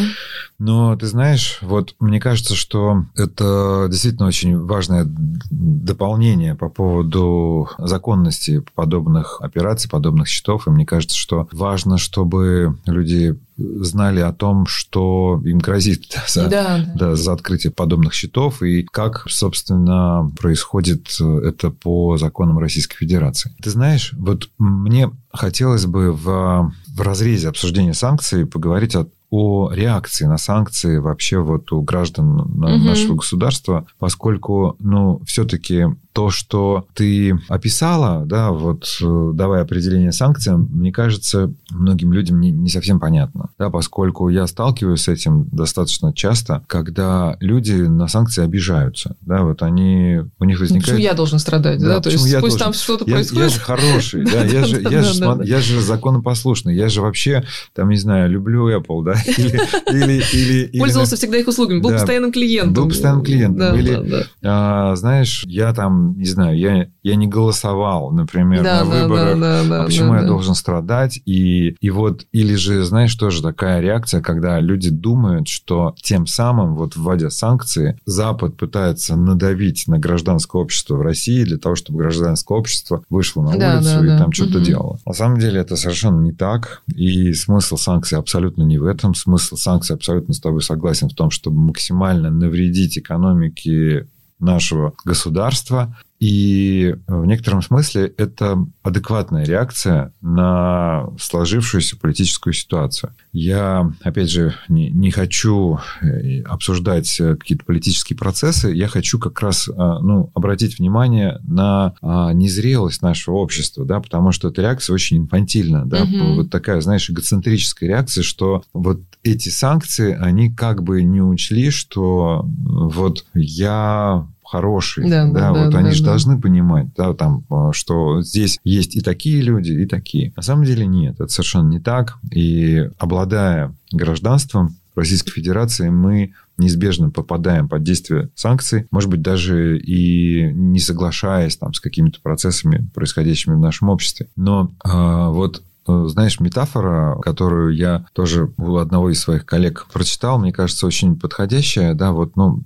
Но 0.60 0.96
ты 0.96 1.08
знаешь, 1.08 1.58
вот 1.62 1.96
мне 2.00 2.20
кажется, 2.20 2.56
что 2.56 3.06
это 3.16 3.88
действительно 3.90 4.28
очень 4.28 4.60
важное 4.60 5.08
дополнение 5.50 6.54
по 6.54 6.70
поводу 6.70 7.68
законности 7.80 8.64
подобных 8.76 9.42
операций, 9.42 9.90
подобных 9.90 10.28
счетов. 10.28 10.68
И 10.68 10.70
мне 10.70 10.86
кажется, 10.86 11.18
что 11.18 11.48
важно, 11.52 11.98
чтобы 11.98 12.78
люди 12.86 13.40
знали 13.58 14.20
о 14.20 14.34
том, 14.34 14.68
что 14.68 15.42
им 15.44 15.58
грозит 15.60 16.16
за, 16.28 16.48
да. 16.48 16.86
Да, 16.96 17.16
за 17.16 17.34
открытие 17.34 17.72
подобных 17.72 18.14
счетов 18.14 18.62
и 18.62 18.84
как, 18.84 19.26
собственно, 19.30 20.32
происходит 20.38 21.10
это 21.20 21.72
по 21.72 22.18
законам 22.18 22.60
Российской 22.60 22.98
Федерации. 22.98 23.56
Ты 23.62 23.72
знаешь, 23.72 24.14
вот 24.14 24.50
мне 24.58 25.12
хотелось 25.34 25.86
бы 25.86 26.12
в, 26.12 26.72
в 26.88 27.02
разрезе 27.02 27.50
обсуждения 27.50 27.94
санкций 27.94 28.46
поговорить 28.62 28.95
о 28.95 29.08
о 29.32 29.71
реакции 29.71 30.26
на 30.26 30.38
санкции 30.38 30.97
вообще 30.97 31.39
вот 31.39 31.71
у 31.71 31.82
граждан 31.82 32.41
угу. 32.41 32.67
нашего 32.67 33.15
государства, 33.15 33.88
поскольку, 33.97 34.76
ну, 34.80 35.21
все-таки 35.26 35.86
то, 36.13 36.30
что 36.30 36.86
ты 36.93 37.39
описала, 37.47 38.26
да, 38.26 38.52
вот 38.52 38.86
э, 39.02 39.32
давая 39.34 39.62
определение 39.62 40.12
санкциям, 40.12 40.67
мне 40.71 40.91
кажется, 40.91 41.54
многим 41.69 42.12
людям 42.12 42.41
не, 42.41 42.52
не 42.52 42.69
совсем 42.69 43.00
понятно, 43.00 43.50
да, 43.58 43.69
поскольку 43.69 44.28
я 44.30 44.45
сталкиваюсь 44.47 45.04
с 45.04 45.08
этим 45.08 45.47
достаточно 45.52 46.13
часто, 46.13 46.63
когда 46.67 47.38
люди 47.39 47.74
на 47.74 48.08
санкции 48.08 48.43
обижаются, 48.43 49.15
да, 49.21 49.43
вот 49.43 49.63
они, 49.63 50.21
у 50.39 50.43
них 50.43 50.60
возникает... 50.60 50.86
Почему 50.86 51.00
я 51.00 51.13
должен 51.13 51.39
страдать, 51.39 51.80
да, 51.80 51.95
да? 51.95 52.02
то 52.02 52.10
есть 52.10 52.24
пусть 52.24 52.39
должен... 52.39 52.60
там 52.60 52.74
что-то 52.74 53.06
я, 53.08 53.15
происходит. 53.15 53.43
Я 53.43 53.50
же 53.50 53.60
хороший, 53.60 54.26
да, 54.26 54.43
я 54.43 54.65
же, 54.65 54.82
я, 54.82 55.04
же, 55.04 55.43
я 55.45 55.62
же 55.62 55.82
законопослушный, 55.82 56.76
я 56.76 56.89
же 56.89 57.02
вообще, 57.02 57.45
там, 57.74 57.89
не 57.89 57.97
знаю, 57.97 58.30
люблю 58.30 58.69
Apple, 58.69 59.04
да, 59.04 59.13
или... 59.28 60.21
или, 60.34 60.78
Пользовался 60.78 61.15
всегда 61.15 61.38
их 61.38 61.47
услугами, 61.47 61.80
был 61.80 61.91
постоянным 61.91 62.34
клиентом. 62.34 62.74
Был 62.74 62.89
постоянным 62.89 63.24
клиентом. 63.24 63.76
Или, 63.76 64.26
а, 64.43 64.95
знаешь, 64.95 65.45
я 65.47 65.74
там 65.74 66.01
не 66.02 66.26
знаю, 66.26 66.58
я, 66.58 66.88
я 67.04 67.16
не 67.16 67.28
голосовал, 67.28 68.12
например, 68.12 68.64
да, 68.64 68.84
на 68.84 68.92
да, 68.92 69.04
выборах, 69.04 69.40
да, 69.40 69.64
да, 69.64 69.82
а 69.84 69.86
почему 69.86 70.12
да, 70.12 70.18
я 70.18 70.22
да. 70.22 70.28
должен 70.28 70.56
страдать? 70.56 71.20
И, 71.26 71.76
и 71.80 71.90
вот, 71.90 72.26
или 72.32 72.56
же, 72.56 72.84
знаешь, 72.84 73.14
тоже 73.16 73.42
такая 73.42 73.82
реакция, 73.82 74.22
когда 74.22 74.60
люди 74.60 74.90
думают, 74.90 75.48
что 75.48 75.96
тем 76.02 76.28
самым, 76.28 76.76
вот 76.76 76.96
вводя 76.96 77.30
санкции, 77.30 78.00
Запад 78.06 78.58
пытается 78.58 79.16
надавить 79.16 79.88
на 79.88 80.00
гражданское 80.00 80.62
общество 80.62 80.96
в 80.96 81.02
России 81.02 81.44
для 81.44 81.58
того, 81.58 81.76
чтобы 81.76 82.00
гражданское 82.00 82.58
общество 82.58 83.04
вышло 83.10 83.42
на 83.42 83.58
да, 83.58 83.76
улицу 83.78 84.00
да, 84.00 84.06
и 84.06 84.08
да. 84.08 84.18
там 84.18 84.32
что-то 84.32 84.58
угу. 84.58 84.66
делало. 84.66 85.00
На 85.06 85.14
самом 85.14 85.40
деле 85.40 85.60
это 85.60 85.76
совершенно 85.76 86.22
не 86.22 86.32
так, 86.32 86.82
и 86.94 87.34
смысл 87.34 87.78
санкций 87.78 88.18
абсолютно 88.18 88.64
не 88.64 88.78
в 88.78 88.86
этом. 88.86 89.16
Смысл 89.16 89.56
санкций 89.56 89.96
абсолютно 89.96 90.34
с 90.34 90.40
тобой 90.40 90.62
согласен 90.62 91.10
в 91.10 91.14
том, 91.14 91.32
чтобы 91.32 91.60
максимально 91.60 92.30
навредить 92.30 92.98
экономике 92.98 94.08
нашего 94.41 94.93
государства. 95.06 95.97
И 96.22 96.96
в 97.08 97.26
некотором 97.26 97.64
смысле 97.64 98.14
это 98.16 98.64
адекватная 98.84 99.44
реакция 99.44 100.14
на 100.22 101.08
сложившуюся 101.20 101.98
политическую 101.98 102.54
ситуацию. 102.54 103.16
Я, 103.34 103.92
опять 104.04 104.30
же, 104.30 104.54
не, 104.70 104.92
не 104.92 105.10
хочу 105.10 105.80
э, 106.02 106.42
обсуждать 106.44 107.18
какие-то 107.18 107.66
политические 107.66 108.20
процессы, 108.20 108.70
я 108.70 108.88
хочу 108.88 109.18
как 109.18 109.42
раз 109.42 109.68
а, 109.76 110.00
ну, 110.00 110.30
обратить 110.36 110.78
внимание 110.78 111.40
на 111.44 111.96
а, 112.04 112.34
незрелость 112.34 113.02
нашего 113.02 113.38
общества, 113.38 113.84
да, 113.84 114.00
потому 114.00 114.32
что 114.32 114.50
эта 114.50 114.62
реакция 114.62 114.94
очень 114.94 115.18
инфантильна, 115.18 115.88
да, 115.88 116.04
угу. 116.04 116.36
вот 116.36 116.52
такая, 116.52 116.82
знаешь, 116.82 117.10
эгоцентрическая 117.10 117.90
реакция, 117.90 118.24
что 118.24 118.64
вот 118.74 119.02
эти 119.24 119.50
санкции, 119.50 120.16
они 120.16 120.54
как 120.54 120.84
бы 120.84 121.02
не 121.02 121.22
учли, 121.22 121.72
что 121.72 122.46
вот 122.46 123.26
я 123.34 124.28
хороший, 124.52 125.10
да, 125.10 125.26
да, 125.26 125.54
да 125.54 125.64
вот 125.64 125.72
да, 125.72 125.80
они 125.80 125.90
да, 125.90 125.96
же 125.96 126.04
да. 126.04 126.10
должны 126.10 126.40
понимать, 126.40 126.94
да, 126.96 127.14
там, 127.14 127.46
а, 127.50 127.72
что 127.72 128.22
здесь 128.22 128.60
есть 128.64 128.96
и 128.96 129.02
такие 129.02 129.42
люди, 129.42 129.72
и 129.72 129.86
такие. 129.86 130.34
На 130.36 130.42
самом 130.42 130.66
деле 130.66 130.86
нет, 130.86 131.16
это 131.16 131.30
совершенно 131.30 131.70
не 131.70 131.80
так. 131.80 132.18
И 132.32 132.90
обладая 133.00 133.74
гражданством 133.92 134.76
Российской 134.94 135.32
Федерации, 135.32 135.90
мы 135.90 136.34
неизбежно 136.58 137.10
попадаем 137.10 137.70
под 137.70 137.84
действие 137.84 138.30
санкций, 138.36 138.88
может 138.92 139.10
быть, 139.10 139.22
даже 139.22 139.80
и 139.80 140.52
не 140.54 140.80
соглашаясь 140.80 141.56
там, 141.56 141.74
с 141.74 141.80
какими-то 141.80 142.20
процессами, 142.22 142.90
происходящими 142.94 143.56
в 143.56 143.60
нашем 143.60 143.88
обществе. 143.90 144.28
Но 144.36 144.72
э, 144.84 145.28
вот 145.30 145.64
э, 145.88 146.06
знаешь, 146.08 146.42
метафора, 146.42 147.18
которую 147.22 147.74
я 147.74 148.06
тоже 148.14 148.52
у 148.58 148.76
одного 148.76 149.10
из 149.10 149.22
своих 149.22 149.46
коллег 149.46 149.88
прочитал, 149.94 150.40
мне 150.40 150.52
кажется, 150.52 150.86
очень 150.86 151.18
подходящая, 151.18 151.94
да, 151.94 152.12
вот, 152.12 152.36
ну, 152.36 152.64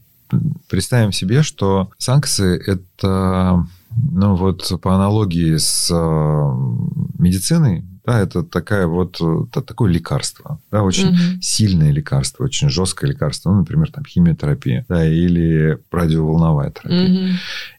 представим 0.67 1.11
себе, 1.11 1.43
что 1.43 1.89
санкции– 1.97 2.57
это, 2.67 3.65
ну 4.11 4.35
вот 4.35 4.71
по 4.81 4.95
аналогии 4.95 5.57
с 5.57 5.89
э, 5.91 7.15
медициной, 7.19 7.85
да, 8.05 8.19
это 8.19 8.43
такая 8.43 8.87
вот, 8.87 9.19
это 9.21 9.61
такое 9.61 9.91
лекарство, 9.91 10.59
да, 10.71 10.83
очень 10.83 11.09
угу. 11.09 11.41
сильное 11.41 11.91
лекарство, 11.91 12.43
очень 12.43 12.69
жесткое 12.69 13.11
лекарство, 13.11 13.51
ну, 13.51 13.59
например, 13.59 13.91
там 13.91 14.05
химиотерапия, 14.05 14.85
да, 14.87 15.05
или 15.05 15.79
радиоволновая 15.91 16.71
терапия. 16.71 17.29
Угу. 17.29 17.33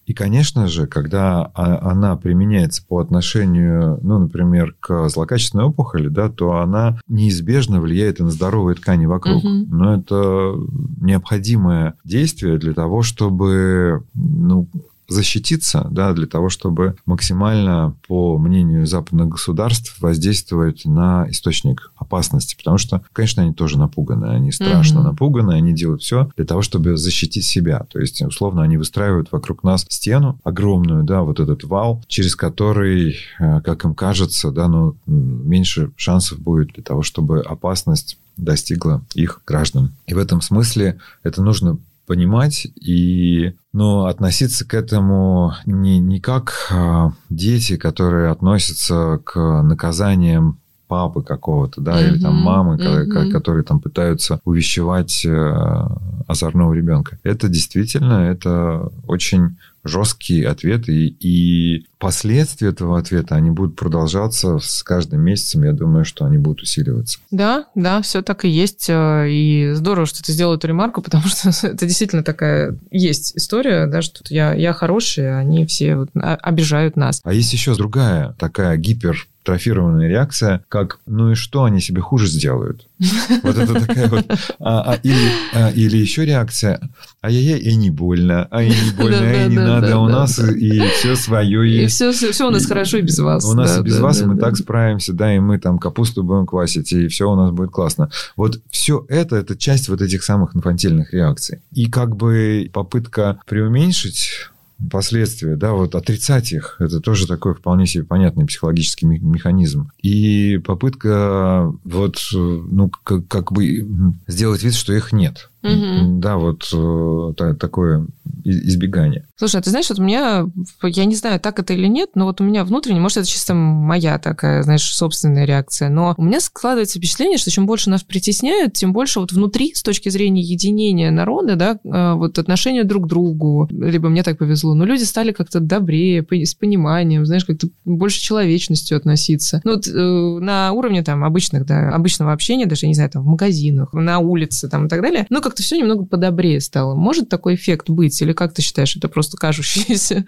И, 0.06 0.14
конечно 0.14 0.68
же, 0.68 0.86
когда 0.86 1.50
она 1.54 2.16
применяется 2.16 2.84
по 2.86 3.00
отношению, 3.00 3.98
ну, 4.02 4.20
например, 4.20 4.76
к 4.78 5.08
злокачественной 5.08 5.64
опухоли, 5.64 6.08
да, 6.08 6.28
то 6.28 6.58
она 6.58 6.98
неизбежно 7.08 7.80
влияет 7.80 8.20
и 8.20 8.22
на 8.22 8.30
здоровые 8.30 8.76
ткани 8.76 9.06
вокруг. 9.06 9.42
Угу. 9.42 9.66
Но 9.68 9.96
это 9.96 10.54
необходимое 11.00 11.94
действие 12.04 12.58
для 12.58 12.72
того, 12.72 13.02
чтобы 13.02 14.04
ну, 14.14 14.68
защититься, 15.08 15.86
да, 15.90 16.12
для 16.12 16.26
того, 16.26 16.48
чтобы 16.48 16.96
максимально, 17.06 17.94
по 18.08 18.38
мнению 18.38 18.86
западных 18.86 19.28
государств, 19.28 19.96
воздействовать 20.00 20.84
на 20.84 21.26
источник 21.30 21.92
опасности. 21.96 22.56
Потому 22.56 22.78
что, 22.78 23.02
конечно, 23.12 23.42
они 23.42 23.52
тоже 23.52 23.78
напуганы, 23.78 24.26
они 24.26 24.52
страшно 24.52 25.00
угу. 25.00 25.08
напуганы, 25.08 25.52
они 25.52 25.72
делают 25.72 26.02
все 26.02 26.30
для 26.36 26.44
того, 26.44 26.62
чтобы 26.62 26.96
защитить 26.96 27.44
себя. 27.44 27.86
То 27.90 27.98
есть, 27.98 28.20
условно, 28.22 28.62
они 28.62 28.76
выстраивают 28.76 29.32
вокруг 29.32 29.62
нас 29.62 29.86
стену 29.88 30.38
огромную, 30.44 31.04
да, 31.04 31.22
вот 31.22 31.40
этот 31.40 31.64
вал, 31.64 32.04
через 32.08 32.36
который, 32.36 33.16
э, 33.38 33.60
как 33.62 33.84
им 33.84 33.94
кажется, 33.94 34.50
да, 34.50 34.68
ну, 34.68 34.96
меньше 35.06 35.90
шансов 35.96 36.38
будет 36.38 36.68
для 36.74 36.82
того, 36.82 37.02
чтобы 37.02 37.40
опасность 37.40 38.18
достигла 38.36 39.02
их 39.14 39.40
граждан. 39.46 39.92
И 40.06 40.14
в 40.14 40.18
этом 40.18 40.40
смысле 40.40 40.98
это 41.22 41.42
нужно 41.42 41.78
понимать 42.06 42.66
и 42.76 43.54
но 43.72 44.06
относиться 44.06 44.66
к 44.66 44.72
этому 44.72 45.52
не, 45.66 45.98
не 45.98 46.20
как 46.20 46.54
а, 46.70 47.12
дети, 47.28 47.76
которые 47.76 48.30
относятся 48.30 49.20
к 49.24 49.62
наказаниям 49.62 50.60
папы 50.88 51.22
какого-то, 51.22 51.80
да, 51.80 52.00
mm-hmm. 52.00 52.08
или 52.08 52.20
там 52.20 52.36
мамы, 52.36 52.76
mm-hmm. 52.76 53.30
которые 53.30 53.64
там 53.64 53.80
пытаются 53.80 54.40
увещевать 54.44 55.24
э, 55.26 55.86
озорного 56.26 56.72
ребенка. 56.72 57.18
Это 57.22 57.48
действительно, 57.48 58.30
это 58.30 58.90
очень 59.06 59.58
жесткий 59.86 60.44
ответ, 60.44 60.88
и, 60.88 61.08
и 61.08 61.86
последствия 61.98 62.68
этого 62.68 62.98
ответа, 62.98 63.34
они 63.34 63.50
будут 63.50 63.76
продолжаться 63.76 64.58
с 64.58 64.82
каждым 64.82 65.22
месяцем, 65.22 65.64
я 65.64 65.72
думаю, 65.72 66.04
что 66.04 66.24
они 66.24 66.38
будут 66.38 66.62
усиливаться. 66.62 67.18
Да, 67.30 67.66
да, 67.74 68.02
все 68.02 68.22
так 68.22 68.44
и 68.44 68.48
есть, 68.48 68.86
э, 68.88 69.26
и 69.30 69.72
здорово, 69.74 70.06
что 70.06 70.22
ты 70.22 70.32
сделал 70.32 70.54
эту 70.54 70.66
ремарку, 70.68 71.02
потому 71.06 71.24
что 71.24 71.48
это 71.48 71.86
действительно 71.86 72.22
такая 72.22 72.78
есть 72.90 73.36
история, 73.36 73.86
да, 73.86 74.02
что 74.02 74.22
я, 74.28 74.54
я 74.54 74.72
хороший, 74.72 75.32
а 75.32 75.38
они 75.38 75.66
все 75.66 75.96
вот 75.96 76.10
обижают 76.14 76.96
нас. 76.96 77.20
А 77.24 77.32
есть 77.32 77.52
еще 77.52 77.74
другая 77.74 78.34
такая 78.38 78.76
гипер 78.76 79.26
трофированная 79.46 80.08
реакция, 80.08 80.64
как 80.68 80.98
«ну 81.06 81.30
и 81.30 81.34
что, 81.34 81.64
они 81.64 81.80
себе 81.80 82.02
хуже 82.02 82.26
сделают?» 82.26 82.86
Вот 83.42 83.56
это 83.56 83.86
такая 83.86 84.08
вот... 84.08 84.26
А, 84.58 84.92
а, 84.92 84.94
или, 85.02 85.30
а, 85.54 85.70
или 85.70 85.96
еще 85.96 86.24
реакция 86.24 86.80
«ай-яй-яй, 87.22 87.60
и 87.60 87.76
не 87.76 87.90
больно, 87.90 88.48
а 88.50 88.62
и 88.62 88.68
не 88.68 88.90
больно, 88.96 89.46
и 89.46 89.48
не 89.48 89.56
надо, 89.56 89.98
у 89.98 90.08
нас 90.08 90.38
и 90.38 90.80
все 90.98 91.14
свое 91.14 91.70
есть». 91.70 92.00
И 92.00 92.12
все, 92.12 92.32
все 92.32 92.48
у 92.48 92.50
нас 92.50 92.66
хорошо 92.66 92.98
и 92.98 93.02
без 93.02 93.18
вас. 93.18 93.44
У 93.44 93.54
нас 93.54 93.78
и 93.78 93.82
без 93.82 93.98
вас, 93.98 94.20
и 94.20 94.26
мы 94.26 94.36
так 94.36 94.56
справимся, 94.56 95.12
да, 95.12 95.34
и 95.34 95.38
мы 95.38 95.58
там 95.58 95.78
капусту 95.78 96.24
будем 96.24 96.46
квасить, 96.46 96.92
и 96.92 97.06
все 97.08 97.30
у 97.30 97.36
нас 97.36 97.52
будет 97.52 97.70
классно. 97.70 98.10
Вот 98.36 98.60
все 98.70 99.06
это, 99.08 99.36
это 99.36 99.56
часть 99.56 99.88
вот 99.88 100.02
этих 100.02 100.24
самых 100.24 100.56
инфантильных 100.56 101.12
реакций. 101.12 101.62
И 101.72 101.88
как 101.88 102.16
бы 102.16 102.68
попытка 102.72 103.38
преуменьшить 103.46 104.50
последствия, 104.90 105.56
да, 105.56 105.72
вот 105.72 105.94
отрицать 105.94 106.52
их, 106.52 106.76
это 106.78 107.00
тоже 107.00 107.26
такой 107.26 107.54
вполне 107.54 107.86
себе 107.86 108.04
понятный 108.04 108.46
психологический 108.46 109.06
механизм. 109.06 109.90
И 110.02 110.58
попытка 110.58 111.72
вот, 111.84 112.18
ну, 112.32 112.90
как, 113.04 113.26
как 113.28 113.52
бы 113.52 113.86
сделать 114.26 114.62
вид, 114.62 114.74
что 114.74 114.92
их 114.92 115.12
нет. 115.12 115.50
Угу. 115.66 116.20
Да, 116.20 116.36
вот 116.36 116.68
э, 116.72 117.54
такое 117.58 118.06
избегание. 118.44 119.26
Слушай, 119.36 119.60
а 119.60 119.62
ты 119.62 119.70
знаешь, 119.70 119.88
вот 119.88 119.98
у 119.98 120.02
меня, 120.02 120.46
я 120.82 121.04
не 121.04 121.14
знаю, 121.14 121.40
так 121.40 121.58
это 121.58 121.72
или 121.72 121.86
нет, 121.86 122.10
но 122.14 122.24
вот 122.26 122.40
у 122.40 122.44
меня 122.44 122.64
внутренне, 122.64 123.00
может, 123.00 123.18
это 123.18 123.28
чисто 123.28 123.54
моя 123.54 124.18
такая, 124.18 124.62
знаешь, 124.62 124.82
собственная 124.82 125.44
реакция, 125.44 125.88
но 125.88 126.14
у 126.16 126.22
меня 126.22 126.40
складывается 126.40 126.98
впечатление, 126.98 127.38
что 127.38 127.50
чем 127.50 127.66
больше 127.66 127.90
нас 127.90 128.02
притесняют, 128.02 128.74
тем 128.74 128.92
больше 128.92 129.20
вот 129.20 129.32
внутри, 129.32 129.74
с 129.74 129.82
точки 129.82 130.08
зрения 130.08 130.42
единения 130.42 131.10
народа, 131.10 131.56
да, 131.56 131.78
э, 131.82 132.14
вот 132.14 132.38
отношения 132.38 132.84
друг 132.84 133.04
к 133.04 133.08
другу, 133.08 133.68
либо 133.70 134.08
мне 134.08 134.22
так 134.22 134.38
повезло, 134.38 134.74
но 134.74 134.84
люди 134.84 135.02
стали 135.02 135.32
как-то 135.32 135.60
добрее, 135.60 136.24
с 136.30 136.54
пониманием, 136.54 137.26
знаешь, 137.26 137.44
как-то 137.44 137.68
больше 137.84 138.20
человечностью 138.20 138.96
относиться. 138.96 139.60
Ну, 139.64 139.74
вот, 139.74 139.86
э, 139.86 139.90
на 139.90 140.72
уровне 140.72 141.02
там 141.02 141.24
обычных, 141.24 141.66
да, 141.66 141.90
обычного 141.90 142.32
общения, 142.32 142.66
даже, 142.66 142.86
не 142.86 142.94
знаю, 142.94 143.10
там 143.10 143.22
в 143.22 143.26
магазинах, 143.26 143.92
на 143.92 144.18
улице 144.18 144.68
там 144.68 144.86
и 144.86 144.88
так 144.88 145.02
далее, 145.02 145.26
ну, 145.30 145.40
как-то 145.56 145.62
все 145.62 145.78
немного 145.78 146.04
подобрее 146.04 146.60
стало. 146.60 146.94
Может 146.94 147.30
такой 147.30 147.54
эффект 147.54 147.88
быть? 147.88 148.20
Или 148.20 148.34
как 148.34 148.52
ты 148.52 148.60
считаешь, 148.60 148.94
это 148.94 149.08
просто 149.08 149.38
кажущееся? 149.38 150.24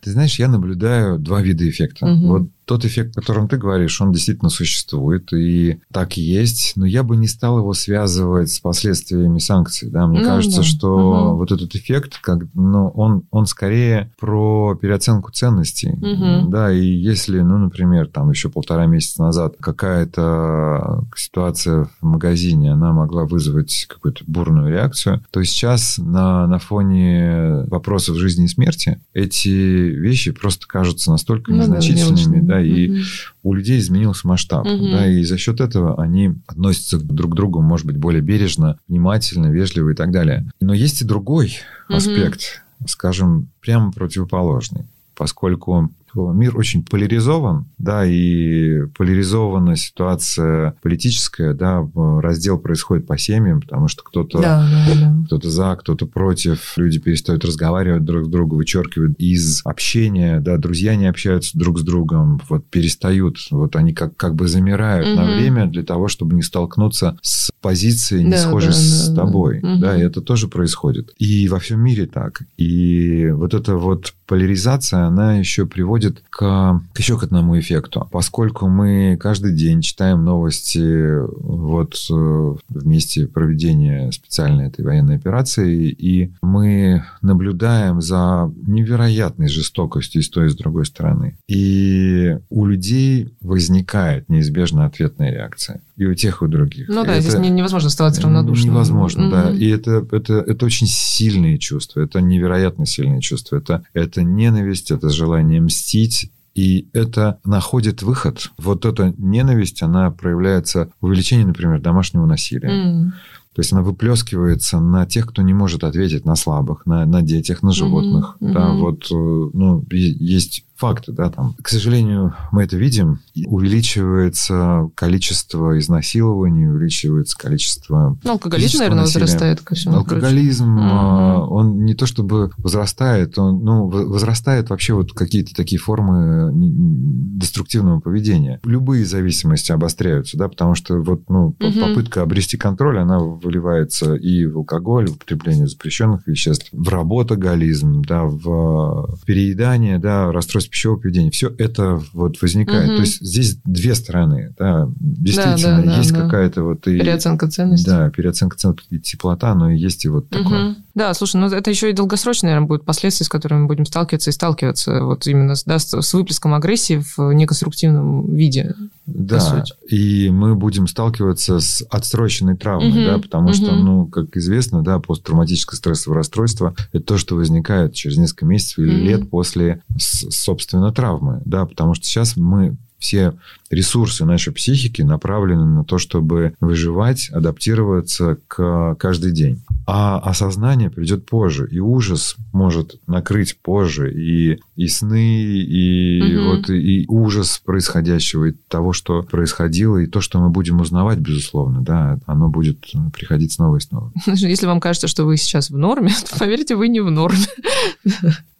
Ты 0.00 0.10
знаешь, 0.10 0.38
я 0.38 0.48
наблюдаю 0.48 1.18
два 1.18 1.42
вида 1.42 1.68
эффекта. 1.68 2.06
Угу. 2.06 2.26
Вот 2.26 2.48
тот 2.70 2.84
эффект, 2.84 3.18
о 3.18 3.20
котором 3.20 3.48
ты 3.48 3.56
говоришь, 3.56 4.00
он 4.00 4.12
действительно 4.12 4.48
существует, 4.48 5.32
и 5.32 5.80
так 5.92 6.16
и 6.16 6.20
есть, 6.20 6.74
но 6.76 6.86
я 6.86 7.02
бы 7.02 7.16
не 7.16 7.26
стал 7.26 7.58
его 7.58 7.74
связывать 7.74 8.52
с 8.52 8.60
последствиями 8.60 9.40
санкций. 9.40 9.90
Да? 9.90 10.06
Мне 10.06 10.20
ну, 10.20 10.26
кажется, 10.26 10.58
да. 10.58 10.62
что 10.62 11.30
угу. 11.30 11.38
вот 11.38 11.50
этот 11.50 11.74
эффект, 11.74 12.20
как, 12.22 12.44
ну, 12.54 12.86
он, 12.90 13.24
он 13.32 13.46
скорее 13.46 14.12
про 14.20 14.78
переоценку 14.80 15.32
ценностей. 15.32 15.94
Угу. 15.94 16.48
Да, 16.48 16.72
и 16.72 16.86
если, 16.86 17.40
ну, 17.40 17.58
например, 17.58 18.06
там 18.06 18.30
еще 18.30 18.48
полтора 18.48 18.86
месяца 18.86 19.20
назад 19.20 19.56
какая-то 19.58 21.08
ситуация 21.16 21.88
в 22.00 22.06
магазине, 22.06 22.72
она 22.72 22.92
могла 22.92 23.24
вызвать 23.24 23.86
какую-то 23.88 24.22
бурную 24.28 24.70
реакцию, 24.70 25.24
то 25.32 25.42
сейчас 25.42 25.98
на, 25.98 26.46
на 26.46 26.60
фоне 26.60 27.64
вопросов 27.66 28.16
жизни 28.16 28.44
и 28.44 28.48
смерти 28.48 29.00
эти 29.12 29.48
вещи 29.48 30.30
просто 30.30 30.68
кажутся 30.68 31.10
настолько 31.10 31.50
ну, 31.50 31.58
незначительными, 31.58 32.40
да, 32.42 32.54
да, 32.54 32.59
и 32.62 32.90
угу. 32.90 33.00
у 33.42 33.54
людей 33.54 33.78
изменился 33.78 34.26
масштаб, 34.26 34.66
угу. 34.66 34.90
да, 34.90 35.06
и 35.06 35.24
за 35.24 35.38
счет 35.38 35.60
этого 35.60 36.00
они 36.00 36.34
относятся 36.46 36.98
друг 36.98 37.32
к 37.32 37.34
другу, 37.34 37.60
может 37.60 37.86
быть, 37.86 37.96
более 37.96 38.22
бережно, 38.22 38.78
внимательно, 38.88 39.48
вежливо 39.48 39.90
и 39.90 39.94
так 39.94 40.10
далее. 40.10 40.50
Но 40.60 40.74
есть 40.74 41.02
и 41.02 41.04
другой 41.04 41.58
угу. 41.88 41.96
аспект, 41.96 42.62
скажем, 42.86 43.48
прямо 43.60 43.92
противоположный, 43.92 44.86
поскольку 45.16 45.90
мир 46.14 46.56
очень 46.56 46.84
поляризован, 46.84 47.66
да, 47.78 48.04
и 48.04 48.86
поляризована 48.96 49.76
ситуация 49.76 50.74
политическая, 50.82 51.54
да, 51.54 51.86
раздел 52.20 52.58
происходит 52.58 53.06
по 53.06 53.16
семьям, 53.18 53.60
потому 53.60 53.88
что 53.88 54.02
кто-то 54.02 54.40
да, 54.40 54.68
да, 54.88 55.00
да. 55.00 55.24
кто-то 55.26 55.50
за, 55.50 55.76
кто-то 55.76 56.06
против, 56.06 56.74
люди 56.76 56.98
перестают 56.98 57.44
разговаривать 57.44 58.04
друг 58.04 58.26
с 58.26 58.28
другом, 58.28 58.58
вычеркивают 58.58 59.18
из 59.18 59.62
общения, 59.64 60.40
да, 60.40 60.56
друзья 60.56 60.96
не 60.96 61.06
общаются 61.06 61.56
друг 61.56 61.78
с 61.78 61.82
другом, 61.82 62.40
вот 62.48 62.66
перестают, 62.66 63.36
вот 63.50 63.76
они 63.76 63.92
как, 63.92 64.16
как 64.16 64.34
бы 64.34 64.48
замирают 64.48 65.08
угу. 65.08 65.16
на 65.16 65.24
время 65.24 65.66
для 65.66 65.82
того, 65.82 66.08
чтобы 66.08 66.34
не 66.34 66.42
столкнуться 66.42 67.18
с 67.22 67.49
позицией, 67.60 68.24
не 68.24 68.32
да, 68.32 68.38
схожей 68.38 68.70
да, 68.70 68.74
с 68.74 69.08
да, 69.08 69.22
тобой, 69.22 69.60
да. 69.62 69.76
да, 69.76 69.96
и 69.96 70.02
это 70.02 70.20
тоже 70.20 70.48
происходит. 70.48 71.12
И 71.18 71.48
во 71.48 71.58
всем 71.58 71.80
мире 71.80 72.06
так. 72.06 72.42
И 72.56 73.30
вот 73.30 73.54
эта 73.54 73.76
вот 73.76 74.14
поляризация, 74.26 75.06
она 75.06 75.38
еще 75.38 75.66
приводит 75.66 76.22
к, 76.30 76.80
к 76.92 76.98
еще 76.98 77.18
к 77.18 77.24
одному 77.24 77.58
эффекту. 77.58 78.08
Поскольку 78.12 78.68
мы 78.68 79.18
каждый 79.20 79.52
день 79.52 79.82
читаем 79.82 80.24
новости 80.24 81.18
вот 81.42 81.94
э, 82.10 82.14
в 82.14 82.86
месте 82.86 83.26
проведения 83.26 84.12
специальной 84.12 84.68
этой 84.68 84.84
военной 84.84 85.16
операции, 85.16 85.88
и 85.90 86.32
мы 86.42 87.04
наблюдаем 87.22 88.00
за 88.00 88.52
невероятной 88.66 89.48
жестокостью 89.48 90.20
и 90.20 90.24
с 90.24 90.30
той, 90.30 90.46
и 90.46 90.50
с 90.50 90.54
другой 90.54 90.86
стороны. 90.86 91.36
И 91.48 92.38
у 92.50 92.66
людей 92.66 93.34
возникает 93.40 94.28
неизбежно 94.28 94.86
ответная 94.86 95.32
реакция 95.32 95.80
и 96.00 96.06
у 96.06 96.14
тех, 96.14 96.40
и 96.40 96.44
у 96.46 96.48
других. 96.48 96.88
Ну 96.88 97.04
да, 97.04 97.16
это 97.16 97.20
здесь 97.20 97.34
невозможно 97.50 97.88
оставаться 97.88 98.22
равнодушным. 98.22 98.74
Невозможно, 98.74 99.22
mm-hmm. 99.22 99.30
да. 99.30 99.50
И 99.50 99.68
это, 99.68 100.06
это, 100.12 100.34
это 100.34 100.66
очень 100.66 100.86
сильные 100.86 101.58
чувства, 101.58 102.00
это 102.00 102.20
невероятно 102.20 102.86
сильные 102.86 103.20
чувства. 103.20 103.56
Это, 103.56 103.82
это 103.92 104.22
ненависть, 104.22 104.90
это 104.90 105.08
желание 105.08 105.60
мстить, 105.60 106.30
и 106.54 106.88
это 106.92 107.38
находит 107.44 108.02
выход. 108.02 108.50
Вот 108.58 108.84
эта 108.84 109.14
ненависть, 109.16 109.82
она 109.82 110.10
проявляется 110.10 110.90
в 111.00 111.06
увеличении, 111.06 111.44
например, 111.44 111.80
домашнего 111.80 112.26
насилия. 112.26 112.68
Mm. 112.68 113.10
То 113.54 113.60
есть 113.60 113.72
она 113.72 113.82
выплескивается 113.82 114.78
на 114.78 115.06
тех, 115.06 115.26
кто 115.26 115.42
не 115.42 115.54
может 115.54 115.82
ответить 115.82 116.24
на 116.24 116.36
слабых, 116.36 116.86
на, 116.86 117.04
на 117.04 117.22
детях, 117.22 117.62
на 117.62 117.72
животных. 117.72 118.36
Mm-hmm. 118.40 118.52
Да, 118.52 118.72
вот 118.72 119.06
э, 119.10 119.14
ну, 119.54 119.84
есть 119.90 120.64
факты, 120.80 121.12
да, 121.12 121.30
там. 121.30 121.54
К 121.62 121.68
сожалению, 121.68 122.34
мы 122.52 122.64
это 122.64 122.76
видим. 122.76 123.20
Увеличивается 123.46 124.90
количество 124.94 125.78
изнасилований, 125.78 126.66
увеличивается 126.66 127.36
количество 127.36 128.18
ну, 128.24 128.32
Алкоголизм, 128.32 128.78
наверное, 128.78 129.02
насилия. 129.02 129.24
возрастает 129.24 129.60
ко 129.60 129.74
всему 129.74 129.96
Алкоголизм, 129.96 130.78
угу. 130.78 131.54
он 131.54 131.84
не 131.84 131.94
то 131.94 132.06
чтобы 132.06 132.50
возрастает, 132.56 133.38
он, 133.38 133.62
ну, 133.62 133.88
возрастает 133.88 134.70
вообще 134.70 134.94
вот 134.94 135.12
какие-то 135.12 135.54
такие 135.54 135.78
формы 135.78 136.50
деструктивного 136.54 138.00
поведения. 138.00 138.58
Любые 138.64 139.04
зависимости 139.04 139.72
обостряются, 139.72 140.38
да, 140.38 140.48
потому 140.48 140.74
что 140.74 141.02
вот, 141.02 141.28
ну, 141.28 141.48
угу. 141.48 141.80
попытка 141.80 142.22
обрести 142.22 142.56
контроль, 142.56 142.98
она 142.98 143.18
выливается 143.18 144.14
и 144.14 144.46
в 144.46 144.58
алкоголь, 144.58 145.08
в 145.08 145.16
употребление 145.16 145.66
запрещенных 145.66 146.26
веществ, 146.26 146.68
в 146.72 146.88
работоголизм, 146.88 148.02
да, 148.02 148.24
в 148.24 149.18
переедание, 149.26 149.98
да, 149.98 150.32
расстройство 150.32 150.69
пищевого 150.70 150.98
поведения. 150.98 151.30
Все 151.30 151.52
это 151.58 152.00
вот 152.12 152.40
возникает. 152.40 152.88
Угу. 152.88 152.96
То 152.96 153.02
есть 153.02 153.20
здесь 153.20 153.56
две 153.64 153.94
стороны. 153.94 154.54
Да, 154.58 154.88
действительно, 154.98 155.82
да, 155.82 155.90
да, 155.90 155.96
есть 155.98 156.12
да, 156.12 156.22
какая-то 156.22 156.62
вот... 156.62 156.86
И, 156.86 156.98
переоценка 156.98 157.48
ценностей. 157.48 157.86
Да, 157.86 158.10
переоценка 158.10 158.56
ценностей 158.56 158.86
и 158.90 158.98
теплота, 158.98 159.54
но 159.54 159.70
есть 159.70 160.04
и 160.04 160.08
вот 160.08 160.26
угу. 160.34 160.42
такое. 160.42 160.76
Да, 160.94 161.14
слушай, 161.14 161.36
ну 161.36 161.46
это 161.46 161.70
еще 161.70 161.90
и 161.90 161.92
долгосрочные, 161.92 162.50
наверное, 162.50 162.68
будут 162.68 162.84
последствия, 162.84 163.24
с 163.24 163.28
которыми 163.28 163.60
мы 163.60 163.66
будем 163.68 163.86
сталкиваться 163.86 164.30
и 164.30 164.32
сталкиваться. 164.32 165.04
Вот 165.04 165.26
именно 165.26 165.54
да, 165.66 165.78
с 165.78 166.14
выплеском 166.14 166.54
агрессии 166.54 167.02
в 167.16 167.32
неконструктивном 167.32 168.34
виде. 168.34 168.74
Да, 169.06 169.64
и 169.88 170.30
мы 170.30 170.54
будем 170.54 170.86
сталкиваться 170.86 171.58
с 171.58 171.84
отсроченной 171.90 172.56
травмой, 172.56 172.90
угу, 172.90 172.98
да, 172.98 173.18
потому 173.18 173.46
угу. 173.46 173.54
что, 173.54 173.74
ну, 173.74 174.06
как 174.06 174.36
известно, 174.36 174.82
да, 174.82 175.00
посттравматическое 175.00 175.76
стрессовое 175.76 176.18
расстройство– 176.18 176.74
это 176.92 177.04
то, 177.04 177.18
что 177.18 177.34
возникает 177.34 177.94
через 177.94 178.18
несколько 178.18 178.46
месяцев 178.46 178.78
или 178.78 178.90
угу. 178.94 179.04
лет 179.04 179.30
после, 179.30 179.82
собственно, 179.98 180.59
травмы, 180.92 181.42
да, 181.44 181.66
потому 181.66 181.94
что 181.94 182.04
сейчас 182.04 182.36
мы 182.36 182.76
все 182.98 183.34
ресурсы 183.70 184.24
нашей 184.24 184.52
психики 184.52 185.02
направлены 185.02 185.64
на 185.64 185.84
то, 185.84 185.98
чтобы 185.98 186.54
выживать, 186.60 187.30
адаптироваться 187.30 188.38
к 188.48 188.96
каждый 188.96 189.32
день. 189.32 189.62
А 189.86 190.18
осознание 190.18 190.90
придет 190.90 191.26
позже, 191.26 191.68
и 191.70 191.78
ужас 191.78 192.36
может 192.52 193.00
накрыть 193.06 193.58
позже, 193.62 194.12
и, 194.12 194.60
и 194.76 194.88
сны, 194.88 195.42
и 195.42 196.36
угу. 196.36 196.56
вот 196.56 196.70
и, 196.70 197.02
и 197.02 197.06
ужас 197.08 197.60
происходящего, 197.64 198.46
и 198.46 198.52
того, 198.68 198.92
что 198.92 199.22
происходило, 199.22 199.98
и 199.98 200.06
то, 200.06 200.20
что 200.20 200.40
мы 200.40 200.50
будем 200.50 200.80
узнавать, 200.80 201.18
безусловно, 201.18 201.80
да, 201.80 202.18
оно 202.26 202.48
будет 202.48 202.80
приходить 203.12 203.52
снова 203.52 203.76
и 203.76 203.80
снова. 203.80 204.12
Если 204.26 204.66
вам 204.66 204.80
кажется, 204.80 205.08
что 205.08 205.24
вы 205.24 205.36
сейчас 205.36 205.70
в 205.70 205.76
норме, 205.76 206.12
то 206.30 206.38
поверьте, 206.38 206.76
вы 206.76 206.88
не 206.88 207.00
в 207.00 207.10
норме. 207.10 207.38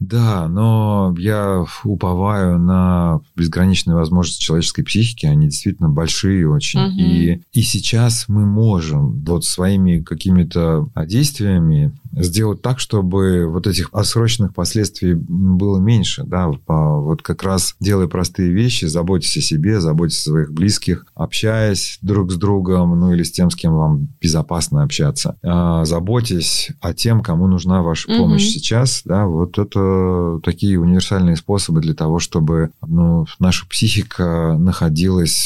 Да, 0.00 0.48
но 0.48 1.14
я 1.18 1.64
уповаю 1.84 2.58
на 2.58 3.20
безграничные 3.36 3.94
возможности 3.94 4.42
человеческой 4.42 4.82
психики, 4.82 4.99
они 5.26 5.46
действительно 5.46 5.88
большие 5.88 6.48
очень. 6.48 6.80
Угу. 6.80 6.98
И, 6.98 7.42
и 7.52 7.62
сейчас 7.62 8.26
мы 8.28 8.46
можем 8.46 9.22
вот 9.24 9.44
своими 9.44 10.00
какими-то 10.00 10.88
действиями 11.06 11.92
сделать 12.12 12.62
так, 12.62 12.80
чтобы 12.80 13.46
вот 13.46 13.66
этих 13.66 13.90
отсроченных 13.92 14.54
последствий 14.54 15.14
было 15.14 15.78
меньше, 15.78 16.24
да, 16.24 16.50
вот 16.66 17.22
как 17.22 17.42
раз 17.42 17.76
делая 17.80 18.08
простые 18.08 18.50
вещи, 18.50 18.86
заботьтесь 18.86 19.36
о 19.36 19.40
себе, 19.40 19.80
заботьтесь 19.80 20.20
о 20.26 20.30
своих 20.30 20.52
близких, 20.52 21.06
общаясь 21.14 21.98
друг 22.02 22.32
с 22.32 22.36
другом, 22.36 22.98
ну 22.98 23.12
или 23.12 23.22
с 23.22 23.30
тем, 23.30 23.50
с 23.50 23.54
кем 23.54 23.74
вам 23.74 24.08
безопасно 24.20 24.82
общаться, 24.82 25.36
а, 25.42 25.84
заботьтесь 25.84 26.70
о 26.80 26.92
тем, 26.94 27.22
кому 27.22 27.46
нужна 27.46 27.82
ваша 27.82 28.08
помощь 28.08 28.44
угу. 28.44 28.50
сейчас, 28.50 29.02
да, 29.04 29.26
вот 29.26 29.58
это 29.58 30.40
такие 30.42 30.80
универсальные 30.80 31.36
способы 31.36 31.80
для 31.80 31.94
того, 31.94 32.18
чтобы, 32.18 32.70
ну, 32.86 33.26
наша 33.38 33.66
психика 33.68 34.56
находилась 34.58 34.89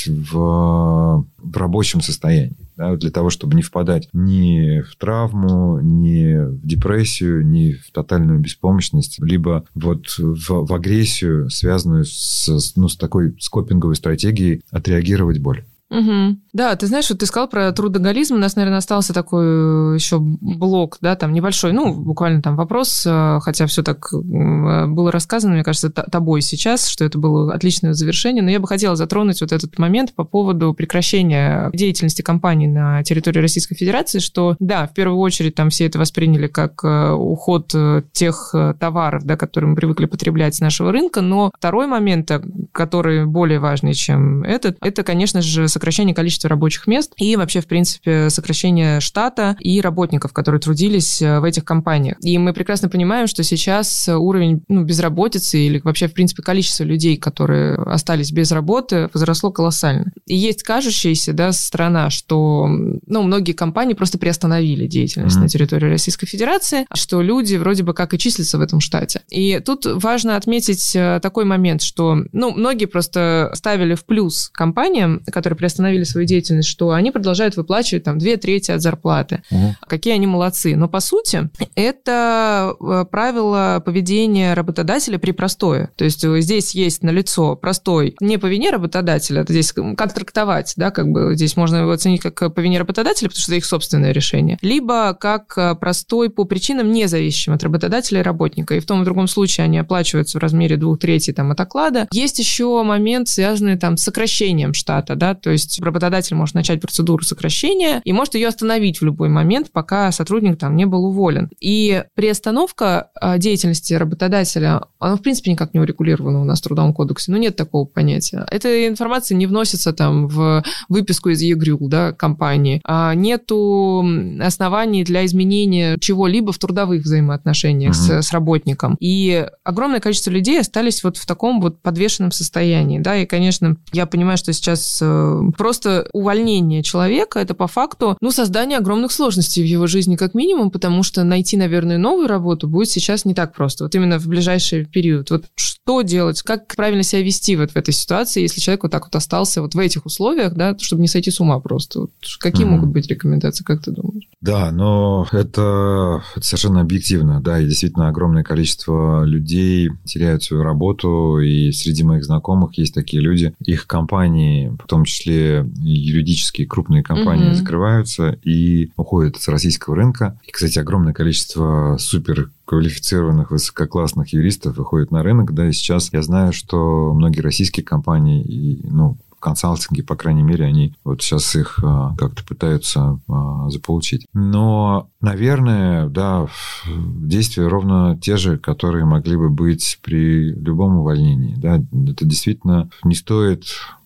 в, 0.07 1.27
в 1.39 1.57
рабочем 1.57 2.01
состоянии 2.01 2.57
да, 2.77 2.97
для 2.97 3.11
того, 3.11 3.31
чтобы 3.31 3.55
не 3.55 3.63
впадать 3.63 4.09
ни 4.13 4.81
в 4.81 4.97
травму, 4.97 5.81
ни 5.81 6.37
в 6.37 6.67
депрессию, 6.67 7.47
ни 7.47 7.73
в 7.73 7.91
тотальную 7.93 8.41
беспомощность, 8.41 9.21
либо 9.21 9.65
вот 9.75 10.07
в, 10.19 10.67
в 10.67 10.75
агрессию, 10.75 11.51
связанную 11.51 12.05
с, 12.05 12.73
ну, 12.77 12.89
с 12.89 12.97
такой 12.97 13.37
скопинговой 13.41 13.97
стратегией 13.97 14.63
отреагировать 14.71 15.39
боль. 15.39 15.65
Угу. 15.91 16.37
Да, 16.55 16.77
ты 16.77 16.87
знаешь, 16.87 17.11
вот 17.11 17.19
ты 17.19 17.27
сказал 17.27 17.49
про 17.49 17.73
трудоголизм, 17.73 18.37
у 18.37 18.39
нас, 18.39 18.55
наверное, 18.55 18.79
остался 18.79 19.13
такой 19.13 19.45
э, 19.45 19.95
еще 19.97 20.21
блок, 20.21 20.99
да, 21.01 21.17
там 21.17 21.33
небольшой, 21.33 21.73
ну, 21.73 21.93
буквально 21.93 22.43
там 22.43 22.55
вопрос, 22.55 23.05
э, 23.05 23.41
хотя 23.43 23.67
все 23.67 23.83
так 23.83 24.07
э, 24.13 24.87
было 24.87 25.11
рассказано, 25.11 25.55
мне 25.55 25.65
кажется, 25.65 25.91
тобой 25.91 26.43
сейчас, 26.43 26.87
что 26.87 27.05
это 27.05 27.19
было 27.19 27.53
отличное 27.53 27.93
завершение, 27.93 28.41
но 28.41 28.53
я 28.53 28.61
бы 28.61 28.69
хотела 28.69 28.95
затронуть 28.95 29.41
вот 29.41 29.51
этот 29.51 29.81
момент 29.81 30.15
по 30.15 30.23
поводу 30.23 30.75
прекращения 30.75 31.71
деятельности 31.75 32.23
компании 32.23 32.69
на 32.69 33.03
территории 33.03 33.41
Российской 33.41 33.75
Федерации, 33.75 34.21
что, 34.21 34.55
да, 34.61 34.87
в 34.87 34.95
первую 34.95 35.19
очередь 35.19 35.57
там 35.57 35.71
все 35.71 35.87
это 35.87 35.99
восприняли 35.99 36.47
как 36.47 36.85
уход 36.85 37.75
тех 38.13 38.55
товаров, 38.79 39.25
да, 39.25 39.37
которые 39.37 39.71
мы 39.71 39.77
привыкли 39.77 40.05
потреблять 40.05 40.55
с 40.55 40.61
нашего 40.61 40.93
рынка, 40.93 41.21
но 41.21 41.51
второй 41.59 41.89
момент, 41.89 42.31
который 42.71 43.27
более 43.27 43.59
важный, 43.59 43.95
чем 43.95 44.45
этот, 44.45 44.77
это, 44.81 45.03
конечно 45.03 45.43
же, 45.43 45.67
сокращение 45.67 46.15
количества 46.15 46.44
рабочих 46.49 46.87
мест 46.87 47.13
и 47.17 47.37
вообще, 47.37 47.61
в 47.61 47.67
принципе, 47.67 48.31
сокращение 48.31 49.01
штата 49.01 49.57
и 49.61 49.81
работников, 49.81 50.33
которые 50.33 50.61
трудились 50.61 51.21
э, 51.23 51.41
в 51.41 51.45
этих 51.45 51.65
компаниях. 51.65 52.17
И 52.21 52.37
мы 52.39 52.53
прекрасно 52.53 52.89
понимаем, 52.89 53.27
что 53.27 53.43
сейчас 53.43 54.09
уровень 54.09 54.63
ну, 54.69 54.85
безработицы 54.85 55.59
или 55.59 55.81
вообще, 55.83 56.09
в 56.09 56.15
принципе, 56.15 56.43
количество 56.43 56.85
людей, 56.85 57.17
которые 57.17 57.77
остались 57.77 58.33
без 58.33 58.53
работы, 58.53 59.09
возросло 59.13 59.51
колоссально. 59.51 60.13
И 60.27 60.37
есть 60.37 60.63
кажущаяся 60.63 61.33
да, 61.33 61.53
страна, 61.53 62.11
что 62.11 62.67
ну, 62.67 63.23
многие 63.23 63.53
компании 63.53 63.95
просто 63.95 64.19
приостановили 64.19 64.87
деятельность 64.87 65.37
mm-hmm. 65.37 65.41
на 65.41 65.49
территории 65.49 65.91
Российской 65.91 66.27
Федерации, 66.27 66.87
что 66.95 67.23
люди 67.23 67.57
вроде 67.57 67.83
бы 67.83 67.95
как 67.95 68.15
и 68.15 68.19
числятся 68.19 68.59
в 68.59 68.61
этом 68.61 68.81
штате. 68.81 69.23
И 69.31 69.61
тут 69.65 69.87
важно 69.87 70.37
отметить 70.37 70.95
э, 70.95 71.21
такой 71.23 71.45
момент, 71.45 71.83
что 71.83 72.19
ну, 72.33 72.51
многие 72.53 72.87
просто 72.87 73.51
ставили 73.55 73.95
в 73.95 74.05
плюс 74.05 74.51
компаниям, 74.53 75.23
которые 75.33 75.57
приостановили 75.57 76.05
свою 76.05 76.27
деятельность, 76.27 76.34
что 76.63 76.91
они 76.91 77.11
продолжают 77.11 77.57
выплачивать 77.57 78.05
там 78.05 78.19
две 78.19 78.37
трети 78.37 78.71
от 78.71 78.83
зарплаты. 78.83 79.43
Угу. 79.51 79.77
Какие 79.87 80.15
они 80.15 80.27
молодцы. 80.27 80.77
Но 80.77 80.89
по 80.89 81.01
сути 81.01 81.51
это 81.75 82.75
э, 82.81 83.05
правило 83.11 83.83
поведения 83.85 84.55
работодателя 84.55 85.19
при 85.19 85.33
простое. 85.33 85.91
То 85.97 86.05
есть 86.05 86.25
э, 86.25 86.41
здесь 86.41 86.75
есть 86.75 87.03
налицо 87.03 87.57
простой 87.57 88.17
не 88.21 88.39
по 88.39 88.47
вине 88.47 88.71
работодателя, 88.71 89.43
это 89.43 89.53
здесь 89.53 89.73
как 89.73 90.13
трактовать, 90.13 90.75
да, 90.77 90.91
как 90.91 91.11
бы 91.11 91.35
здесь 91.35 91.57
можно 91.57 91.77
его 91.77 91.91
оценить 91.91 92.21
как 92.21 92.55
по 92.55 92.61
вине 92.61 92.79
работодателя, 92.79 93.29
потому 93.29 93.41
что 93.41 93.53
это 93.53 93.59
их 93.59 93.65
собственное 93.65 94.13
решение, 94.13 94.59
либо 94.63 95.15
как 95.15 95.55
э, 95.57 95.75
простой 95.75 96.31
по 96.31 96.45
причинам, 96.45 96.91
не 96.93 97.07
зависящим 97.07 97.53
от 97.53 97.63
работодателя 97.63 98.21
и 98.21 98.23
работника. 98.23 98.75
И 98.75 98.81
в 98.81 98.87
том 98.87 99.03
и 99.03 99.05
другом 99.05 99.29
случае 99.29 99.65
они 99.65 99.79
оплачиваются 99.79 100.39
в 100.39 100.43
размере 100.43 100.77
двух 100.77 100.99
третей 100.99 101.33
там, 101.33 101.51
от 101.51 101.61
оклада. 101.61 102.09
Есть 102.13 102.39
еще 102.39 102.83
момент, 102.83 103.29
связанный 103.29 103.77
там, 103.77 103.97
с 103.97 104.05
сокращением 104.05 104.75
штата, 104.75 105.15
да, 105.15 105.35
то 105.35 105.51
есть 105.51 105.81
работодатель 105.81 106.24
может 106.33 106.55
начать 106.55 106.81
процедуру 106.81 107.25
сокращения 107.25 108.01
и 108.05 108.13
может 108.13 108.35
ее 108.35 108.49
остановить 108.49 109.01
в 109.01 109.05
любой 109.05 109.29
момент, 109.29 109.71
пока 109.73 110.11
сотрудник 110.13 110.59
там 110.59 110.77
не 110.77 110.87
был 110.87 111.05
уволен. 111.05 111.51
И 111.61 112.05
приостановка 112.15 113.11
а, 113.21 113.39
деятельности 113.39 113.95
работодателя, 113.95 114.83
она 114.99 115.17
в 115.17 115.21
принципе 115.21 115.51
никак 115.51 115.75
не 115.75 115.81
урегулирована 115.81 116.41
у 116.41 116.45
нас 116.45 116.61
в 116.61 116.65
Трудовом 116.65 116.95
кодексе, 116.95 117.31
ну 117.33 117.39
нет 117.39 117.57
такого 117.57 117.85
понятия. 117.85 118.47
Эта 118.51 118.89
информация 118.89 119.37
не 119.37 119.47
вносится 119.47 119.93
там 119.93 120.29
в 120.29 120.63
выписку 120.89 121.31
из 121.31 121.43
ЕГРЮЛ, 121.43 121.89
да, 121.89 122.13
компании. 122.13 122.81
А 122.85 123.15
нету 123.15 124.05
оснований 124.41 125.05
для 125.05 125.25
изменения 125.27 125.99
чего-либо 125.99 126.53
в 126.53 126.59
трудовых 126.59 127.03
взаимоотношениях 127.03 127.93
mm-hmm. 127.93 128.23
с, 128.23 128.29
с 128.29 128.33
работником. 128.33 128.97
И 129.01 129.47
огромное 129.63 130.01
количество 130.01 130.31
людей 130.31 130.61
остались 130.61 131.03
вот 131.05 131.17
в 131.17 131.27
таком 131.27 131.61
вот 131.61 131.83
подвешенном 131.83 132.33
состоянии, 132.33 132.99
да, 132.99 133.17
и, 133.17 133.27
конечно, 133.27 133.77
я 133.93 134.07
понимаю, 134.07 134.39
что 134.39 134.53
сейчас 134.53 134.99
э, 135.03 135.41
просто 135.57 136.09
увольнение 136.15 136.83
человека 136.83 137.41
это 137.41 137.55
по 137.55 137.67
факту, 137.67 138.17
ну, 138.21 138.31
создание 138.31 138.79
огромных 138.79 139.13
сложностей 139.13 139.63
в 139.63 139.67
его 139.67 139.87
жизни 139.87 140.17
как 140.17 140.33
минимум, 140.33 140.71
потому 140.71 141.03
что 141.03 141.25
найти, 141.25 141.57
наверное, 141.57 141.99
новую 141.99 142.29
работу 142.29 142.69
будет 142.69 142.89
сейчас 142.89 143.25
не 143.25 143.35
так 143.35 143.53
просто. 143.53 143.85
Вот 143.85 143.95
именно 143.95 144.19
в 144.19 144.27
ближайший 144.29 144.85
период. 144.87 145.31
Вот 145.31 145.47
что 145.57 146.03
делать, 146.03 146.41
как 146.43 146.75
правильно 146.77 147.03
себя 147.03 147.23
вести 147.23 147.57
вот 147.57 147.73
в 147.73 147.77
этой 147.77 147.93
ситуации, 147.93 148.43
если 148.43 148.61
человек 148.61 148.85
вот 148.85 148.93
так 148.93 149.05
вот 149.05 149.17
остался 149.17 149.61
вот 149.61 149.75
в 149.75 149.79
этих 149.79 150.07
условиях, 150.07 150.55
да, 150.55 150.77
чтобы 150.79 151.03
не 151.03 151.09
сойти 151.09 151.31
с 151.31 151.41
ума 151.41 151.59
просто. 151.59 152.01
Вот 152.01 152.11
какие 152.39 152.65
mm-hmm. 152.65 152.71
могут 152.71 152.91
быть 152.91 153.09
рекомендации, 153.09 153.65
как 153.65 153.83
ты 153.83 153.91
думаешь? 153.91 154.29
Да, 154.41 154.71
но 154.71 155.27
это, 155.33 156.23
это 156.37 156.47
совершенно 156.47 156.81
объективно, 156.81 157.41
да, 157.41 157.59
и 157.59 157.67
действительно 157.67 158.09
огромное 158.09 158.45
количество 158.45 159.25
людей 159.25 159.91
теряют 160.05 160.45
свою 160.45 160.63
работу, 160.63 161.41
и 161.41 161.73
среди 161.73 162.05
моих 162.05 162.25
знакомых 162.25 162.79
есть 162.79 162.95
такие 162.95 163.21
люди, 163.21 163.53
их 163.65 163.87
компании, 163.87 164.73
в 164.83 164.87
том 164.87 165.05
числе 165.05 165.67
юридические 166.05 166.67
крупные 166.67 167.03
компании, 167.03 167.51
mm-hmm. 167.51 167.55
закрываются 167.55 168.39
и 168.43 168.91
уходят 168.97 169.37
с 169.37 169.49
российского 169.49 169.97
рынка. 169.97 170.39
И, 170.47 170.51
кстати, 170.51 170.79
огромное 170.79 171.13
количество 171.13 171.97
супер 171.99 172.51
квалифицированных 172.65 173.51
высококлассных 173.51 174.33
юристов 174.33 174.77
выходит 174.77 175.11
на 175.11 175.23
рынок, 175.23 175.53
да, 175.55 175.69
и 175.69 175.73
сейчас 175.73 176.13
я 176.13 176.23
знаю, 176.23 176.53
что 176.53 177.13
многие 177.15 177.41
российские 177.41 177.85
компании, 177.85 178.43
и, 178.43 178.81
ну, 178.89 179.19
консалтинге, 179.45 180.03
по 180.03 180.17
крайней 180.17 180.43
мере, 180.43 180.65
они 180.65 180.95
вот 181.05 181.21
сейчас 181.21 181.55
их 181.55 181.79
а, 181.85 182.15
как-то 182.17 182.43
пытаются 182.45 183.21
а, 183.29 183.69
заполучить. 183.69 184.27
Но, 184.33 185.11
наверное, 185.21 186.09
да, 186.09 186.47
действия 186.87 187.67
ровно 187.67 188.19
те 188.21 188.39
же, 188.39 188.57
которые 188.57 189.05
могли 189.05 189.37
бы 189.37 189.51
быть 189.51 189.99
при 190.03 190.51
любом 190.55 190.97
увольнении. 190.97 191.57
Да, 191.57 191.77
это 191.77 192.25
действительно 192.25 192.89
не 193.05 193.15
стоит 193.15 193.65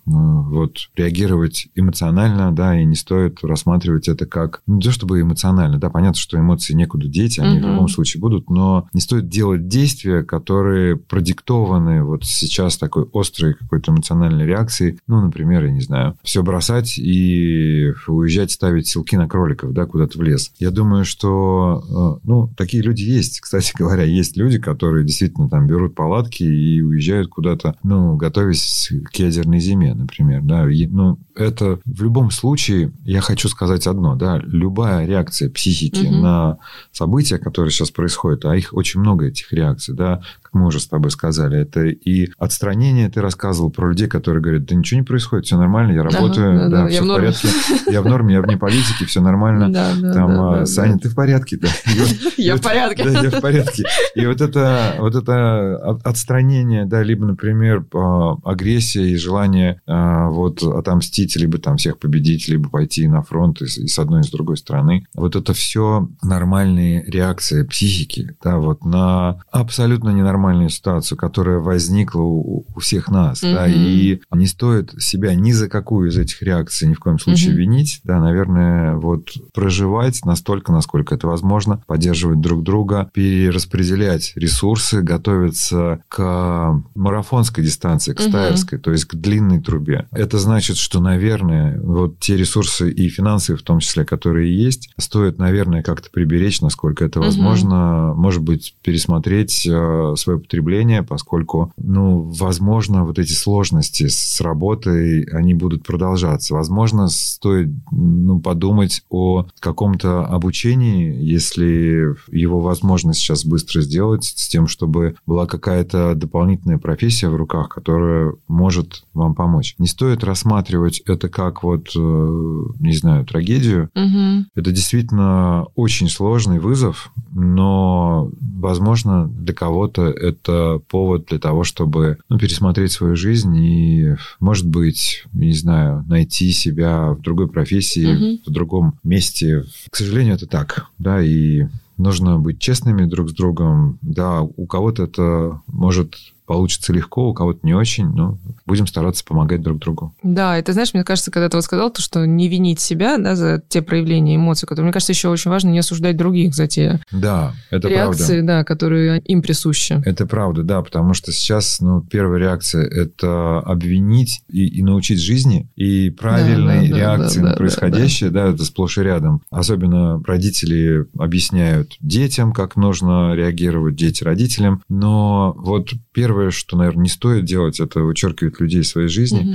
вот, 0.08 0.88
реагировать 0.96 1.68
эмоционально, 1.74 2.52
да, 2.52 2.80
и 2.80 2.84
не 2.84 2.94
стоит 2.94 3.42
рассматривать 3.42 4.08
это 4.08 4.26
как, 4.26 4.62
ну, 4.66 4.76
не 4.76 4.82
то 4.82 4.90
чтобы 4.90 5.20
эмоционально, 5.20 5.78
да, 5.78 5.90
понятно, 5.90 6.18
что 6.18 6.38
эмоции 6.38 6.74
некуда 6.74 7.08
деть, 7.08 7.38
они 7.38 7.58
угу. 7.58 7.66
в 7.66 7.70
любом 7.70 7.88
случае 7.88 8.20
будут, 8.20 8.50
но 8.50 8.88
не 8.92 9.00
стоит 9.00 9.28
делать 9.28 9.68
действия, 9.68 10.22
которые 10.22 10.96
продиктованы 10.96 12.02
вот 12.04 12.24
сейчас 12.24 12.78
такой 12.78 13.08
острой 13.12 13.54
какой-то 13.54 13.92
эмоциональной 13.92 14.46
реакцией, 14.46 14.98
ну, 15.06 15.20
например, 15.20 15.64
я 15.64 15.72
не 15.72 15.80
знаю, 15.80 16.16
все 16.22 16.42
бросать 16.42 16.98
и 16.98 17.92
уезжать 18.06 18.50
ставить 18.50 18.88
силки 18.88 19.16
на 19.16 19.28
кроликов, 19.28 19.72
да, 19.72 19.86
куда-то 19.86 20.18
в 20.18 20.22
лес. 20.22 20.52
Я 20.58 20.70
думаю, 20.70 21.04
что, 21.04 22.20
э, 22.22 22.26
ну, 22.26 22.50
такие 22.56 22.82
люди 22.82 23.02
есть, 23.02 23.40
кстати 23.40 23.72
говоря, 23.76 24.04
есть 24.04 24.36
люди, 24.36 24.58
которые 24.58 25.04
действительно 25.04 25.48
там 25.48 25.66
берут 25.66 25.94
палатки 25.94 26.42
и 26.42 26.80
уезжают 26.80 27.28
куда-то, 27.28 27.76
ну, 27.82 28.16
готовясь 28.16 28.90
к 29.12 29.16
ядерной 29.16 29.60
зиме 29.60 29.97
например, 29.98 30.42
да, 30.42 30.64
ну, 30.64 31.18
это 31.34 31.78
в 31.84 32.02
любом 32.02 32.30
случае, 32.30 32.92
я 33.04 33.20
хочу 33.20 33.48
сказать 33.48 33.86
одно, 33.86 34.14
да, 34.14 34.38
любая 34.38 35.06
реакция 35.06 35.50
психики 35.50 36.06
угу. 36.06 36.16
на 36.16 36.58
события, 36.92 37.38
которые 37.38 37.70
сейчас 37.70 37.90
происходят, 37.90 38.44
а 38.44 38.56
их 38.56 38.72
очень 38.72 39.00
много, 39.00 39.26
этих 39.26 39.52
реакций, 39.52 39.94
да, 39.94 40.22
как 40.48 40.54
мы 40.54 40.66
уже 40.66 40.80
с 40.80 40.86
тобой 40.86 41.10
сказали, 41.10 41.60
это 41.60 41.84
и 41.84 42.30
отстранение, 42.38 43.10
ты 43.10 43.20
рассказывал 43.20 43.70
про 43.70 43.88
людей, 43.90 44.08
которые 44.08 44.42
говорят, 44.42 44.64
да 44.64 44.74
ничего 44.74 45.00
не 45.00 45.04
происходит, 45.04 45.44
все 45.44 45.58
нормально, 45.58 45.92
я 45.92 46.02
работаю, 46.02 46.50
ага, 46.50 46.68
да, 46.68 46.82
да, 46.84 46.88
все 46.88 47.02
в, 47.02 47.04
в 47.04 47.14
порядке, 47.14 47.48
я 47.88 48.02
в 48.02 48.06
норме, 48.06 48.34
я 48.34 48.42
вне 48.42 48.56
политики, 48.56 49.04
все 49.04 49.20
нормально, 49.20 49.70
да, 49.70 49.92
да, 49.94 50.12
там, 50.12 50.28
да, 50.30 50.60
а, 50.62 50.66
Саня, 50.66 50.98
ты 50.98 51.10
в 51.10 51.14
порядке, 51.14 51.58
да. 51.58 51.68
Я 52.38 52.56
в 52.56 52.62
порядке. 52.62 53.04
Да, 53.04 53.22
я 53.22 53.30
в 53.30 53.40
порядке. 53.40 53.84
И 54.14 54.24
вот 54.24 54.40
это, 54.40 54.94
вот 54.98 55.14
это 55.16 55.76
отстранение, 56.04 56.86
да, 56.86 57.02
либо, 57.02 57.26
например, 57.26 57.84
а, 57.92 58.36
агрессия 58.44 59.08
и 59.10 59.16
желание 59.16 59.80
а, 59.86 60.28
вот 60.28 60.62
отомстить, 60.62 61.36
либо 61.36 61.58
там 61.58 61.76
всех 61.76 61.98
победить, 61.98 62.48
либо 62.48 62.70
пойти 62.70 63.08
на 63.08 63.22
фронт 63.22 63.60
и 63.60 63.66
с 63.66 63.98
одной, 63.98 64.20
и 64.20 64.24
с 64.24 64.30
другой 64.30 64.56
стороны. 64.56 65.04
Вот 65.14 65.34
это 65.36 65.52
все 65.52 66.08
нормальные 66.22 67.04
реакции 67.06 67.64
психики, 67.64 68.36
да, 68.42 68.58
вот 68.58 68.84
на 68.84 69.40
абсолютно 69.50 70.10
ненормальные 70.10 70.37
нормальную 70.38 70.70
ситуацию, 70.70 71.18
которая 71.18 71.58
возникла 71.58 72.22
у, 72.22 72.64
у 72.74 72.80
всех 72.80 73.08
нас, 73.08 73.42
mm-hmm. 73.42 73.54
да, 73.54 73.66
и 73.66 74.20
не 74.32 74.46
стоит 74.46 74.94
себя 75.02 75.34
ни 75.34 75.50
за 75.50 75.68
какую 75.68 76.10
из 76.10 76.16
этих 76.16 76.40
реакций 76.42 76.86
ни 76.86 76.94
в 76.94 77.00
коем 77.00 77.18
случае 77.18 77.52
mm-hmm. 77.52 77.56
винить, 77.56 78.00
да, 78.04 78.20
наверное, 78.20 78.94
вот 78.94 79.30
проживать 79.52 80.24
настолько, 80.24 80.70
насколько 80.70 81.14
это 81.16 81.26
возможно, 81.26 81.82
поддерживать 81.86 82.40
друг 82.40 82.62
друга, 82.62 83.10
перераспределять 83.12 84.32
ресурсы, 84.36 85.02
готовиться 85.02 86.02
к 86.08 86.82
марафонской 86.94 87.64
дистанции, 87.64 88.14
к 88.14 88.20
стайерской, 88.20 88.78
mm-hmm. 88.78 88.82
то 88.82 88.92
есть 88.92 89.04
к 89.06 89.16
длинной 89.16 89.60
трубе. 89.60 90.06
Это 90.12 90.38
значит, 90.38 90.76
что, 90.76 91.00
наверное, 91.00 91.80
вот 91.80 92.20
те 92.20 92.36
ресурсы 92.36 92.90
и 92.90 93.08
финансовые 93.08 93.58
в 93.58 93.64
том 93.64 93.80
числе, 93.80 94.04
которые 94.04 94.56
есть, 94.56 94.90
стоит, 94.98 95.38
наверное, 95.38 95.82
как-то 95.82 96.10
приберечь, 96.12 96.60
насколько 96.60 97.04
это 97.04 97.18
возможно, 97.18 97.74
mm-hmm. 97.74 98.14
может 98.14 98.42
быть, 98.42 98.76
пересмотреть 98.84 99.66
э, 99.66 100.14
свое 100.28 100.38
потребление, 100.38 101.02
поскольку, 101.02 101.72
ну, 101.78 102.20
возможно, 102.20 103.04
вот 103.04 103.18
эти 103.18 103.32
сложности 103.32 104.08
с 104.08 104.40
работой, 104.42 105.22
они 105.24 105.54
будут 105.54 105.84
продолжаться. 105.84 106.54
Возможно, 106.54 107.08
стоит 107.08 107.70
ну, 107.90 108.40
подумать 108.40 109.02
о 109.08 109.46
каком-то 109.58 110.26
обучении, 110.26 111.14
если 111.18 112.14
его 112.30 112.60
возможно 112.60 113.14
сейчас 113.14 113.46
быстро 113.46 113.80
сделать, 113.80 114.24
с 114.24 114.48
тем, 114.48 114.66
чтобы 114.66 115.16
была 115.26 115.46
какая-то 115.46 116.14
дополнительная 116.14 116.78
профессия 116.78 117.28
в 117.28 117.36
руках, 117.36 117.70
которая 117.70 118.34
может 118.48 119.04
вам 119.14 119.34
помочь. 119.34 119.76
Не 119.78 119.86
стоит 119.86 120.24
рассматривать 120.24 121.00
это 121.06 121.30
как 121.30 121.62
вот, 121.62 121.88
э, 121.96 122.64
не 122.80 122.92
знаю, 122.92 123.24
трагедию. 123.24 123.88
Угу. 123.94 124.46
Это 124.54 124.72
действительно 124.72 125.66
очень 125.74 126.08
сложный 126.08 126.58
вызов, 126.58 127.12
но, 127.30 128.30
возможно, 128.40 129.26
для 129.26 129.54
кого-то 129.54 130.02
это 130.20 130.80
повод 130.88 131.26
для 131.26 131.38
того, 131.38 131.64
чтобы 131.64 132.18
ну, 132.28 132.38
пересмотреть 132.38 132.92
свою 132.92 133.16
жизнь 133.16 133.56
и, 133.56 134.16
может 134.40 134.66
быть, 134.66 135.24
не 135.32 135.52
знаю, 135.52 136.04
найти 136.08 136.50
себя 136.52 137.12
в 137.12 137.22
другой 137.22 137.48
профессии, 137.48 138.34
угу. 138.34 138.42
в 138.46 138.50
другом 138.50 138.98
месте. 139.04 139.64
К 139.90 139.96
сожалению, 139.96 140.34
это 140.34 140.46
так, 140.46 140.86
да, 140.98 141.22
и 141.22 141.66
нужно 141.96 142.38
быть 142.38 142.60
честными 142.60 143.04
друг 143.04 143.30
с 143.30 143.32
другом. 143.32 143.98
Да, 144.02 144.42
у 144.42 144.66
кого-то 144.66 145.04
это 145.04 145.60
может 145.66 146.14
получится 146.48 146.94
легко, 146.94 147.28
у 147.28 147.34
кого-то 147.34 147.60
не 147.62 147.74
очень, 147.74 148.06
но 148.06 148.38
будем 148.64 148.86
стараться 148.86 149.22
помогать 149.22 149.60
друг 149.60 149.78
другу. 149.78 150.14
Да, 150.22 150.56
это 150.56 150.72
знаешь, 150.72 150.94
мне 150.94 151.04
кажется, 151.04 151.30
когда 151.30 151.50
ты 151.50 151.58
вот 151.58 151.64
сказал, 151.64 151.90
то, 151.90 152.00
что 152.00 152.26
не 152.26 152.48
винить 152.48 152.80
себя 152.80 153.18
да, 153.18 153.36
за 153.36 153.62
те 153.68 153.82
проявления 153.82 154.36
эмоций, 154.36 154.66
которые, 154.66 154.86
мне 154.86 154.92
кажется, 154.94 155.12
еще 155.12 155.28
очень 155.28 155.50
важно 155.50 155.68
не 155.68 155.78
осуждать 155.78 156.16
других 156.16 156.54
за 156.54 156.66
те 156.66 157.00
да, 157.12 157.52
это 157.70 157.88
реакции, 157.88 158.36
правда. 158.38 158.46
да, 158.46 158.64
которые 158.64 159.20
им 159.20 159.42
присущи. 159.42 160.02
Это 160.06 160.26
правда, 160.26 160.62
да, 160.62 160.80
потому 160.80 161.12
что 161.12 161.32
сейчас, 161.32 161.80
ну, 161.80 162.00
первая 162.00 162.40
реакция– 162.40 162.82
это 162.90 163.58
обвинить 163.60 164.40
и, 164.48 164.66
и 164.66 164.82
научить 164.82 165.20
жизни, 165.20 165.68
и 165.76 166.08
правильной 166.08 166.88
да, 166.88 166.94
да, 166.94 166.98
реакции 166.98 167.40
да, 167.40 167.44
да, 167.44 167.50
на 167.50 167.56
происходящее, 167.56 168.30
да, 168.30 168.44
да. 168.44 168.48
да, 168.48 168.54
это 168.54 168.64
сплошь 168.64 168.96
и 168.96 169.02
рядом. 169.02 169.42
Особенно 169.50 170.22
родители 170.26 171.06
объясняют 171.18 171.96
детям, 172.00 172.54
как 172.54 172.76
нужно 172.76 173.34
реагировать, 173.34 173.96
дети 173.96 174.24
родителям, 174.24 174.82
но 174.88 175.54
вот 175.58 175.90
первая 176.14 176.37
первое, 176.38 176.50
что, 176.50 176.76
наверное, 176.76 177.02
не 177.04 177.08
стоит 177.08 177.44
делать, 177.44 177.80
это 177.80 178.00
вычеркивать 178.00 178.60
людей 178.60 178.82
из 178.82 178.90
своей 178.90 179.08
жизни. 179.08 179.40
Угу. 179.40 179.54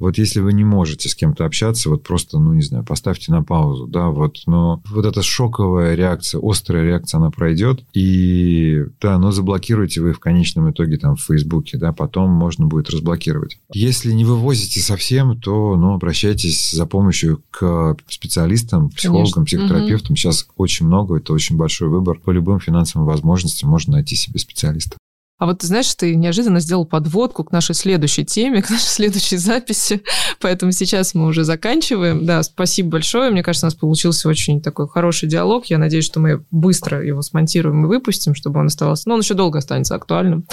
Вот 0.00 0.18
если 0.18 0.40
вы 0.40 0.52
не 0.52 0.64
можете 0.64 1.08
с 1.08 1.14
кем-то 1.14 1.44
общаться, 1.44 1.90
вот 1.90 2.02
просто, 2.02 2.38
ну, 2.38 2.52
не 2.52 2.62
знаю, 2.62 2.84
поставьте 2.84 3.32
на 3.32 3.42
паузу, 3.42 3.86
да, 3.86 4.08
вот. 4.08 4.38
Но 4.46 4.82
вот 4.90 5.04
эта 5.04 5.22
шоковая 5.22 5.94
реакция, 5.94 6.40
острая 6.42 6.84
реакция, 6.84 7.18
она 7.18 7.30
пройдет. 7.30 7.84
И, 7.94 8.84
да, 9.00 9.18
но 9.18 9.30
заблокируете 9.30 10.00
вы 10.00 10.12
в 10.12 10.20
конечном 10.20 10.70
итоге 10.70 10.96
там 10.96 11.16
в 11.16 11.22
Фейсбуке, 11.22 11.78
да, 11.78 11.92
потом 11.92 12.30
можно 12.30 12.66
будет 12.66 12.90
разблокировать. 12.90 13.58
Если 13.72 14.12
не 14.12 14.24
вывозите 14.24 14.80
совсем, 14.80 15.40
то, 15.40 15.76
ну, 15.76 15.94
обращайтесь 15.94 16.72
за 16.72 16.86
помощью 16.86 17.42
к 17.50 17.96
специалистам, 18.08 18.90
психологам, 18.90 19.44
Конечно. 19.44 19.44
психотерапевтам. 19.44 20.12
Угу. 20.12 20.16
Сейчас 20.16 20.46
очень 20.56 20.86
много, 20.86 21.16
это 21.16 21.32
очень 21.32 21.56
большой 21.56 21.88
выбор. 21.88 22.18
По 22.18 22.30
любым 22.30 22.60
финансовым 22.60 23.06
возможностям 23.06 23.70
можно 23.70 23.94
найти 23.94 24.16
себе 24.16 24.38
специалиста. 24.40 24.96
А 25.38 25.46
вот 25.46 25.58
ты 25.58 25.66
знаешь, 25.66 25.92
ты 25.94 26.14
неожиданно 26.14 26.60
сделал 26.60 26.84
подводку 26.84 27.42
к 27.42 27.50
нашей 27.50 27.74
следующей 27.74 28.24
теме, 28.24 28.62
к 28.62 28.70
нашей 28.70 28.86
следующей 28.86 29.36
записи, 29.36 30.02
поэтому 30.40 30.72
сейчас 30.72 31.14
мы 31.14 31.26
уже 31.26 31.44
заканчиваем. 31.44 32.24
Да, 32.24 32.42
спасибо 32.42 32.90
большое. 32.90 33.30
Мне 33.30 33.42
кажется, 33.42 33.66
у 33.66 33.68
нас 33.68 33.74
получился 33.74 34.28
очень 34.28 34.62
такой 34.62 34.88
хороший 34.88 35.28
диалог. 35.28 35.66
Я 35.66 35.78
надеюсь, 35.78 36.04
что 36.04 36.20
мы 36.20 36.44
быстро 36.50 37.04
его 37.04 37.22
смонтируем 37.22 37.84
и 37.84 37.88
выпустим, 37.88 38.34
чтобы 38.34 38.60
он 38.60 38.66
оставался... 38.66 39.08
Но 39.08 39.14
он 39.14 39.20
еще 39.20 39.34
долго 39.34 39.58
останется 39.58 39.94
актуальным 39.94 40.46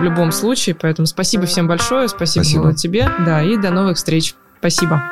в 0.00 0.02
любом 0.02 0.32
случае. 0.32 0.74
Поэтому 0.74 1.06
спасибо 1.06 1.46
всем 1.46 1.68
большое. 1.68 2.08
Спасибо, 2.08 2.44
спасибо. 2.44 2.74
тебе. 2.74 3.10
Да, 3.26 3.42
и 3.42 3.56
до 3.56 3.70
новых 3.70 3.96
встреч. 3.96 4.34
Спасибо. 4.58 5.02